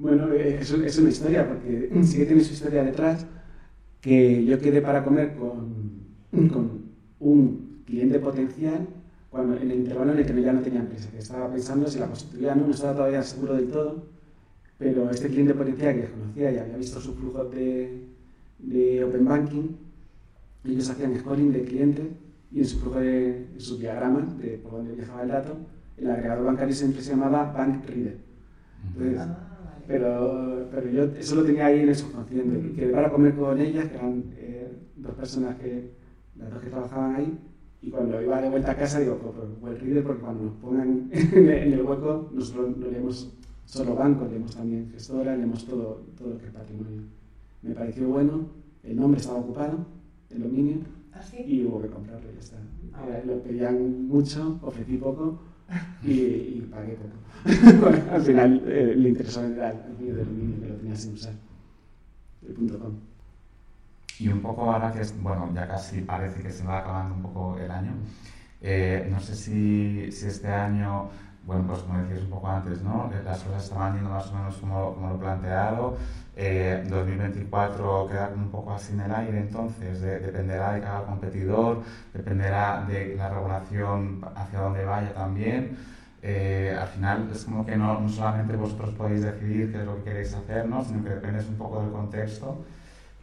bueno, 0.00 0.32
es, 0.32 0.70
es 0.72 0.98
una 0.98 1.10
historia, 1.10 1.46
porque 1.46 1.90
sí 2.02 2.16
que 2.16 2.26
tiene 2.26 2.42
su 2.42 2.54
historia 2.54 2.82
detrás, 2.82 3.26
que 4.00 4.44
yo 4.46 4.58
quedé 4.58 4.80
para 4.80 5.04
comer 5.04 5.36
con, 5.36 5.90
con 6.50 6.80
un 7.20 7.82
cliente 7.84 8.18
potencial 8.18 8.86
cuando, 9.28 9.56
en 9.56 9.70
el 9.70 9.78
intervalo 9.80 10.12
en 10.12 10.18
el 10.18 10.26
que 10.26 10.42
ya 10.42 10.54
no 10.54 10.62
tenía 10.62 10.80
empresa, 10.80 11.10
que 11.10 11.18
estaba 11.18 11.52
pensando 11.52 11.86
si 11.86 11.98
la 11.98 12.06
constituía 12.06 12.54
no, 12.54 12.66
no 12.66 12.72
estaba 12.72 12.94
todavía 12.94 13.22
seguro 13.22 13.54
del 13.54 13.68
todo, 13.68 14.06
pero 14.78 15.10
este 15.10 15.28
cliente 15.28 15.52
potencial 15.52 15.94
que 15.94 16.10
conocía 16.10 16.50
y 16.50 16.58
había 16.58 16.76
visto 16.78 16.98
su 16.98 17.14
flujo 17.14 17.44
de, 17.44 18.06
de 18.58 19.04
Open 19.04 19.26
Banking, 19.26 19.68
ellos 20.64 20.88
hacían 20.88 21.18
scoring 21.18 21.52
de 21.52 21.64
clientes 21.64 22.06
y 22.50 22.60
en 22.60 22.66
su 22.66 22.78
flujo 22.80 23.00
de, 23.00 23.48
en 23.52 23.60
sus 23.60 23.78
diagramas 23.78 24.38
de 24.38 24.56
por 24.58 24.72
dónde 24.72 24.94
viajaba 24.94 25.22
el 25.22 25.28
dato, 25.28 25.56
el 25.98 26.10
agregador 26.10 26.46
bancario 26.46 26.74
siempre 26.74 27.02
se 27.02 27.10
llamaba 27.10 27.52
Bank 27.52 27.84
Reader. 27.86 28.16
Entonces, 28.96 29.20
pero, 29.90 30.68
pero 30.70 30.88
yo 30.88 31.02
eso 31.18 31.34
lo 31.34 31.44
tenía 31.44 31.66
ahí 31.66 31.80
en 31.80 31.88
el 31.88 31.96
subconsciente. 31.96 32.72
Que 32.74 32.86
para 32.90 33.10
comer 33.10 33.34
con 33.34 33.60
ellas, 33.60 33.88
que 33.88 33.96
eran 33.96 34.24
eh, 34.36 34.70
dos 34.94 35.14
personas 35.14 35.56
que, 35.56 35.90
las 36.36 36.48
dos 36.48 36.62
que 36.62 36.70
trabajaban 36.70 37.16
ahí, 37.16 37.38
y 37.82 37.90
cuando 37.90 38.22
iba 38.22 38.40
de 38.40 38.50
vuelta 38.50 38.70
a 38.70 38.76
casa 38.76 39.00
digo, 39.00 39.18
pues, 39.18 39.48
pues 39.60 39.80
reader 39.80 40.04
porque 40.04 40.20
cuando 40.22 40.44
nos 40.44 40.54
pongan 40.54 41.08
en 41.12 41.72
el 41.72 41.82
hueco, 41.82 42.30
nosotros 42.32 42.76
no 42.76 42.86
leemos 42.86 43.36
solo 43.64 43.96
banco, 43.96 44.26
leemos 44.30 44.54
también 44.54 44.90
gestora, 44.92 45.36
leemos 45.36 45.66
todo, 45.66 46.04
todo 46.16 46.30
lo 46.30 46.38
que 46.38 46.46
es 46.46 46.52
patrimonio. 46.52 47.02
Me 47.62 47.74
pareció 47.74 48.06
bueno, 48.08 48.48
el 48.84 48.94
nombre 48.94 49.20
estaba 49.20 49.40
ocupado, 49.40 49.86
el 50.30 50.42
dominio, 50.42 50.76
¿Ah, 51.12 51.20
y 51.44 51.64
hubo 51.64 51.82
que 51.82 51.88
comprarlo, 51.88 52.30
ya 52.32 52.38
está. 52.38 52.56
Ah, 52.94 53.08
lo 53.26 53.42
pedían 53.42 54.06
mucho, 54.06 54.60
ofrecí 54.62 54.96
poco, 54.98 55.40
y, 56.02 56.12
y 56.12 56.68
pagué 56.70 56.96
poco. 56.96 57.20
al 58.12 58.22
final 58.22 58.62
eh, 58.66 58.94
le 58.96 59.08
interesó 59.08 59.42
vender 59.42 59.64
al 59.64 59.98
del 59.98 60.24
dominio 60.24 60.60
que 60.60 60.68
lo 60.68 60.74
tenía 60.76 60.96
sin 60.96 61.14
usar, 61.14 61.32
el 62.46 62.54
punto 62.54 62.78
com. 62.78 62.92
Y 64.18 64.28
un 64.28 64.40
poco 64.40 64.70
ahora 64.70 64.92
que, 64.92 65.00
bueno, 65.22 65.50
ya 65.54 65.66
casi 65.66 66.02
parece 66.02 66.42
que 66.42 66.50
se 66.50 66.64
va 66.64 66.80
acabando 66.80 67.14
un 67.14 67.22
poco 67.22 67.58
el 67.58 67.70
año, 67.70 67.92
eh, 68.60 69.08
no 69.10 69.18
sé 69.20 69.34
si, 69.34 70.12
si, 70.12 70.26
este 70.26 70.48
año, 70.48 71.08
bueno, 71.50 71.64
pues 71.66 71.80
como 71.80 71.98
decías 71.98 72.22
un 72.22 72.30
poco 72.30 72.46
antes, 72.46 72.80
¿no? 72.80 73.10
Eh, 73.12 73.22
las 73.24 73.42
cosas 73.42 73.64
estaban 73.64 73.94
yendo 73.94 74.10
más 74.10 74.30
o 74.30 74.34
menos 74.36 74.56
como, 74.58 74.94
como 74.94 75.08
lo 75.08 75.18
planteado, 75.18 75.96
eh, 76.36 76.86
2024 76.88 78.06
queda 78.06 78.30
un 78.36 78.50
poco 78.50 78.72
así 78.72 78.92
en 78.92 79.00
el 79.00 79.12
aire, 79.12 79.40
entonces 79.40 80.00
dependerá 80.00 80.74
de 80.74 80.80
cada 80.80 81.02
competidor, 81.02 81.82
dependerá 82.14 82.84
de 82.86 83.16
la 83.16 83.30
regulación 83.30 84.20
hacia 84.36 84.60
dónde 84.60 84.84
vaya 84.84 85.12
también. 85.12 85.76
Eh, 86.22 86.76
al 86.80 86.86
final 86.86 87.28
es 87.32 87.44
como 87.44 87.66
que 87.66 87.76
no, 87.76 87.98
no, 88.00 88.08
solamente 88.08 88.54
vosotros 88.54 88.90
podéis 88.90 89.22
decidir 89.22 89.72
qué 89.72 89.78
es 89.80 89.84
lo 89.84 89.96
que 89.96 90.02
queréis 90.04 90.32
hacer, 90.34 90.68
¿no? 90.68 90.84
sino 90.84 91.02
que 91.02 91.10
depende 91.10 91.40
un 91.48 91.56
poco 91.56 91.82
del 91.82 91.90
contexto 91.90 92.58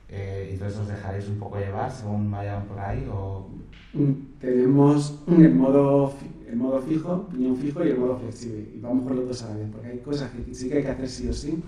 eh, 0.10 0.52
entonces 0.54 0.80
os 0.80 0.88
dejaréis 0.88 1.28
un 1.28 1.38
poco 1.38 1.58
llevar 1.58 1.92
según 1.92 2.32
vayan 2.32 2.64
por 2.66 2.80
ahí 2.80 3.06
o... 3.12 3.50
Mm, 3.94 4.12
tenemos 4.40 5.20
el 5.28 5.54
modo, 5.54 6.14
el 6.48 6.56
modo 6.56 6.82
fijo, 6.82 7.28
piñón 7.30 7.58
fijo 7.58 7.86
y 7.86 7.90
el 7.90 8.00
modo 8.00 8.18
flexible 8.18 8.70
y 8.76 8.80
vamos 8.80 9.04
por 9.04 9.16
los 9.16 9.28
dos 9.28 9.44
a 9.44 9.50
la 9.50 9.58
vez 9.58 9.70
porque 9.72 9.88
hay 9.88 10.00
cosas 10.00 10.32
que 10.32 10.54
sí 10.54 10.70
que 10.70 10.78
hay 10.78 10.84
que 10.84 10.90
hacer 10.90 11.10
sí 11.10 11.28
o 11.28 11.34
sí 11.34 11.62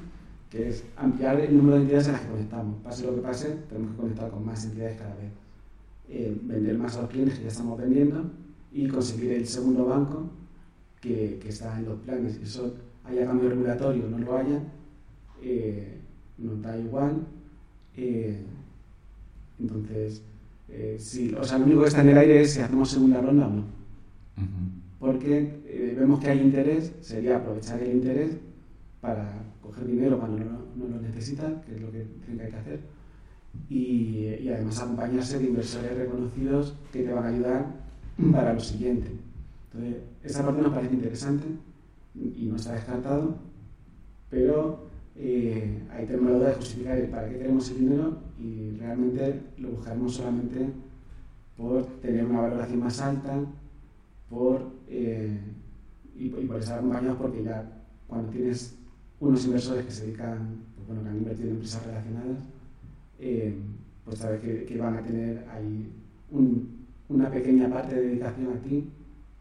que 0.50 0.70
es 0.70 0.84
ampliar 0.98 1.40
el 1.40 1.56
número 1.56 1.76
de 1.76 1.82
entidades 1.82 2.08
en 2.08 2.14
las 2.14 2.22
que 2.22 2.30
conectamos. 2.30 2.82
Pase 2.84 3.06
lo 3.06 3.16
que 3.16 3.22
pase, 3.22 3.58
tenemos 3.70 3.92
que 3.92 3.98
conectar 3.98 4.32
con 4.32 4.46
más 4.46 4.66
entidades 4.66 4.98
cada 4.98 5.16
vez. 5.16 5.32
Eh, 6.10 6.36
vender 6.42 6.78
más 6.78 6.98
a 6.98 7.02
los 7.02 7.10
clientes 7.12 7.38
que 7.38 7.44
ya 7.44 7.50
estamos 7.50 7.78
vendiendo 7.78 8.32
y 8.72 8.88
conseguir 8.88 9.34
el 9.34 9.48
segundo 9.48 9.86
banco 9.86 10.28
que, 11.02 11.40
que 11.40 11.50
está 11.50 11.78
en 11.78 11.86
los 11.86 12.00
planes. 12.00 12.38
Eso 12.38 12.74
haya 13.06 13.26
cambio 13.26 13.50
regulatorio 13.50 14.06
o 14.06 14.10
no 14.10 14.18
lo 14.18 14.38
haya, 14.38 14.60
eh, 15.42 16.00
nos 16.38 16.62
da 16.62 16.78
igual. 16.78 17.28
Eh, 17.96 18.44
entonces, 19.60 20.22
eh, 20.70 20.98
sí, 21.00 21.36
o 21.40 21.44
sea, 21.44 21.60
lo 21.60 21.66
único 21.66 21.82
que 21.82 21.88
está 21.88 22.02
en 22.02 22.10
el 22.10 22.18
aire 22.18 22.42
es 22.42 22.54
si 22.54 22.62
hacemos 22.62 22.90
segunda 22.90 23.22
ronda 23.22 23.48
o 23.48 23.52
no. 23.52 23.64
Porque 25.00 25.94
vemos 25.98 26.20
que 26.20 26.30
hay 26.30 26.42
interés, 26.42 26.94
sería 27.02 27.38
aprovechar 27.38 27.82
el 27.82 27.92
interés 27.92 28.38
para 29.00 29.32
coger 29.62 29.88
dinero 29.88 30.20
cuando 30.20 30.40
no, 30.40 30.88
lo 30.88 31.02
necesita, 31.02 31.62
que 31.62 31.76
es 31.76 31.82
lo 31.82 31.92
que 31.92 32.06
tiene 32.26 32.50
que 32.50 32.56
hacer, 32.56 32.80
y, 33.70 34.36
y, 34.42 34.50
además 34.50 34.82
acompañarse 34.82 35.40
de 35.40 35.48
inversores 35.48 35.98
reconocidos 35.98 36.76
que 36.92 37.04
te 37.04 37.14
van 37.14 37.24
a 37.24 37.28
ayudar 37.30 37.66
para 38.32 38.54
lo 38.54 38.60
siguiente. 38.60 39.12
Entonces, 39.72 40.04
esa 40.24 40.46
parte 40.46 40.62
nos 40.62 40.74
parece 40.74 40.94
interesante 40.94 41.46
y 42.16 42.46
no 42.46 42.58
está 42.58 42.74
descartado, 42.74 43.38
pero 44.30 44.90
eh, 45.22 45.84
ahí 45.92 46.06
tenemos 46.06 46.32
la 46.32 46.38
duda 46.38 46.50
de 46.50 46.56
justificar 46.56 47.10
para 47.10 47.28
qué 47.28 47.38
queremos 47.38 47.70
el 47.72 47.80
dinero 47.80 48.18
y 48.40 48.78
realmente 48.80 49.42
lo 49.58 49.72
buscaremos 49.72 50.14
solamente 50.14 50.70
por 51.58 51.86
tener 52.02 52.26
una 52.26 52.40
valoración 52.40 52.80
más 52.80 53.02
alta 53.02 53.38
por, 54.30 54.66
eh, 54.90 55.40
y, 56.16 56.30
por 56.30 56.60
estar 56.60 56.80
acompañados 56.80 57.18
porque 57.18 57.44
ya 57.44 57.64
cuando 58.08 58.30
tienes 58.32 58.76
unos 59.20 59.46
inversores 59.46 59.86
que 59.86 59.92
se 59.92 60.06
dedican, 60.08 60.64
pues 60.76 60.88
bueno, 60.88 61.04
que 61.04 61.10
han 61.10 61.18
invertido 61.18 61.50
en 61.50 61.56
empresas 61.56 61.86
relacionadas, 61.86 62.40
eh, 63.20 63.56
pues 64.04 64.18
sabes 64.18 64.42
que, 64.42 64.78
van 64.78 64.98
a 64.98 65.04
tener 65.04 65.46
ahí 65.50 65.92
una 67.08 67.30
pequeña 67.30 67.70
parte 67.70 67.96
de 67.96 68.02
dedicación 68.02 68.54
a 68.54 68.62
ti 68.62 68.90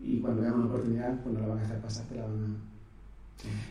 y 0.01 0.21
cuando 0.21 0.43
vean 0.43 0.55
una 0.55 0.67
oportunidad, 0.67 1.21
pues 1.23 1.35
no 1.35 1.41
la 1.41 1.49
van 1.49 1.59
a 1.59 1.63
dejar 1.63 1.81
pasar, 1.81 2.07
te 2.07 2.17
la 2.17 2.27
van 2.27 2.33
a 2.33 2.78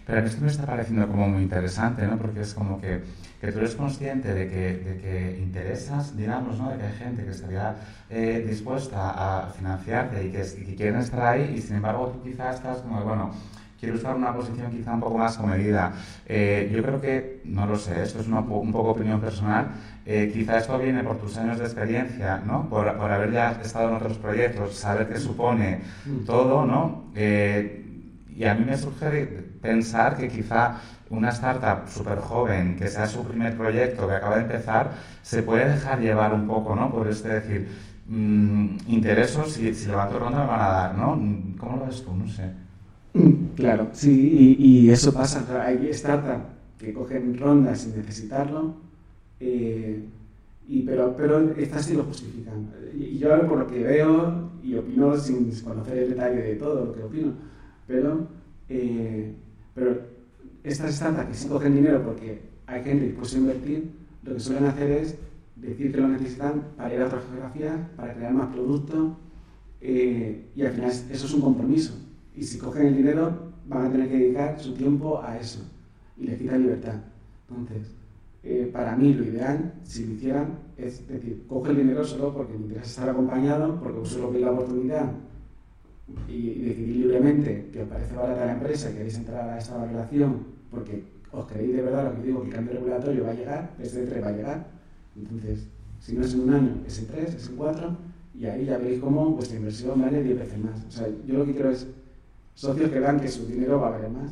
pero 0.05 0.19
a 0.19 0.21
mí 0.21 0.27
esto 0.29 0.41
me 0.41 0.47
está 0.47 0.65
pareciendo 0.65 1.07
como 1.07 1.27
muy 1.27 1.43
interesante, 1.43 2.05
¿no? 2.07 2.17
Porque 2.17 2.41
es 2.41 2.53
como 2.53 2.79
que, 2.79 3.01
que 3.41 3.51
tú 3.51 3.59
eres 3.59 3.75
consciente 3.75 4.33
de 4.33 4.47
que, 4.47 4.73
de 4.77 4.97
que, 4.97 5.39
interesas, 5.41 6.15
digamos, 6.15 6.57
¿no? 6.59 6.69
De 6.69 6.77
que 6.77 6.83
hay 6.85 6.93
gente 6.93 7.23
que 7.23 7.31
estaría 7.31 7.75
eh, 8.09 8.45
dispuesta 8.47 9.11
a 9.11 9.49
financiarte 9.49 10.25
y 10.25 10.31
que, 10.31 10.45
y 10.71 10.75
quieren 10.75 10.99
estar 11.01 11.21
ahí 11.21 11.55
y 11.57 11.61
sin 11.61 11.77
embargo 11.77 12.07
tú 12.07 12.23
quizás 12.23 12.55
estás 12.55 12.77
como, 12.79 13.03
bueno, 13.03 13.31
quiero 13.79 13.97
en 14.09 14.15
una 14.15 14.33
posición 14.33 14.71
quizá 14.71 14.93
un 14.93 14.99
poco 14.99 15.17
más 15.17 15.37
comedida. 15.37 15.93
Eh, 16.25 16.71
yo 16.73 16.81
creo 16.81 17.01
que, 17.01 17.41
no 17.45 17.65
lo 17.65 17.77
sé, 17.77 18.01
esto 18.01 18.19
es 18.19 18.27
un 18.27 18.45
poco 18.45 18.89
opinión 18.89 19.21
personal, 19.21 19.67
eh, 20.05 20.31
quizá 20.33 20.57
esto 20.57 20.77
viene 20.79 21.03
por 21.03 21.17
tus 21.17 21.37
años 21.37 21.59
de 21.59 21.65
experiencia, 21.65 22.41
¿no? 22.45 22.67
Por, 22.69 22.97
por, 22.97 23.11
haber 23.11 23.31
ya 23.31 23.59
estado 23.63 23.89
en 23.89 23.95
otros 23.95 24.17
proyectos, 24.17 24.75
saber 24.75 25.07
qué 25.07 25.19
supone 25.19 25.81
mm. 26.05 26.25
todo, 26.25 26.65
¿no? 26.65 27.11
Eh, 27.15 27.86
y 28.37 28.43
a 28.45 28.53
mí 28.53 28.65
me 28.65 28.77
surge 28.77 29.25
pensar 29.61 30.15
que 30.15 30.27
quizá 30.27 30.79
una 31.09 31.29
startup 31.29 31.89
súper 31.89 32.19
joven, 32.19 32.75
que 32.75 32.87
sea 32.87 33.07
su 33.07 33.23
primer 33.23 33.57
proyecto, 33.57 34.07
que 34.07 34.13
acaba 34.13 34.35
de 34.35 34.43
empezar, 34.43 34.91
se 35.23 35.41
puede 35.41 35.67
dejar 35.67 35.99
llevar 35.99 36.35
un 36.35 36.45
poco, 36.45 36.75
¿no? 36.75 36.91
Por 36.91 37.07
este 37.07 37.29
decir, 37.29 37.67
mmm, 38.07 38.77
interesos, 38.89 39.53
si, 39.53 39.73
si 39.73 39.87
levanto 39.87 40.19
ronda 40.19 40.41
me 40.41 40.47
van 40.47 40.61
a 40.61 40.67
dar, 40.67 40.95
¿no? 40.95 41.19
¿Cómo 41.57 41.77
lo 41.77 41.85
ves 41.87 42.03
tú? 42.03 42.13
No 42.13 42.27
sé. 42.27 42.51
Claro, 43.55 43.87
sí, 43.93 44.55
y, 44.59 44.91
eso 44.91 45.11
pasa. 45.11 45.43
Hay 45.65 45.91
startups 45.91 46.45
que 46.77 46.93
cogen 46.93 47.39
rondas 47.39 47.81
sin 47.81 47.97
necesitarlo, 47.97 48.75
eh, 49.39 50.03
y, 50.67 50.83
pero, 50.83 51.15
pero 51.17 51.55
estas 51.57 51.85
sí 51.85 51.95
lo 51.95 52.03
justifican. 52.03 52.69
Y 52.93 53.17
yo 53.17 53.29
por 53.47 53.57
lo 53.57 53.67
que 53.67 53.81
veo 53.81 54.51
y 54.63 54.75
opino 54.75 55.17
sin 55.17 55.49
conocer 55.61 55.97
el 55.97 56.09
detalle 56.09 56.41
de 56.41 56.55
todo 56.55 56.85
lo 56.85 56.93
que 56.93 57.01
opino, 57.01 57.31
pero, 57.87 58.27
eh, 58.69 59.33
pero 59.73 59.99
estas 60.63 60.95
startups 60.95 61.27
que 61.27 61.33
sí 61.33 61.47
cogen 61.47 61.75
dinero 61.75 62.03
porque 62.03 62.41
hay 62.65 62.83
gente 62.83 63.05
dispuesta 63.05 63.37
a 63.37 63.39
invertir, 63.39 63.91
lo 64.23 64.33
que 64.33 64.39
suelen 64.39 64.65
hacer 64.65 64.91
es 64.91 65.15
decir 65.55 65.91
que 65.91 66.01
lo 66.01 66.09
necesitan 66.09 66.63
para 66.75 66.93
ir 66.93 67.01
a 67.01 67.07
otras 67.07 67.23
geografías, 67.31 67.79
para 67.95 68.13
crear 68.13 68.33
más 68.33 68.53
productos, 68.53 69.13
eh, 69.81 70.45
y 70.55 70.61
al 70.63 70.73
final 70.73 70.89
eso 70.89 71.25
es 71.25 71.33
un 71.33 71.41
compromiso. 71.41 71.93
Y 72.35 72.43
si 72.43 72.57
cogen 72.57 72.87
el 72.87 72.97
dinero, 72.97 73.47
van 73.67 73.85
a 73.85 73.91
tener 73.91 74.09
que 74.09 74.17
dedicar 74.17 74.59
su 74.59 74.73
tiempo 74.73 75.21
a 75.21 75.37
eso 75.37 75.59
y 76.17 76.27
les 76.27 76.37
quita 76.37 76.57
libertad. 76.57 76.95
Entonces, 77.49 77.87
eh, 78.43 78.69
para 78.71 78.95
mí 78.95 79.13
lo 79.13 79.23
ideal, 79.23 79.73
si 79.83 80.05
lo 80.05 80.13
hicieran, 80.13 80.59
es 80.77 81.07
decir, 81.07 81.43
coge 81.47 81.71
el 81.71 81.77
dinero 81.77 82.03
solo 82.03 82.33
porque 82.33 82.53
me 82.53 82.65
interesa 82.65 82.87
estar 82.87 83.09
acompañado, 83.09 83.79
porque 83.79 84.07
solo 84.07 84.31
veis 84.31 84.45
la 84.45 84.51
oportunidad 84.51 85.11
y, 86.27 86.61
decidir 86.61 86.95
libremente 86.97 87.69
que 87.71 87.83
os 87.83 87.89
parece 87.89 88.15
barata 88.15 88.45
la 88.45 88.53
empresa 88.53 88.89
y 88.89 88.93
queréis 88.93 89.17
entrar 89.17 89.49
a 89.49 89.57
esta 89.57 89.85
relación 89.85 90.57
porque 90.71 91.03
os 91.31 91.45
creéis 91.45 91.75
de 91.75 91.81
verdad 91.81 92.05
lo 92.05 92.15
que 92.15 92.27
digo, 92.27 92.41
que 92.41 92.47
el 92.47 92.53
cambio 92.53 92.73
regulatorio 92.73 93.23
va 93.23 93.31
a 93.31 93.33
llegar, 93.33 93.71
ese 93.79 94.05
3 94.05 94.23
va 94.23 94.27
a 94.27 94.31
llegar. 94.31 94.67
Entonces, 95.15 95.67
si 95.99 96.15
no 96.15 96.23
es 96.23 96.33
en 96.33 96.41
un 96.41 96.53
año, 96.53 96.71
es 96.85 96.99
en 96.99 97.07
tres, 97.07 97.35
es 97.35 97.49
en 97.49 97.55
cuatro, 97.55 97.97
y 98.33 98.45
ahí 98.45 98.65
ya 98.65 98.77
veis 98.77 98.99
cómo 98.99 99.31
vuestra 99.31 99.57
inversión 99.57 99.99
vale 100.01 100.23
10 100.23 100.39
veces 100.39 100.59
más. 100.59 100.85
O 100.87 100.91
sea, 100.91 101.07
yo 101.25 101.39
lo 101.39 101.45
que 101.45 101.53
quiero 101.53 101.71
es 101.71 101.87
socios 102.53 102.89
que 102.89 102.99
vean 102.99 103.19
que 103.19 103.27
su 103.27 103.45
dinero 103.45 103.79
va 103.79 103.87
a 103.87 103.91
valer 103.91 104.11
más 104.11 104.31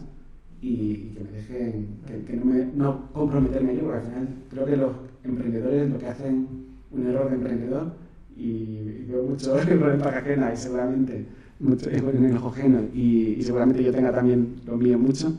y, 0.61 1.11
que 1.15 1.23
me 1.23 1.31
dejen, 1.31 1.87
que, 2.25 2.33
no, 2.33 2.45
me, 2.45 2.65
no 2.65 3.11
comprometerme 3.11 3.75
yo, 3.75 3.83
porque 3.83 3.97
al 3.97 4.03
final 4.03 4.27
creo 4.49 4.65
que 4.65 4.77
los 4.77 4.91
emprendedores 5.23 5.89
lo 5.89 5.99
que 5.99 6.07
hacen 6.07 6.47
un 6.91 7.07
error 7.07 7.29
de 7.29 7.35
emprendedor 7.35 7.93
y, 8.37 9.05
veo 9.07 9.23
mucho 9.23 9.57
error 9.59 9.93
en 9.93 9.99
paga 9.99 10.53
y 10.53 10.57
seguramente 10.57 11.25
mucho 11.59 11.89
en 11.89 12.25
el 12.25 12.37
ojo 12.37 12.53
y, 12.93 13.35
y, 13.39 13.41
seguramente 13.41 13.83
yo 13.83 13.91
tenga 13.91 14.11
también 14.11 14.61
lo 14.65 14.77
mío 14.77 14.97
mucho, 14.97 15.33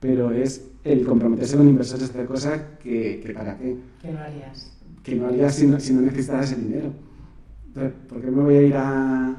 pero 0.00 0.30
es 0.30 0.64
el 0.84 1.04
comprometerse 1.04 1.56
con 1.56 1.68
inversores 1.68 2.08
a 2.08 2.12
hacer 2.12 2.26
cosas 2.26 2.60
que, 2.82 3.20
que 3.24 3.32
para 3.32 3.58
qué. 3.58 3.76
Que 4.00 4.12
no 4.12 4.18
harías. 4.20 4.72
Que 5.02 5.14
no 5.16 5.26
harías 5.26 5.54
si 5.54 5.66
no, 5.66 5.80
si 5.80 5.92
no 5.92 6.02
necesitaras 6.02 6.52
el 6.52 6.62
dinero. 6.62 6.92
Entonces, 7.66 7.92
¿por 8.08 8.20
qué 8.20 8.30
me 8.30 8.42
voy 8.42 8.54
a 8.56 8.62
ir 8.62 8.76
a, 8.76 9.36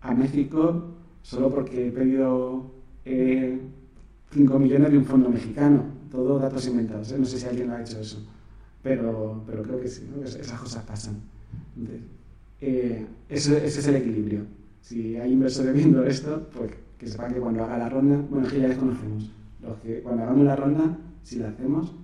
a 0.00 0.14
México 0.14 0.94
solo 1.22 1.50
porque 1.50 1.88
he 1.88 1.90
pedido 1.90 2.70
5 3.04 3.06
eh, 3.06 4.58
millones 4.58 4.90
de 4.90 4.98
un 4.98 5.04
fondo 5.04 5.28
mexicano. 5.28 5.84
Todo 6.10 6.38
datos 6.38 6.66
inventados. 6.66 7.12
¿eh? 7.12 7.16
No 7.18 7.24
sé 7.24 7.38
si 7.38 7.46
alguien 7.46 7.68
lo 7.68 7.74
ha 7.74 7.82
hecho 7.82 8.00
eso, 8.00 8.26
pero, 8.82 9.42
pero 9.46 9.62
creo 9.62 9.80
que 9.80 9.88
sí, 9.88 10.08
esas 10.24 10.60
cosas 10.60 10.84
pasan. 10.84 11.20
Entonces, 11.76 12.02
eh, 12.60 13.06
ese 13.28 13.66
es 13.66 13.86
el 13.86 13.96
equilibrio. 13.96 14.59
Si 14.80 15.16
hay 15.16 15.32
inversores 15.32 15.74
viendo 15.74 16.04
esto, 16.04 16.48
pues 16.56 16.72
que 16.98 17.06
sepan 17.06 17.32
que 17.32 17.40
cuando 17.40 17.64
haga 17.64 17.78
la 17.78 17.88
ronda, 17.88 18.16
bueno, 18.28 18.48
que 18.48 18.60
ya 18.60 18.68
desconocemos, 18.68 19.30
los 19.62 19.78
que 19.78 20.00
cuando 20.02 20.22
hagamos 20.22 20.44
la 20.44 20.56
ronda, 20.56 20.98
si 21.22 21.38
la 21.38 21.48
hacemos, 21.48 21.94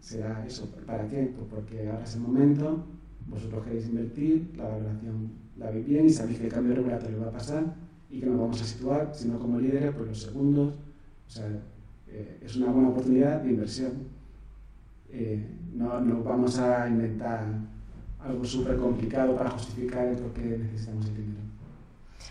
será 0.00 0.44
eso. 0.46 0.68
¿Para 0.86 1.06
qué? 1.08 1.32
Pues 1.36 1.46
porque 1.50 1.88
ahora 1.88 2.04
es 2.04 2.14
el 2.14 2.22
momento, 2.22 2.84
vosotros 3.28 3.64
queréis 3.64 3.86
invertir, 3.86 4.50
la 4.56 4.64
valoración 4.64 5.30
la 5.60 5.70
veis 5.70 5.86
bien 5.86 6.06
y 6.06 6.10
sabéis 6.10 6.38
que 6.38 6.46
el 6.46 6.52
cambio 6.52 6.74
regulatorio 6.74 7.20
va 7.20 7.28
a 7.28 7.32
pasar 7.32 7.64
y 8.10 8.18
que 8.18 8.26
nos 8.26 8.40
vamos 8.40 8.60
a 8.60 8.64
situar, 8.64 9.10
si 9.14 9.28
no 9.28 9.38
como 9.38 9.60
líderes, 9.60 9.94
pues 9.94 10.08
los 10.08 10.22
segundos. 10.22 10.74
O 11.28 11.30
sea, 11.30 11.46
eh, 12.08 12.38
es 12.42 12.56
una 12.56 12.72
buena 12.72 12.88
oportunidad 12.88 13.42
de 13.42 13.50
inversión. 13.50 13.92
Eh, 15.12 15.44
no, 15.74 16.00
no, 16.00 16.22
vamos 16.24 16.58
a 16.58 16.88
inventar 16.88 17.46
algo 18.24 18.44
súper 18.44 18.76
complicado 18.76 19.36
para 19.36 19.50
justificar 19.50 20.06
el 20.06 20.16
por 20.16 20.32
qué 20.32 20.58
necesitamos 20.58 21.06
el 21.06 21.16
dinero. 21.16 21.40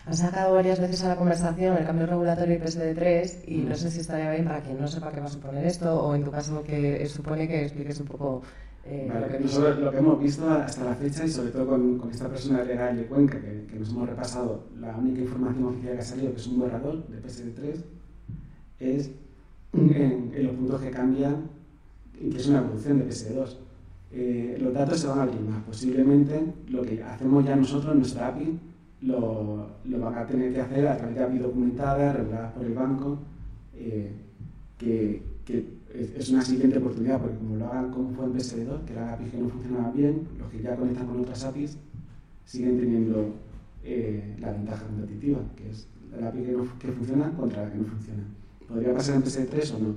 Has 0.05 0.19
sacado 0.19 0.55
varias 0.55 0.79
veces 0.79 1.03
a 1.03 1.09
la 1.09 1.15
conversación 1.15 1.77
el 1.77 1.85
cambio 1.85 2.07
regulatorio 2.07 2.59
PSD3 2.59 3.43
y 3.47 3.57
no 3.57 3.75
sé 3.75 3.91
si 3.91 3.99
estaría 3.99 4.31
bien 4.31 4.45
para 4.45 4.61
quien 4.61 4.79
no 4.79 4.87
sepa 4.87 5.11
qué 5.11 5.19
va 5.19 5.25
a 5.27 5.29
suponer 5.29 5.65
esto 5.65 6.01
o 6.01 6.15
en 6.15 6.23
tu 6.23 6.31
caso 6.31 6.63
que 6.63 7.07
supone 7.07 7.47
que 7.47 7.63
expliques 7.63 7.99
un 7.99 8.07
poco 8.07 8.41
eh, 8.85 9.07
lo, 9.07 9.27
que 9.27 9.81
lo 9.81 9.91
que 9.91 9.97
hemos 9.97 10.19
visto 10.19 10.49
hasta 10.49 10.83
la 10.83 10.95
fecha 10.95 11.25
y 11.25 11.29
sobre 11.29 11.51
todo 11.51 11.67
con, 11.67 11.97
con 11.99 12.09
esta 12.09 12.27
persona 12.27 12.63
legal 12.63 12.97
de 12.97 13.05
Cuenca, 13.05 13.39
que, 13.39 13.67
que, 13.69 13.77
nos 13.77 13.89
hemos 13.89 14.09
repasado, 14.09 14.63
la 14.79 14.95
única 14.97 15.21
información 15.21 15.65
oficial 15.65 15.93
que 15.93 15.99
ha 15.99 16.03
salido, 16.03 16.31
que 16.31 16.39
es 16.39 16.47
un 16.47 16.59
borrador 16.59 17.07
de 17.07 17.21
PSD3, 17.21 17.83
es 18.79 19.11
en, 19.73 20.43
los 20.43 20.55
puntos 20.55 20.81
que 20.81 20.91
cambian, 20.91 21.49
que 22.17 22.37
es 22.37 22.47
una 22.47 22.59
evolución 22.59 22.99
de 22.99 23.09
PSD2. 23.09 23.57
Eh, 24.11 24.57
los 24.59 24.73
datos 24.73 24.99
se 24.99 25.07
van 25.07 25.19
a 25.19 25.23
abrir 25.23 25.41
más. 25.41 25.63
Posiblemente 25.63 26.41
lo 26.69 26.81
que 26.81 27.03
hacemos 27.03 27.45
ya 27.45 27.55
nosotros 27.55 27.93
en 27.93 27.99
nuestra 27.99 28.27
API 28.29 28.59
lo, 29.01 29.67
lo 29.85 29.99
van 29.99 30.17
a 30.17 30.25
tener 30.25 30.53
que 30.53 30.61
hacer 30.61 30.87
a 30.87 30.97
través 30.97 31.15
de 31.15 31.23
API 31.23 31.37
documentadas, 31.37 32.15
reguladas 32.15 32.53
por 32.53 32.65
el 32.65 32.73
banco, 32.73 33.19
eh, 33.75 34.11
que, 34.77 35.21
que 35.45 35.79
es 35.93 36.29
una 36.29 36.41
siguiente 36.41 36.77
oportunidad, 36.77 37.19
porque 37.21 37.37
como 37.37 37.55
lo 37.55 37.65
hagan 37.67 37.91
como 37.91 38.09
fue 38.11 38.25
en 38.25 38.33
PS2, 38.33 38.85
que 38.85 38.93
era 38.93 39.13
API 39.13 39.25
que 39.25 39.37
no 39.37 39.49
funcionaba 39.49 39.91
bien, 39.91 40.27
los 40.37 40.49
que 40.49 40.61
ya 40.61 40.75
conectan 40.75 41.07
con 41.07 41.19
otras 41.21 41.43
APIs 41.45 41.77
siguen 42.45 42.79
teniendo 42.79 43.35
eh, 43.83 44.35
la 44.39 44.51
ventaja 44.51 44.85
competitiva, 44.85 45.39
que 45.55 45.69
es 45.69 45.87
la 46.19 46.29
API 46.29 46.43
que, 46.43 46.57
que, 46.79 46.91
funciona 46.91 47.31
contra 47.31 47.63
la 47.63 47.71
que 47.71 47.77
no 47.77 47.85
funciona. 47.85 48.23
¿Podría 48.67 48.93
pasar 48.93 49.15
en 49.15 49.23
PS3 49.23 49.75
o 49.75 49.79
no? 49.79 49.95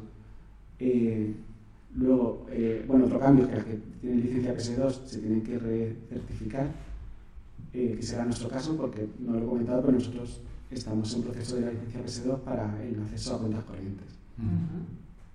Eh, 1.92 1.98
luego, 1.98 2.46
eh, 2.50 2.84
bueno, 2.86 3.06
otro 3.06 3.18
cambio 3.18 3.44
es 3.44 3.50
que 3.50 3.56
las 3.56 3.64
que 3.64 3.74
tienen 4.00 4.20
licencia 4.22 4.54
PS2 4.54 5.04
se 5.04 5.18
tienen 5.18 5.42
que 5.42 5.58
recertificar, 5.58 6.66
que 7.72 8.02
será 8.02 8.24
nuestro 8.24 8.48
caso, 8.48 8.76
porque 8.76 9.06
no 9.20 9.32
lo 9.32 9.44
he 9.44 9.46
comentado, 9.46 9.80
pero 9.82 9.92
nosotros 9.92 10.40
estamos 10.70 11.14
en 11.14 11.22
proceso 11.22 11.56
de 11.56 11.62
la 11.62 11.70
licencia 11.70 12.00
PS2 12.04 12.40
para 12.40 12.82
el 12.82 13.00
acceso 13.00 13.36
a 13.36 13.38
cuentas 13.38 13.64
corrientes. 13.64 14.06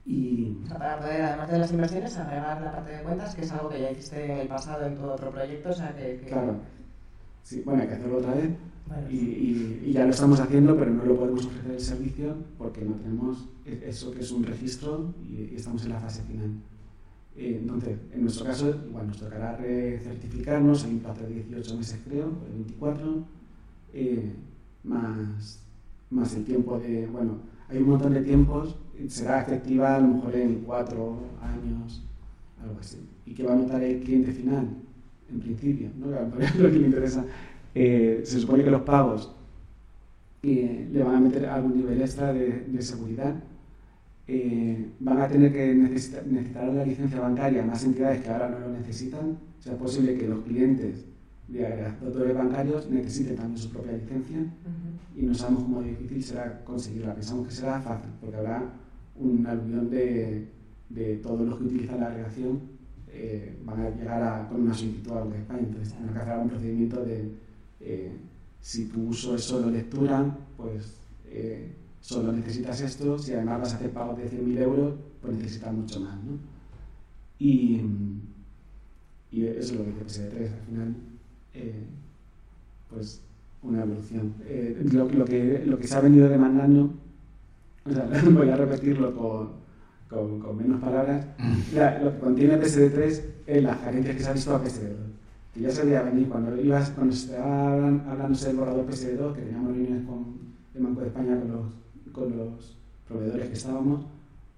Y... 0.05 0.53
para 0.69 0.99
poder, 0.99 1.21
además 1.21 1.51
de 1.51 1.59
las 1.59 1.71
inversiones, 1.71 2.17
agregar 2.17 2.61
la 2.61 2.71
parte 2.71 2.91
de 2.91 3.03
cuentas, 3.03 3.35
que 3.35 3.41
es 3.41 3.51
algo 3.51 3.69
que 3.69 3.81
ya 3.81 3.91
hiciste 3.91 4.25
en 4.25 4.37
el 4.39 4.47
pasado 4.47 4.85
en 4.85 4.95
tu 4.95 5.03
otro 5.03 5.31
proyecto. 5.31 5.69
O 5.69 5.73
sea 5.73 5.93
que, 5.95 6.23
Claro. 6.27 6.55
Sí, 7.47 7.61
bueno, 7.63 7.81
hay 7.81 7.87
que 7.87 7.93
hacerlo 7.93 8.17
otra 8.17 8.33
vez. 8.33 8.49
y, 9.09 9.15
y, 9.85 9.91
ya 9.93 10.03
lo 10.03 10.11
estamos 10.11 10.37
haciendo, 10.37 10.75
pero 10.77 10.91
no 10.91 11.05
lo 11.05 11.15
podemos 11.15 11.45
ofrecer 11.45 11.71
el 11.71 11.79
servicio 11.79 12.35
porque 12.57 12.81
no 12.81 12.95
tenemos 12.95 13.47
e, 13.65 13.85
eso 13.87 14.11
que 14.11 14.19
es 14.19 14.31
un 14.31 14.43
registro 14.43 15.13
y, 15.25 15.55
estamos 15.55 15.85
en 15.85 15.91
la 15.91 15.99
fase 16.01 16.23
final. 16.23 16.49
Eh, 17.37 17.59
entonces, 17.61 17.99
en 18.13 18.21
nuestro 18.23 18.43
caso, 18.43 18.75
igual 18.89 19.07
nos 19.07 19.17
tocará 19.17 19.55
recertificarnos, 19.55 20.83
hay 20.83 20.91
un 20.91 20.99
plazo 20.99 21.21
de 21.23 21.35
18 21.35 21.77
meses 21.77 21.99
creo, 22.05 22.33
24, 22.53 23.23
eh, 23.93 24.33
más, 24.83 25.63
más 26.09 26.35
el 26.35 26.43
tiempo 26.43 26.77
de, 26.79 27.07
bueno, 27.07 27.37
hay 27.69 27.77
un 27.77 27.91
montón 27.91 28.13
de 28.13 28.23
tiempos, 28.23 28.75
será 29.07 29.43
efectiva 29.43 29.95
a 29.95 30.01
lo 30.01 30.15
mejor 30.15 30.35
en 30.35 30.63
cuatro 30.65 31.19
años, 31.41 32.03
algo 32.61 32.75
así. 32.81 32.97
¿Y 33.25 33.33
qué 33.33 33.43
va 33.43 33.53
a 33.53 33.55
notar 33.55 33.81
el 33.81 34.03
cliente 34.03 34.33
final? 34.33 34.67
En 35.31 35.39
principio, 35.39 35.89
¿no? 35.97 36.07
lo 36.59 36.71
que 36.71 36.79
le 36.79 36.87
interesa. 36.87 37.25
Eh, 37.75 38.21
se 38.23 38.39
supone 38.39 38.63
que 38.63 38.71
los 38.71 38.81
pagos 38.81 39.31
le 40.41 41.03
van 41.03 41.15
a 41.15 41.19
meter 41.19 41.45
algún 41.45 41.77
nivel 41.77 42.01
extra 42.01 42.33
de, 42.33 42.65
de 42.67 42.81
seguridad. 42.81 43.35
Eh, 44.27 44.91
van 44.99 45.21
a 45.21 45.27
tener 45.27 45.53
que 45.53 45.73
necesitar, 45.73 46.25
necesitar 46.27 46.67
la 46.73 46.85
licencia 46.85 47.19
bancaria 47.19 47.63
más 47.63 47.83
entidades 47.83 48.21
que 48.21 48.29
ahora 48.29 48.49
no 48.49 48.59
lo 48.59 48.69
necesitan. 48.69 49.37
O 49.59 49.61
sea, 49.61 49.73
es 49.73 49.79
posible 49.79 50.17
que 50.17 50.27
los 50.27 50.43
clientes 50.43 51.05
de 51.47 51.65
agregadores 51.65 52.35
bancarios 52.35 52.89
necesiten 52.89 53.37
también 53.37 53.57
su 53.57 53.69
propia 53.69 53.93
licencia 53.93 54.37
y 55.15 55.21
no 55.23 55.33
sabemos 55.33 55.63
cómo 55.63 55.81
difícil 55.81 56.23
será 56.23 56.63
conseguirla. 56.65 57.15
Pensamos 57.15 57.47
que 57.47 57.53
será 57.53 57.79
fácil 57.79 58.09
porque 58.19 58.35
habrá 58.35 58.63
un 59.15 59.45
aluvión 59.47 59.89
de, 59.89 60.47
de 60.89 61.15
todos 61.17 61.47
los 61.47 61.57
que 61.57 61.63
utilizan 61.63 62.01
la 62.01 62.07
agregación 62.07 62.76
eh, 63.19 63.57
van 63.65 63.79
a 63.81 63.89
llegar 63.89 64.21
a, 64.21 64.47
con 64.47 64.61
una 64.61 64.73
solicitud 64.75 65.11
a 65.13 65.25
de 65.25 65.39
España. 65.39 65.61
Entonces, 65.63 65.93
tendrán 65.93 66.13
que 66.13 66.21
hacer 66.21 66.37
un 66.37 66.49
procedimiento 66.49 67.03
de 67.03 67.31
eh, 67.79 68.11
si 68.61 68.85
tu 68.89 69.07
uso 69.07 69.35
es 69.35 69.43
solo 69.43 69.71
lectura, 69.71 70.37
pues 70.55 70.97
eh, 71.25 71.73
solo 71.99 72.31
necesitas 72.31 72.79
esto. 72.81 73.17
Si 73.17 73.33
además 73.33 73.61
vas 73.61 73.73
a 73.73 73.75
hacer 73.77 73.89
pagos 73.89 74.19
de 74.19 74.29
100.000 74.29 74.57
euros, 74.59 74.93
pues 75.19 75.35
necesitas 75.35 75.73
mucho 75.73 75.99
más. 75.99 76.15
¿no? 76.23 76.37
Y, 77.39 77.81
eso 79.31 79.73
es 79.73 79.79
lo 79.79 79.85
que 79.85 80.03
dice 80.03 80.29
PSD3. 80.29 80.53
Al 80.53 80.65
final, 80.67 80.95
pues 82.89 83.21
una 83.63 83.81
evolución. 83.81 84.35
Lo, 84.91 85.09
lo, 85.09 85.25
que, 85.25 85.63
lo 85.65 85.79
que 85.79 85.87
se 85.87 85.95
ha 85.95 86.01
venido 86.01 86.29
demandando, 86.29 86.93
o 87.85 87.91
sea, 87.91 88.07
voy 88.29 88.49
a 88.49 88.55
repetirlo 88.55 89.15
con 89.15 89.66
con, 90.09 90.39
con 90.39 90.57
menos 90.57 90.79
palabras, 90.79 91.25
la, 91.73 91.99
lo 91.99 92.13
que 92.13 92.19
contiene 92.19 92.59
PSD3 92.59 93.21
es 93.47 93.63
las 93.63 93.77
carencias 93.77 94.15
que 94.15 94.23
se 94.23 94.29
ha 94.29 94.33
visto 94.33 94.55
a 94.55 94.63
PSD2. 94.63 94.95
Que 95.53 95.61
ya 95.61 95.71
se 95.71 95.85
veía 95.85 96.03
venir 96.03 96.29
cuando, 96.29 96.55
ibas, 96.61 96.89
cuando 96.91 97.13
se 97.13 97.31
estaba 97.31 97.73
hablándose 97.73 98.47
del 98.47 98.57
borrador 98.57 98.85
PSD2, 98.87 99.33
que 99.33 99.41
teníamos 99.41 99.71
reuniones 99.73 100.05
con 100.05 100.25
el 100.75 100.83
Banco 100.83 101.01
de 101.01 101.07
España 101.07 101.39
con 101.39 101.51
los, 101.51 101.65
con 102.11 102.37
los 102.37 102.77
proveedores 103.07 103.47
que 103.47 103.53
estábamos, 103.53 104.05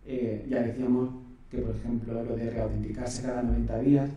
eh, 0.05 0.45
ya 0.49 0.61
decíamos 0.61 1.09
que, 1.49 1.59
por 1.59 1.75
ejemplo, 1.75 2.23
lo 2.23 2.35
de 2.35 2.49
reautenticarse 2.49 3.23
cada 3.23 3.43
90 3.43 3.79
días 3.79 4.09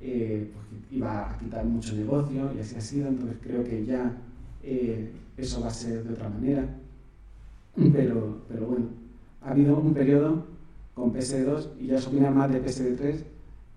eh, 0.00 0.50
pues, 0.52 0.82
iba 0.90 1.30
a 1.30 1.38
quitar 1.38 1.64
mucho 1.64 1.94
negocio 1.94 2.50
y 2.56 2.60
así 2.60 2.76
ha 2.76 2.80
sido, 2.80 3.08
entonces 3.08 3.36
creo 3.42 3.64
que 3.64 3.84
ya 3.84 4.12
eh, 4.62 5.10
eso 5.36 5.60
va 5.60 5.68
a 5.68 5.70
ser 5.70 6.04
de 6.04 6.14
otra 6.14 6.28
manera. 6.28 6.66
Pero, 7.92 8.38
pero 8.48 8.66
bueno, 8.66 8.86
ha 9.42 9.50
habido 9.50 9.76
un 9.78 9.94
periodo 9.94 10.44
con 10.98 11.14
PSD2 11.14 11.68
y 11.80 11.86
ya 11.86 12.00
se 12.00 12.08
opina 12.08 12.30
más 12.30 12.50
de 12.52 12.62
PSD3, 12.62 13.16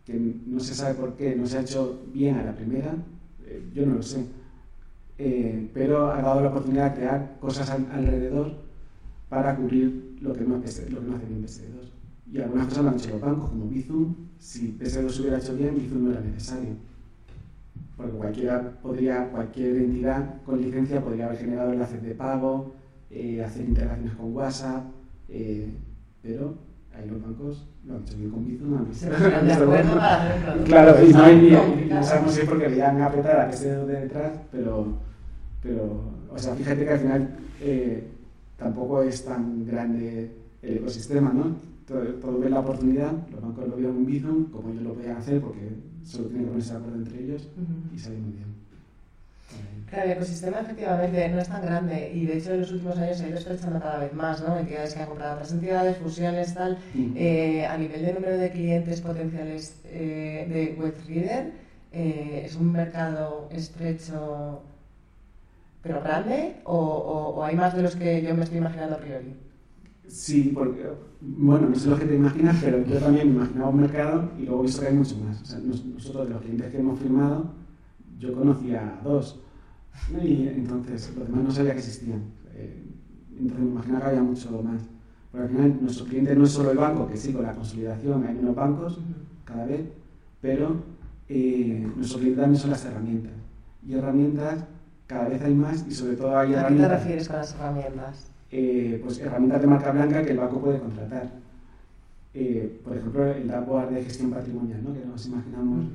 que 0.06 0.36
no 0.48 0.60
se 0.60 0.74
sabe 0.74 0.96
por 0.96 1.14
qué 1.14 1.36
no 1.36 1.46
se 1.46 1.58
ha 1.58 1.62
hecho 1.62 2.02
bien 2.14 2.36
a 2.38 2.44
la 2.44 2.56
primera, 2.56 2.96
eh, 3.46 3.64
yo 3.74 3.86
no 3.86 3.96
lo 3.96 4.04
sé, 4.04 4.26
eh, 5.18 5.70
pero 5.74 6.12
ha 6.12 6.22
dado 6.22 6.42
la 6.42 6.50
oportunidad 6.50 6.92
de 6.92 6.98
crear 6.98 7.38
cosas 7.40 7.70
alrededor 7.70 8.54
para 9.30 9.56
cubrir 9.56 10.18
lo 10.22 10.34
que, 10.34 10.44
no, 10.44 10.58
hace 10.58 10.86
bien 10.86 11.46
PSD2. 11.46 11.92
Y 12.34 12.42
algunas 12.42 12.68
cosas 12.68 12.84
lo 12.84 12.90
han 12.90 12.96
hecho 12.96 13.10
los 13.12 13.22
bancos, 13.22 13.50
como 13.50 13.68
Bizum, 13.68 14.16
si 14.40 14.78
PSD2 14.80 15.10
se 15.10 15.22
hubiera 15.22 15.38
hecho 15.38 15.56
bien, 15.56 15.76
Bizum 15.76 16.06
no 16.06 16.12
era 16.12 16.22
necesario. 16.22 16.76
Porque 17.96 18.14
cualquiera 18.14 18.72
podría, 18.82 19.30
cualquier 19.30 19.76
entidad 19.76 20.42
con 20.44 20.60
licencia 20.60 21.02
podría 21.02 21.28
haber 21.28 21.38
generado 21.38 21.72
enlaces 21.72 22.02
de 22.02 22.16
pago, 22.16 22.74
eh, 23.12 23.44
hacer 23.44 23.68
interacciones 23.68 24.16
con 24.16 24.34
WhatsApp, 24.34 24.86
pero 26.24 26.56
ahí 26.96 27.10
los 27.10 27.22
bancos 27.22 27.68
lo 27.86 27.96
han 27.96 28.02
hecho 28.02 28.18
bien 28.18 28.30
con 28.30 28.46
Bizum, 28.46 28.78
han 28.78 28.88
visto. 28.90 29.08
Claro, 30.66 31.06
y 31.06 31.14
no, 31.14 31.24
hay, 31.24 31.88
no 31.90 32.04
sabemos 32.04 32.34
si 32.34 32.42
es 32.42 32.48
porque 32.48 32.70
le 32.70 32.84
han 32.84 33.02
apretado 33.02 33.42
a 33.42 33.50
que 33.50 33.58
se 33.58 33.76
de 33.76 34.02
detrás, 34.02 34.32
pero, 34.52 34.98
pero, 35.62 36.02
o 36.30 36.38
sea, 36.38 36.56
fíjate 36.56 36.86
que 36.86 36.92
al 36.92 37.00
final 37.00 37.30
eh, 37.62 38.08
tampoco 38.58 39.02
es 39.04 39.26
tan 39.26 39.66
grande 39.66 40.32
el 40.62 40.78
ecosistema, 40.78 41.32
¿no? 41.34 41.56
Todo, 41.88 42.02
todo 42.22 42.40
ve 42.40 42.50
la 42.50 42.60
oportunidad, 42.60 43.12
los 43.32 43.42
bancos 43.42 43.68
lo 43.68 43.76
vieron 43.76 43.98
en 43.98 44.06
Bizum, 44.06 44.46
como 44.46 44.70
ellos 44.70 44.84
lo 44.84 44.94
podían 44.94 45.18
hacer, 45.18 45.42
porque 45.42 45.70
solo 46.04 46.26
tienen 46.26 46.46
que 46.46 46.50
ponerse 46.50 46.72
de 46.72 46.78
acuerdo 46.78 46.98
entre 46.98 47.24
ellos 47.24 47.50
y 47.94 48.00
sale 48.00 48.18
muy 48.18 48.34
bien. 48.34 48.51
Claro, 49.90 50.06
el 50.06 50.12
ecosistema 50.12 50.62
efectivamente 50.62 51.28
no 51.28 51.40
es 51.40 51.50
tan 51.50 51.62
grande 51.64 52.12
y 52.14 52.26
de 52.26 52.38
hecho 52.38 52.54
en 52.54 52.62
los 52.62 52.72
últimos 52.72 52.98
años 52.98 53.18
se 53.18 53.26
ha 53.26 53.28
ido 53.28 53.38
estrechando 53.38 53.78
cada 53.80 54.00
vez 54.00 54.14
más, 54.14 54.42
¿no? 54.42 54.58
Entidades 54.58 54.94
que 54.94 55.02
han 55.02 55.08
comprado 55.08 55.34
otras 55.34 55.52
entidades, 55.52 55.98
fusiones, 55.98 56.54
tal. 56.54 56.78
Eh, 56.96 57.66
a 57.66 57.78
nivel 57.78 58.02
de 58.02 58.14
número 58.14 58.38
de 58.38 58.52
clientes 58.52 59.02
potenciales 59.02 59.82
eh, 59.86 60.48
de 60.50 60.82
WebReader, 60.82 61.52
eh, 61.92 62.44
¿es 62.46 62.56
un 62.56 62.72
mercado 62.72 63.50
estrecho 63.52 64.62
pero 65.84 66.02
grande 66.02 66.58
o, 66.64 66.78
o, 66.78 67.44
hay 67.44 67.56
más 67.56 67.76
de 67.76 67.82
los 67.82 67.96
que 67.96 68.22
yo 68.22 68.34
me 68.36 68.44
estoy 68.44 68.60
imaginando 68.60 68.96
a 68.96 69.00
priori? 69.00 69.36
Sí, 70.08 70.52
porque, 70.54 70.86
bueno, 71.22 71.70
no 71.70 71.76
sé 71.76 71.90
lo 71.90 71.98
que 71.98 72.06
te 72.06 72.16
imaginas, 72.16 72.58
pero 72.62 72.86
yo 72.86 72.98
también 72.98 73.30
me 73.30 73.44
imaginaba 73.44 73.70
un 73.70 73.82
mercado 73.82 74.30
y 74.38 74.44
luego 74.44 74.62
he 74.62 74.66
visto 74.68 74.82
que 74.82 74.88
hay 74.88 74.94
mucho 74.94 75.18
más. 75.18 75.42
O 75.42 75.46
sea, 75.46 75.60
nosotros 75.60 76.28
de 76.28 76.34
los 76.34 76.42
clientes 76.42 76.72
que 76.72 76.78
hemos 76.78 77.00
firmado, 77.00 77.52
yo 78.22 78.36
conocía 78.36 79.00
dos 79.04 79.40
y 80.24 80.48
entonces 80.48 81.12
los 81.18 81.28
demás 81.28 81.44
no 81.44 81.52
sabía 81.52 81.74
que 81.74 81.80
existían. 81.80 82.22
Eh, 82.54 82.84
entonces 83.32 83.66
me 83.66 83.72
imaginaba 83.72 84.02
que 84.02 84.08
había 84.10 84.24
mucho 84.24 84.62
más. 84.62 84.82
Porque 85.32 85.46
al 85.46 85.50
final 85.50 85.78
nuestro 85.82 86.06
cliente 86.06 86.36
no 86.36 86.44
es 86.44 86.52
solo 86.52 86.72
el 86.72 86.78
banco, 86.78 87.08
que 87.08 87.18
sí, 87.18 87.34
con 87.34 87.44
la 87.44 87.54
consolidación 87.54 88.24
hay 88.26 88.36
menos 88.36 88.56
bancos 88.56 89.00
cada 89.44 89.66
vez, 89.66 89.82
pero 90.40 90.76
eh, 91.30 91.88
nuestro 91.96 92.20
cliente 92.20 92.42
también 92.42 92.62
son 92.62 92.70
las 92.70 92.86
herramientas. 92.86 93.34
Y 93.88 93.94
herramientas 93.94 94.66
cada 95.08 95.28
vez 95.28 95.42
hay 95.42 95.56
más 95.56 95.86
y 95.88 95.92
sobre 95.92 96.16
todo 96.16 96.38
hay 96.38 96.54
herramientas... 96.54 96.86
¿A 96.86 96.90
qué 96.90 96.96
te 96.96 97.00
refieres 97.00 97.28
con 97.28 97.38
las 97.38 97.56
herramientas? 97.56 98.32
Eh, 98.52 99.02
pues 99.04 99.20
herramientas 99.20 99.62
de 99.62 99.68
marca 99.68 99.92
blanca 99.92 100.24
que 100.24 100.32
el 100.32 100.38
banco 100.38 100.62
puede 100.62 100.80
contratar. 100.80 101.32
por 102.84 102.98
ejemplo, 102.98 103.26
el 103.26 103.48
dashboard 103.48 103.90
de 103.90 104.04
gestión 104.04 104.30
patrimonial, 104.30 104.84
¿no? 104.84 104.94
que 104.94 105.06
nos 105.06 105.26
imaginamos. 105.26 105.86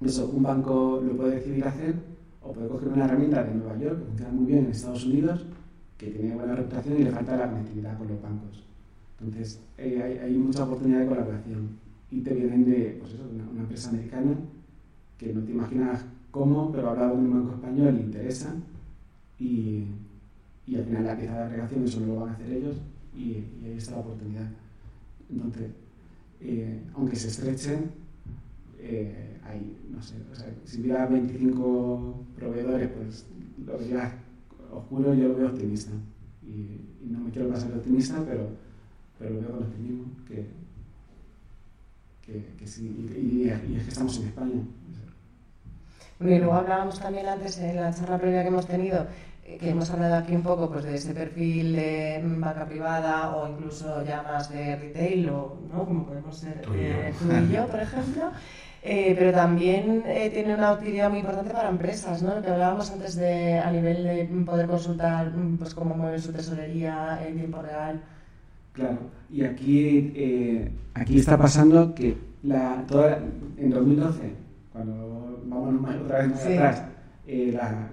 Eso, 0.00 0.30
un 0.32 0.42
banco 0.42 1.02
lo 1.04 1.16
puede 1.16 1.36
decidir 1.36 1.64
hacer 1.64 1.94
o 2.42 2.52
puede 2.52 2.68
coger 2.68 2.88
una 2.88 3.04
herramienta 3.04 3.42
de 3.42 3.54
Nueva 3.54 3.76
York 3.78 3.98
que 3.98 4.04
funciona 4.04 4.32
muy 4.32 4.46
bien 4.46 4.64
en 4.64 4.70
Estados 4.70 5.04
Unidos, 5.04 5.44
que 5.96 6.06
tiene 6.10 6.34
buena 6.34 6.54
reputación 6.54 7.00
y 7.00 7.04
le 7.04 7.10
falta 7.10 7.36
la 7.36 7.50
conectividad 7.50 7.98
con 7.98 8.08
los 8.08 8.22
bancos. 8.22 8.64
Entonces, 9.20 9.60
eh, 9.76 10.00
hay, 10.02 10.18
hay, 10.18 10.38
mucha 10.38 10.62
oportunidad 10.64 11.00
de 11.00 11.06
colaboración. 11.06 11.70
Y 12.10 12.20
te 12.20 12.32
vienen 12.34 12.64
de 12.64 12.96
pues 13.00 13.14
eso, 13.14 13.24
una, 13.34 13.50
una, 13.50 13.60
empresa 13.62 13.90
americana 13.90 14.36
que 15.18 15.34
no 15.34 15.42
te 15.42 15.50
imaginas 15.50 16.04
cómo, 16.30 16.70
pero 16.70 16.90
hablado 16.90 17.14
con 17.14 17.24
un 17.24 17.32
banco 17.32 17.54
español 17.54 17.96
le 17.96 18.02
interesa 18.02 18.54
y, 19.38 19.86
y 20.66 20.76
al 20.76 20.84
final 20.84 21.04
la 21.04 21.16
pieza 21.16 21.34
de 21.34 21.42
agregación 21.42 21.84
eso 21.84 22.00
lo 22.00 22.20
van 22.20 22.30
a 22.30 22.32
hacer 22.34 22.52
ellos 22.52 22.76
y, 23.16 23.44
y 23.60 23.64
ahí 23.66 23.76
está 23.76 23.92
la 23.92 23.98
oportunidad. 23.98 24.48
Entonces, 25.30 25.70
eh, 26.40 26.80
aunque 26.94 27.16
se 27.16 27.28
estrechen, 27.28 27.90
eh, 28.88 29.40
hay, 29.44 29.76
no 29.90 30.02
sé, 30.02 30.16
o 30.32 30.34
sea, 30.34 30.48
si 30.64 30.80
hubiera 30.80 31.06
25 31.06 32.24
proveedores, 32.36 32.88
pues 32.90 33.26
lo 33.64 33.78
vería, 33.78 34.12
os 34.72 34.84
juro, 34.84 35.14
yo 35.14 35.28
lo 35.28 35.36
veo 35.36 35.48
optimista. 35.48 35.92
Y, 36.42 36.80
no 37.08 37.20
me 37.20 37.30
quiero 37.30 37.48
pasar 37.48 37.70
de 37.70 37.78
optimista, 37.78 38.22
pero, 38.26 38.48
pero 39.18 39.34
lo 39.34 39.40
veo 39.40 39.50
con 39.50 39.62
optimismo, 39.62 40.04
que, 40.26 40.46
que, 42.22 42.44
que 42.58 42.66
sí, 42.66 42.86
y, 43.16 43.44
y, 43.44 43.48
es 43.50 43.60
que 43.60 43.88
estamos 43.88 44.18
en 44.18 44.26
España. 44.26 44.62
Bueno, 46.18 46.34
y 46.34 46.38
luego 46.38 46.54
hablábamos 46.54 46.98
también 46.98 47.28
antes 47.28 47.58
en 47.58 47.76
la 47.76 47.94
charla 47.94 48.18
previa 48.18 48.42
que 48.42 48.48
hemos 48.48 48.66
tenido 48.66 49.06
eh, 49.48 49.56
que 49.56 49.70
hemos 49.70 49.88
hablado 49.88 50.16
aquí 50.16 50.34
un 50.34 50.42
poco 50.42 50.70
pues, 50.70 50.84
de 50.84 50.96
ese 50.96 51.14
perfil 51.14 51.74
de 51.74 52.20
banca 52.22 52.66
privada 52.66 53.34
o 53.34 53.48
incluso 53.48 54.04
ya 54.04 54.22
más 54.22 54.50
de 54.50 54.76
retail, 54.76 55.30
o, 55.30 55.58
¿no? 55.72 55.86
como 55.86 56.04
podemos 56.04 56.36
ser 56.36 56.60
tú 56.60 56.74
y 56.74 57.52
yo, 57.52 57.62
eh, 57.62 57.66
por 57.70 57.80
ejemplo. 57.80 58.30
Eh, 58.82 59.14
pero 59.18 59.32
también 59.32 60.04
eh, 60.06 60.30
tiene 60.32 60.54
una 60.54 60.72
utilidad 60.72 61.10
muy 61.10 61.18
importante 61.18 61.52
para 61.52 61.68
empresas, 61.68 62.22
¿no? 62.22 62.36
Lo 62.36 62.42
que 62.42 62.48
hablábamos 62.48 62.90
antes 62.92 63.16
de 63.16 63.58
a 63.58 63.72
nivel 63.72 64.04
de 64.04 64.24
poder 64.46 64.68
consultar 64.68 65.32
pues, 65.58 65.74
cómo 65.74 65.96
mueve 65.96 66.18
su 66.20 66.32
tesorería 66.32 67.18
en 67.26 67.36
tiempo 67.36 67.60
real. 67.60 68.00
Claro, 68.72 68.98
y 69.30 69.42
aquí, 69.42 70.12
eh, 70.14 70.70
aquí 70.94 71.18
está 71.18 71.36
pasando 71.36 71.92
que 71.92 72.16
la, 72.44 72.84
toda, 72.86 73.18
en 73.56 73.70
2012, 73.70 74.32
cuando 74.72 75.42
vamos 75.46 75.96
otra 75.96 76.18
vez 76.20 76.28
más 76.28 76.46
atrás, 76.46 76.82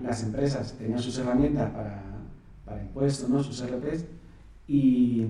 las 0.03 0.23
empresas 0.23 0.73
tenían 0.73 0.99
sus 0.99 1.17
herramientas 1.17 1.71
para, 1.71 1.99
para 2.63 2.81
impuestos, 2.83 3.27
¿no? 3.27 3.41
sus 3.41 3.65
RPs, 3.65 4.05
y, 4.67 5.25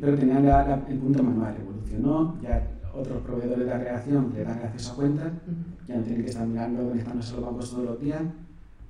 pero 0.00 0.16
tenían 0.18 0.46
el 0.46 0.98
punto 0.98 1.22
manual, 1.22 1.56
evolucionó, 1.58 2.38
ya 2.42 2.62
otros 2.94 3.22
proveedores 3.22 3.66
de 3.66 3.72
agregación 3.72 4.32
le 4.34 4.44
dan 4.44 4.58
acceso 4.58 4.92
a 4.92 4.96
cuentas, 4.96 5.32
ya 5.86 5.96
no 5.96 6.02
tienen 6.02 6.22
que 6.22 6.30
estar 6.30 6.46
mirando 6.46 6.82
dónde 6.82 6.98
están 6.98 7.16
los 7.16 7.40
bancos 7.40 7.70
todos 7.70 7.84
los 7.84 8.00
días, 8.00 8.22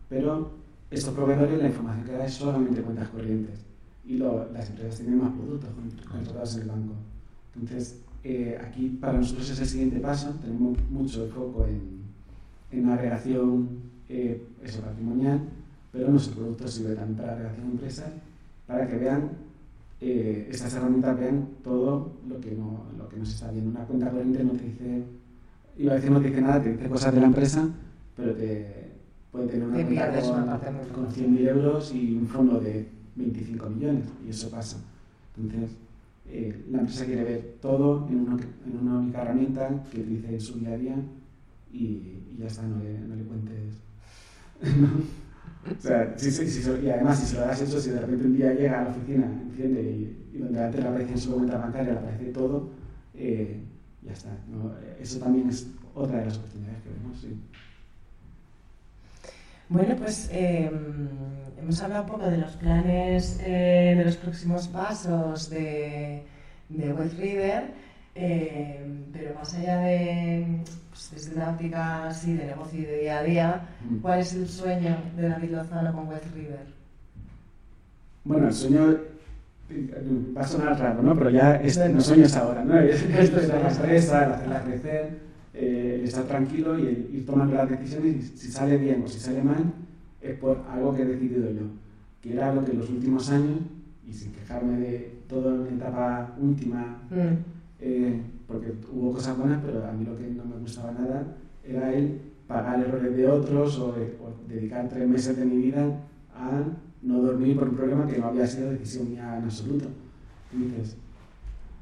pero 0.08 0.50
estos 0.90 1.14
proveedores 1.14 1.58
la 1.58 1.68
información 1.68 2.06
que 2.06 2.12
dan 2.12 2.22
es 2.22 2.34
solamente 2.34 2.82
cuentas 2.82 3.08
corrientes 3.08 3.60
y 4.04 4.16
las 4.16 4.70
empresas 4.70 4.96
tienen 4.96 5.18
más 5.18 5.32
productos 5.32 5.70
contratados 6.10 6.56
en 6.56 6.62
el 6.62 6.68
banco. 6.68 6.94
Entonces, 7.54 8.00
eh, 8.24 8.58
aquí 8.60 8.88
para 9.00 9.18
nosotros 9.18 9.48
es 9.50 9.60
el 9.60 9.66
siguiente 9.66 10.00
paso, 10.00 10.30
tenemos 10.42 10.78
mucho 10.90 11.26
foco 11.28 11.66
en, 11.66 12.02
en 12.72 12.88
agregación 12.90 13.68
eh, 14.08 14.44
eso, 14.62 14.80
patrimonial, 14.80 15.40
pero 15.92 16.08
nuestro 16.08 16.34
producto 16.34 16.66
sirve 16.68 16.94
también 16.94 17.16
para 17.16 17.32
la 17.32 17.38
relación 17.38 17.66
de 17.66 17.72
empresas, 17.72 18.10
para 18.66 18.86
que 18.88 18.96
vean, 18.96 19.30
eh, 20.00 20.48
estas 20.50 20.74
herramientas 20.74 21.18
vean 21.18 21.48
todo 21.62 22.12
lo 22.26 22.40
que, 22.40 22.52
no, 22.52 22.86
lo 22.96 23.08
que 23.08 23.18
nos 23.18 23.28
está 23.28 23.50
viendo. 23.50 23.70
Una 23.70 23.84
cuenta 23.84 24.10
corriente 24.10 24.44
no 24.44 24.52
te 24.52 24.64
dice, 24.64 25.04
iba 25.76 25.92
a 25.92 25.96
decir 25.96 26.10
no 26.10 26.20
te 26.20 26.28
dice 26.28 26.40
nada, 26.40 26.62
te 26.62 26.72
dice 26.72 26.88
cosas 26.88 27.14
de 27.14 27.20
la 27.20 27.26
empresa, 27.26 27.68
pero 28.16 28.34
te 28.34 28.92
puede 29.30 29.46
tener 29.48 29.68
una 29.68 29.84
cuenta 29.84 30.60
con, 30.92 31.04
con 31.04 31.12
100.000 31.12 31.48
euros 31.48 31.94
y 31.94 32.16
un 32.16 32.26
fondo 32.26 32.58
de 32.60 32.88
25 33.16 33.70
millones, 33.70 34.04
y 34.26 34.30
eso 34.30 34.50
pasa. 34.50 34.78
Entonces, 35.36 35.76
eh, 36.26 36.64
la 36.70 36.80
empresa 36.80 37.04
quiere 37.04 37.24
ver 37.24 37.56
todo 37.60 38.08
en 38.08 38.20
una, 38.20 38.42
en 38.66 38.78
una, 38.80 39.00
única 39.00 39.22
herramienta 39.22 39.84
que 39.90 40.00
utilice 40.00 40.34
en 40.34 40.40
su 40.40 40.58
día 40.58 40.70
a 40.70 40.76
día 40.78 40.96
y, 41.72 41.78
y 41.78 42.36
ya 42.38 42.46
está, 42.46 42.62
no 42.62 42.82
le, 42.82 42.98
no 43.00 43.16
le 43.16 43.22
cuentes. 43.24 43.74
y 45.66 46.90
además, 46.90 47.20
si 47.20 47.26
se 47.26 47.34
lo 47.36 47.42
das 47.42 47.60
eso, 47.60 47.80
si 47.80 47.90
de 47.90 48.00
repente 48.00 48.24
un 48.24 48.36
día 48.36 48.52
llega 48.54 48.80
a 48.80 48.84
la 48.84 48.90
oficina, 48.90 49.26
enciende 49.26 49.82
y, 49.82 50.38
donde 50.38 50.64
antes 50.64 50.80
le 50.80 50.88
aparece 50.88 51.12
en 51.12 51.18
su 51.18 51.34
cuenta 51.34 51.58
bancaria, 51.58 51.92
le 51.92 51.98
aparece 51.98 52.24
todo, 52.26 52.70
eh, 53.14 53.60
ya 54.02 54.12
está. 54.12 54.30
Eso 55.00 55.18
también 55.18 55.48
es 55.50 55.66
otra 55.94 56.18
de 56.18 56.26
las 56.26 56.38
oportunidades 56.38 56.82
que 56.82 56.88
vemos. 56.88 57.26
Bueno, 59.68 59.96
pues 59.96 60.28
eh, 60.32 60.70
hemos 61.60 61.82
hablado 61.82 62.04
un 62.04 62.08
poco 62.08 62.30
de 62.30 62.38
los 62.38 62.52
planes, 62.56 63.38
eh, 63.42 63.94
de 63.96 64.04
los 64.04 64.16
próximos 64.16 64.66
pasos 64.68 65.50
de, 65.50 66.24
de 66.70 66.92
eh, 68.14 68.80
pero 69.12 69.34
más 69.34 69.54
allá 69.54 69.78
de, 69.80 70.62
pues, 70.90 71.10
desde 71.14 71.34
una 71.34 71.50
óptica 71.50 72.08
así 72.08 72.34
de 72.34 72.46
negocio 72.46 72.80
y 72.80 72.84
de 72.84 72.98
día 73.00 73.18
a 73.18 73.22
día, 73.22 73.68
mm. 73.88 73.96
¿cuál 73.98 74.20
es 74.20 74.32
el 74.34 74.48
sueño 74.48 74.96
de 75.16 75.28
David 75.28 75.50
Lozano 75.50 75.92
con 75.92 76.08
Reader? 76.08 76.66
Bueno, 78.24 78.48
el 78.48 78.54
sueño 78.54 78.98
va 80.36 80.40
a 80.42 80.46
sonar 80.46 80.78
raro, 80.78 81.02
¿no? 81.02 81.16
Pero 81.16 81.30
ya 81.30 81.56
es, 81.56 81.78
no 81.78 82.00
sueño 82.00 82.24
es 82.24 82.36
ahora, 82.36 82.64
¿no? 82.64 82.78
Esto 82.78 83.40
es 83.40 83.48
la 83.48 83.70
empresa, 83.70 84.24
el 84.24 84.32
hacerla 84.32 84.62
crecer 84.62 85.30
eh, 85.52 86.02
estar 86.04 86.24
tranquilo 86.24 86.78
y 86.78 87.10
ir 87.12 87.26
tomando 87.26 87.56
las 87.56 87.68
decisiones 87.68 88.16
y 88.16 88.22
si 88.22 88.50
sale 88.50 88.76
bien 88.76 89.02
o 89.04 89.08
si 89.08 89.18
sale 89.18 89.42
mal 89.42 89.72
es 90.20 90.38
por 90.38 90.64
algo 90.70 90.94
que 90.94 91.02
he 91.02 91.06
decidido 91.06 91.50
yo, 91.50 91.62
que 92.22 92.32
era 92.34 92.50
algo 92.50 92.64
que 92.64 92.72
en 92.72 92.78
los 92.78 92.88
últimos 92.90 93.30
años, 93.30 93.58
y 94.06 94.12
sin 94.12 94.32
quejarme 94.32 94.78
de 94.78 95.12
toda 95.28 95.56
la 95.56 95.68
etapa 95.68 96.34
última, 96.40 97.02
mm. 97.10 97.59
Eh, 97.80 98.20
porque 98.46 98.72
hubo 98.92 99.12
cosas 99.12 99.38
buenas, 99.38 99.62
pero 99.64 99.86
a 99.86 99.92
mí 99.92 100.04
lo 100.04 100.16
que 100.16 100.28
no 100.28 100.44
me 100.44 100.56
gustaba 100.56 100.92
nada 100.92 101.36
era 101.64 101.92
el 101.92 102.20
pagar 102.46 102.80
errores 102.80 103.16
de 103.16 103.26
otros 103.26 103.78
o, 103.78 103.94
dedicar 104.48 104.88
tres 104.88 105.08
meses 105.08 105.36
de 105.36 105.44
mi 105.44 105.56
vida 105.56 106.00
a 106.34 106.64
no 107.02 107.22
dormir 107.22 107.56
por 107.56 107.68
un 107.68 107.76
problema 107.76 108.06
que 108.06 108.18
no 108.18 108.26
había 108.26 108.46
sido 108.46 108.70
decisión 108.72 109.10
mía 109.10 109.38
en 109.38 109.44
absoluto. 109.44 109.86
Entonces, 110.52 110.96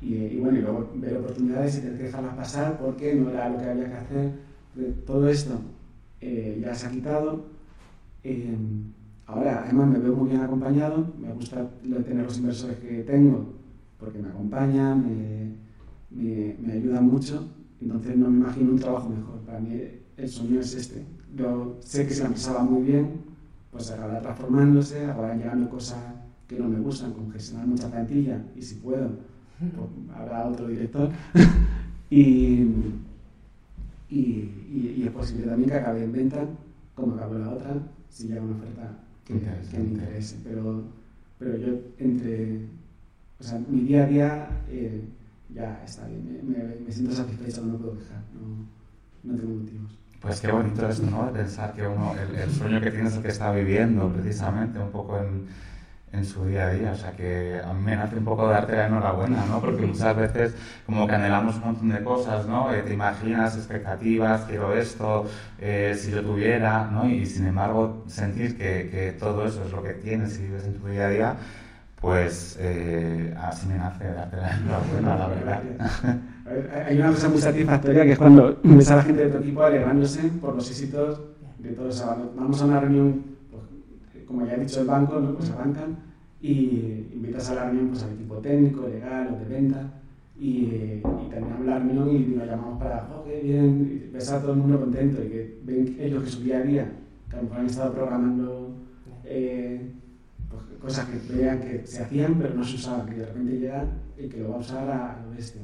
y, 0.01 0.37
bueno, 0.37 0.59
y 0.59 0.61
luego 0.61 0.91
ver 0.95 1.17
oportunidades 1.17 1.79
y 1.79 1.81
tener 1.81 1.97
que 1.97 2.05
dejarlas 2.05 2.35
pasar 2.35 2.79
porque 2.79 3.15
no 3.15 3.31
era 3.31 3.49
lo 3.49 3.59
que 3.59 3.65
había 3.65 3.89
que 3.89 3.97
hacer. 3.97 4.33
Todo 5.07 5.29
esto 5.29 5.59
eh, 6.21 6.61
ya 6.63 6.75
se 6.75 6.87
ha 6.87 6.91
quitado. 6.91 7.47
Eh, 8.23 8.57
ahora, 9.27 9.63
además, 9.65 9.89
me 9.89 9.99
veo 9.99 10.15
muy 10.15 10.29
bien 10.29 10.43
acompañado. 10.43 11.13
Me 11.19 11.33
gusta 11.33 11.67
tener 11.81 12.25
los 12.25 12.39
inversores 12.39 12.77
que 12.77 13.03
tengo 13.03 13.55
porque 13.99 14.19
me 14.19 14.29
acompañan, 14.29 15.03
me, 15.03 15.68
me, 16.11 16.57
me 16.61 16.73
ayudan 16.73 17.07
mucho. 17.07 17.49
Entonces, 17.81 18.17
no 18.17 18.31
me 18.31 18.39
imagino 18.39 18.73
un 18.73 18.79
trabajo 18.79 19.09
mejor. 19.09 19.39
Para 19.41 19.61
mí, 19.61 19.81
el 20.17 20.29
sueño 20.29 20.61
es 20.61 20.75
este. 20.75 21.05
Yo 21.37 21.77
sé 21.81 22.07
que 22.07 22.15
si 22.15 22.23
la 22.23 22.63
muy 22.63 22.83
bien, 22.83 23.21
pues 23.71 23.91
acabará 23.91 24.21
transformándose, 24.21 25.05
acabarán 25.05 25.39
llegando 25.39 25.71
cosas 25.71 25.99
que 26.49 26.59
no 26.59 26.69
me 26.69 26.81
gustan, 26.81 27.13
como 27.13 27.31
gestionar 27.31 27.67
mucha 27.67 27.91
plantilla 27.91 28.43
y 28.57 28.63
si 28.63 28.77
puedo 28.77 29.11
habrá 30.15 30.47
otro 30.47 30.69
director. 30.69 31.11
y, 32.11 32.67
y, 34.11 34.51
y, 34.71 35.05
es 35.05 35.11
posible 35.11 35.47
también 35.47 35.71
que 35.71 35.77
acabe 35.77 36.05
en 36.05 36.13
venta, 36.13 36.47
como 36.95 37.15
acabó 37.15 37.35
la 37.35 37.51
otra, 37.51 37.77
si 38.09 38.29
llega 38.29 38.43
una 38.43 38.57
oferta 38.57 38.99
que, 39.25 39.35
que 39.71 39.79
me 39.79 39.85
interese. 39.85 40.37
Pero, 40.45 40.85
pero 41.39 41.57
yo 41.57 41.75
entre, 41.99 42.67
o 43.39 43.43
sea, 43.43 43.61
mi 43.69 43.81
día 43.81 44.05
a 44.05 44.07
día 44.07 44.49
eh, 44.71 45.03
ya 45.51 45.83
está 45.85 46.07
bien, 46.07 46.45
me, 46.47 46.85
me, 46.85 46.93
siento 46.93 47.15
satisfecho, 47.15 47.63
no 47.63 47.79
puedo 47.79 47.95
dejar, 47.95 48.23
no, 48.35 48.67
no 49.25 49.39
tengo 49.39 49.55
motivos. 49.61 49.99
Pues 50.21 50.41
qué 50.41 50.51
bonito 50.51 50.89
esto, 50.89 51.07
¿no? 51.09 51.27
De 51.27 51.33
pensar 51.33 51.73
que 51.75 51.87
uno, 51.87 52.15
el, 52.15 52.35
el, 52.35 52.51
sueño 52.51 52.81
que 52.81 52.91
tienes 52.91 53.13
es 53.13 53.17
el 53.19 53.23
que 53.23 53.29
está 53.29 53.53
viviendo, 53.53 54.13
precisamente, 54.13 54.79
un 54.79 54.91
poco 54.91 55.19
en 55.19 55.47
en 56.13 56.25
su 56.25 56.45
día 56.47 56.67
a 56.67 56.71
día. 56.71 56.93
O 56.93 56.97
sea 56.97 57.13
que 57.13 57.61
a 57.63 57.73
mí 57.73 57.83
me 57.85 57.95
hace 57.95 58.17
un 58.17 58.25
poco 58.25 58.49
darte 58.49 58.77
la 58.77 58.87
enhorabuena, 58.87 59.45
¿no? 59.47 59.61
Porque 59.61 59.87
muchas 59.87 60.17
veces 60.17 60.55
como 60.87 61.07
que 61.07 61.15
anhelamos 61.15 61.57
un 61.57 61.63
montón 61.63 61.89
de 61.91 62.03
cosas, 62.03 62.47
¿no? 62.47 62.73
Eh, 62.73 62.83
te 62.83 62.95
imaginas 62.95 63.57
expectativas, 63.57 64.45
quiero 64.45 64.75
esto, 64.75 65.27
eh, 65.59 65.97
si 65.99 66.11
yo 66.11 66.23
tuviera, 66.23 66.89
¿no? 66.91 67.09
Y 67.09 67.27
sin 67.27 67.47
embargo 67.47 68.05
sentir 68.07 68.57
que, 68.57 68.89
que, 68.91 69.13
todo 69.19 69.47
eso 69.47 69.65
es 69.65 69.73
lo 69.73 69.83
que 69.83 69.95
tienes 69.95 70.39
y 70.39 70.43
vives 70.45 70.65
en 70.65 70.75
tu 70.75 70.87
día 70.89 71.07
a 71.07 71.11
día, 71.11 71.37
pues 72.01 72.57
eh, 72.61 73.35
así 73.39 73.67
me 73.69 73.75
hace 73.75 74.05
darte 74.05 74.37
la 74.37 74.57
enhorabuena, 74.57 75.17
la 75.17 75.29
verdad. 75.29 75.63
Hay 76.87 76.99
una 76.99 77.11
cosa 77.11 77.29
muy 77.29 77.41
satisfactoria 77.41 78.05
que 78.05 78.13
es 78.13 78.19
cuando 78.19 78.59
ves 78.63 78.91
a 78.91 78.97
la 78.97 79.03
gente 79.03 79.25
de 79.25 79.31
tu 79.31 79.39
equipo 79.39 79.63
alegrándose 79.63 80.23
por 80.41 80.55
los 80.55 80.71
éxitos 80.71 81.21
de 81.59 81.71
todos. 81.71 82.05
Vamos 82.37 82.63
a 82.63 82.65
una 82.65 82.81
reunión 82.81 83.39
como 84.29 84.45
ya 84.45 84.55
he 84.55 84.61
dicho, 84.61 84.83
el 84.83 84.87
banco, 84.87 85.19
¿no? 85.19 85.35
pues 85.35 85.51
arrancan 85.51 85.97
y 86.41 87.07
invitas 87.15 87.49
a 87.51 87.55
la 87.55 87.65
reunión 87.65 87.89
pues, 87.89 88.03
al 88.03 88.13
equipo 88.13 88.37
técnico, 88.37 88.87
legal 88.87 89.35
o 89.35 89.39
de 89.39 89.45
venta 89.47 89.91
y, 90.39 90.47
y 90.47 91.29
terminamos 91.31 91.67
la 91.67 91.79
reunión 91.79 92.15
y 92.15 92.19
nos 92.37 92.47
llamamos 92.47 92.79
para, 92.79 93.09
oh, 93.17 93.25
qué 93.25 93.41
bien, 93.41 94.05
y 94.07 94.13
ves 94.13 94.31
a 94.31 94.41
todo 94.41 94.53
el 94.53 94.59
mundo 94.59 94.79
contento 94.79 95.25
y 95.25 95.29
que 95.29 95.61
ven 95.65 95.97
ellos 95.99 96.25
que 96.25 96.31
su 96.31 96.43
día 96.43 96.59
a 96.59 96.63
día, 96.63 96.93
que 97.29 97.37
a 97.37 97.39
lo 97.39 97.45
mejor 97.45 97.61
han 97.61 97.67
estado 97.67 97.93
programando 97.95 98.75
eh, 99.25 99.95
pues, 100.51 100.63
cosas 100.81 101.07
que 101.07 101.33
veían 101.33 101.61
que 101.61 101.87
se 101.87 102.03
hacían 102.03 102.35
pero 102.39 102.55
no 102.55 102.65
se 102.65 102.77
usaban, 102.77 103.07
que 103.07 103.17
de 103.17 103.27
repente 103.27 103.59
llega 103.59 103.85
el 104.17 104.29
que 104.29 104.41
lo 104.41 104.51
va 104.51 104.57
a 104.57 104.61
usar 104.61 104.91
a, 104.91 105.21
lo 105.25 105.31
bestia. 105.35 105.63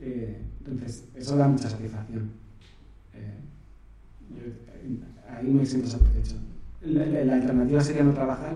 Eh, 0.00 0.42
entonces, 0.60 1.04
eso 1.14 1.36
da 1.36 1.48
mucha 1.48 1.68
satisfacción. 1.68 2.30
Eh, 3.14 3.38
yo, 4.30 5.34
ahí 5.34 5.48
me 5.48 5.64
siento 5.64 5.88
satisfecho 5.88 6.36
la, 6.82 7.34
alternativa 7.34 7.80
sería 7.80 8.02
no 8.02 8.12
trabajar. 8.12 8.54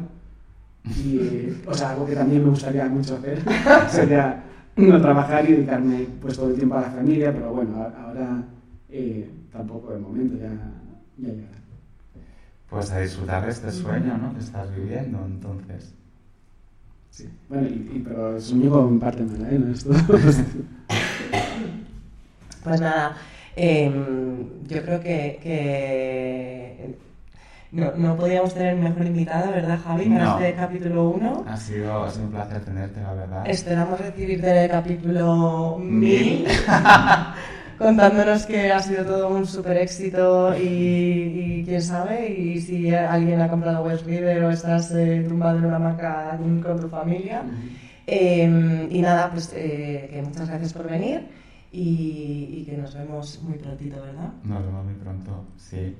Y, 0.85 1.49
o 1.67 1.75
sea, 1.75 1.91
algo 1.91 2.07
que 2.07 2.15
también 2.15 2.43
me 2.43 2.51
gustaría 2.51 2.89
mucho 2.89 3.17
hacer 3.17 3.39
sería 3.89 4.43
no 4.77 5.01
trabajar 5.01 5.49
y 5.49 5.53
dedicarme 5.53 6.07
pues, 6.21 6.37
todo 6.37 6.51
el 6.51 6.57
tiempo 6.57 6.77
a 6.77 6.81
la 6.81 6.91
familia, 6.91 7.33
pero 7.33 7.53
bueno, 7.53 7.87
ahora 7.97 8.43
eh, 8.89 9.31
tampoco 9.53 9.93
de 9.93 10.01
momento, 10.01 10.37
ya, 10.37 10.51
ya 11.19 11.29
llegará. 11.29 11.62
Pues 12.73 12.91
a 12.91 13.01
disfrutar 13.01 13.45
de 13.45 13.51
este 13.51 13.71
sueño 13.71 14.17
¿no? 14.17 14.33
que 14.33 14.41
estás 14.41 14.75
viviendo, 14.75 15.23
entonces. 15.27 15.93
Sí, 17.11 17.29
bueno, 17.51 17.69
y, 17.69 17.97
y 17.97 18.03
pero 18.03 18.39
es 18.39 18.51
un 18.51 18.99
parte 18.99 19.23
mala, 19.23 19.51
¿eh? 19.51 19.59
No 19.59 19.75
es 19.75 19.85
todo. 19.85 19.99
pues 22.65 22.81
nada, 22.81 23.15
eh, 23.57 23.93
yo 24.67 24.83
creo 24.83 25.01
que, 25.01 25.39
que 25.43 26.97
no, 27.73 27.93
no 27.97 28.17
podíamos 28.17 28.55
tener 28.55 28.75
mejor 28.77 29.05
invitada, 29.05 29.51
¿verdad, 29.51 29.79
Javi? 29.85 30.07
Para 30.09 30.33
este 30.33 30.55
capítulo 30.55 31.11
1. 31.11 31.45
Ha 31.47 31.57
sido, 31.59 32.05
ha 32.05 32.11
sido 32.11 32.25
un 32.25 32.31
placer 32.31 32.65
tenerte, 32.65 33.03
la 33.03 33.13
verdad. 33.13 33.47
Esperamos 33.51 34.01
recibirte 34.01 34.51
en 34.51 34.57
el 34.57 34.71
capítulo 34.71 35.77
1000. 35.79 36.47
contándonos 37.83 38.47
que 38.47 38.71
ha 38.73 38.81
sido 38.81 39.05
todo 39.05 39.29
un 39.29 39.47
súper 39.47 39.77
éxito 39.79 40.57
y, 40.57 41.61
y, 41.61 41.65
quién 41.65 41.83
sabe, 41.83 42.31
y 42.31 42.61
si 42.61 42.95
alguien 42.95 43.41
ha 43.41 43.49
comprado 43.49 43.85
West 43.85 44.07
Reader 44.07 44.45
o 44.45 44.51
estás 44.51 44.91
eh, 44.93 45.25
tumbado 45.29 45.59
en 45.59 45.65
una 45.67 45.79
marca 45.79 46.39
con 46.63 46.81
tu 46.81 46.89
familia. 46.89 47.43
eh, 48.07 48.89
y 48.91 49.01
nada, 49.01 49.31
pues 49.31 49.53
eh, 49.55 50.09
que 50.11 50.23
muchas 50.23 50.49
gracias 50.49 50.73
por 50.73 50.89
venir 50.89 51.27
y, 51.73 52.49
y, 52.59 52.65
que 52.65 52.77
nos 52.77 52.95
vemos 52.95 53.41
muy 53.43 53.59
prontito, 53.59 54.01
¿verdad? 54.01 54.31
Nos 54.45 54.65
vemos 54.65 54.85
muy 54.85 54.95
pronto, 54.95 55.45
sí. 55.57 55.97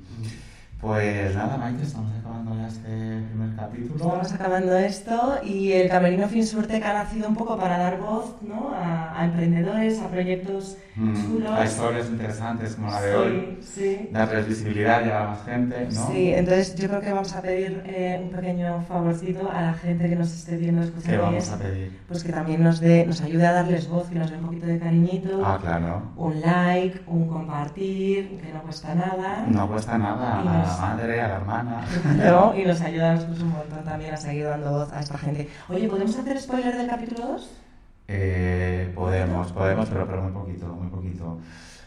Pues 0.83 1.33
nada, 1.37 1.57
Maite, 1.59 1.85
estamos 1.85 2.11
acabando 2.19 2.57
ya 2.57 2.67
este 2.67 3.23
primer 3.31 3.55
capítulo. 3.55 3.95
Estamos 3.95 4.33
acabando 4.33 4.77
esto 4.77 5.39
y 5.45 5.71
el 5.71 5.89
Camerino 5.89 6.27
Finsurtec 6.27 6.85
ha 6.85 6.93
nacido 6.93 7.29
un 7.29 7.37
poco 7.37 7.57
para 7.57 7.79
dar 7.79 8.01
voz 8.01 8.35
¿no? 8.43 8.73
a, 8.75 9.17
a, 9.17 9.25
emprendedores, 9.27 10.01
a 10.01 10.09
proyectos 10.09 10.77
mm, 10.97 11.15
chulos. 11.23 11.53
A 11.53 11.65
historias 11.65 12.09
interesantes 12.09 12.75
como 12.75 12.91
la 12.91 13.01
de 13.01 13.15
hoy. 13.15 13.59
Sí. 13.63 14.09
Darles 14.11 14.49
visibilidad, 14.49 15.05
llegar 15.05 15.23
a 15.23 15.29
más 15.29 15.45
gente, 15.45 15.87
¿no? 15.95 16.07
Sí, 16.09 16.35
entonces 16.35 16.75
yo 16.75 16.89
creo 16.89 17.01
que 17.01 17.13
vamos 17.13 17.33
a 17.33 17.43
pedir 17.43 17.81
eh, 17.87 18.21
un 18.21 18.31
pequeño 18.31 18.83
favorcito 18.89 19.49
a 19.53 19.63
la 19.63 19.75
gente 19.75 20.09
que 20.09 20.17
nos 20.17 20.33
esté 20.33 20.57
viendo, 20.57 20.83
escuchando. 20.83 21.17
¿Qué 21.17 21.23
vamos 21.23 21.49
a 21.49 21.59
pedir? 21.59 22.01
Pues 22.09 22.25
que 22.25 22.33
también 22.33 22.61
nos, 22.61 22.81
dé, 22.81 23.07
nos 23.07 23.21
ayude 23.21 23.47
a 23.47 23.53
darles 23.53 23.89
voz, 23.89 24.11
y 24.11 24.17
nos 24.17 24.33
dé 24.33 24.37
un 24.37 24.47
poquito 24.47 24.67
de 24.67 24.81
cariñito. 24.81 25.47
Ah, 25.47 25.61
claro. 25.63 26.11
Un 26.17 26.41
like, 26.41 27.03
un 27.07 27.29
compartir, 27.29 28.41
que 28.41 28.53
no 28.53 28.63
cuesta 28.63 28.97
nada. 28.97 29.47
No 29.47 29.69
cuesta 29.69 29.97
nada, 29.97 30.72
la 30.73 30.87
madre, 30.87 31.21
a 31.21 31.29
la 31.29 31.37
hermana. 31.37 31.85
¿No? 32.17 32.55
Y 32.57 32.65
nos 32.65 32.81
ayuda 32.81 33.11
a 33.11 33.15
nosotros 33.15 33.43
un 33.43 33.51
montón 33.51 33.85
también 33.85 34.15
a 34.15 34.17
seguir 34.17 34.45
dando 34.45 34.71
voz 34.71 34.93
a 34.93 35.01
esta 35.01 35.19
gente. 35.19 35.49
Oye, 35.69 35.89
¿podemos 35.89 36.17
hacer 36.19 36.41
spoiler 36.41 36.77
del 36.77 36.89
capítulo 36.89 37.29
2? 37.29 37.51
Eh, 38.09 38.93
podemos, 38.95 39.53
podemos, 39.53 39.89
pero, 39.89 40.07
pero 40.07 40.23
muy 40.23 40.33
poquito, 40.33 40.67
muy 40.67 40.89
poquito. 40.89 41.39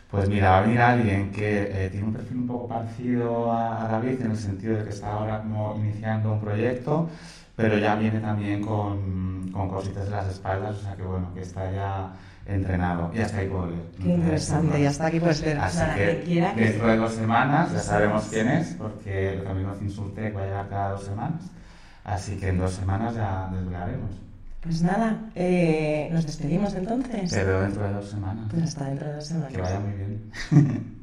Pues 0.10 0.30
mira, 0.30 0.52
va 0.52 0.58
a 0.60 0.62
venir 0.62 0.80
alguien 0.80 1.32
que 1.32 1.86
eh, 1.86 1.90
tiene 1.90 2.08
un 2.08 2.14
perfil 2.14 2.38
un 2.38 2.48
poco 2.48 2.68
parecido 2.68 3.52
a, 3.52 3.88
David 3.90 4.22
en 4.22 4.32
el 4.32 4.38
sentido 4.38 4.78
de 4.78 4.84
que 4.84 4.92
está 4.92 5.12
ahora 5.12 5.40
como 5.40 5.76
iniciando 5.78 6.32
un 6.32 6.40
proyecto, 6.40 7.10
pero 7.56 7.78
ya 7.78 7.96
viene 7.96 8.20
también 8.20 8.62
con, 8.62 9.52
con 9.52 9.68
cositas 9.68 10.06
de 10.06 10.12
las 10.12 10.28
espaldas, 10.28 10.78
o 10.78 10.82
sea 10.82 10.96
que 10.96 11.04
bueno, 11.04 11.34
que 11.34 11.42
está 11.42 11.72
ya 11.72 12.14
entrenado 12.48 13.12
y 13.14 13.20
hasta 13.20 13.38
ahí 13.40 13.48
puedo 13.48 13.68
leer. 13.68 13.82
Qué 14.02 14.10
interesante, 14.10 14.80
y 14.80 14.86
hasta 14.86 15.08
aquí 15.08 15.20
puedes 15.20 15.42
ver. 15.42 15.60
Así 15.60 15.80
que, 15.96 16.54
dentro 16.56 16.88
de 16.88 16.98
dos 16.98 17.14
semanas 17.14 17.72
ya 17.74 17.80
sabemos 17.80 18.26
quién 18.30 18.48
es, 18.50 18.76
porque 18.78 19.34
el 19.34 19.44
camino 19.44 19.72
a 19.72 19.74
Finsurtec 19.74 20.36
va 20.36 20.42
a 20.42 20.46
llegar 20.46 20.70
cada 20.70 20.90
dos 20.92 21.04
semanas. 21.04 21.42
Así 22.04 22.38
que 22.38 22.50
en 22.50 22.60
dos 22.60 22.74
semanas 22.74 23.16
ya 23.16 23.50
desvelaremos. 23.52 24.12
Pues 24.62 24.82
nada, 24.82 25.30
eh, 25.36 26.10
nos 26.12 26.26
despedimos 26.26 26.74
entonces. 26.74 27.32
Veo 27.32 27.62
dentro 27.62 27.84
de 27.84 27.94
dos 27.94 28.10
semanas. 28.10 28.46
Pues 28.50 28.64
hasta 28.64 28.86
dentro 28.86 29.08
de 29.08 29.16
dos 29.16 29.26
semanas. 29.26 29.54
Que 29.54 29.62
vaya 29.62 29.80
muy 29.80 29.94
bien. 29.94 30.92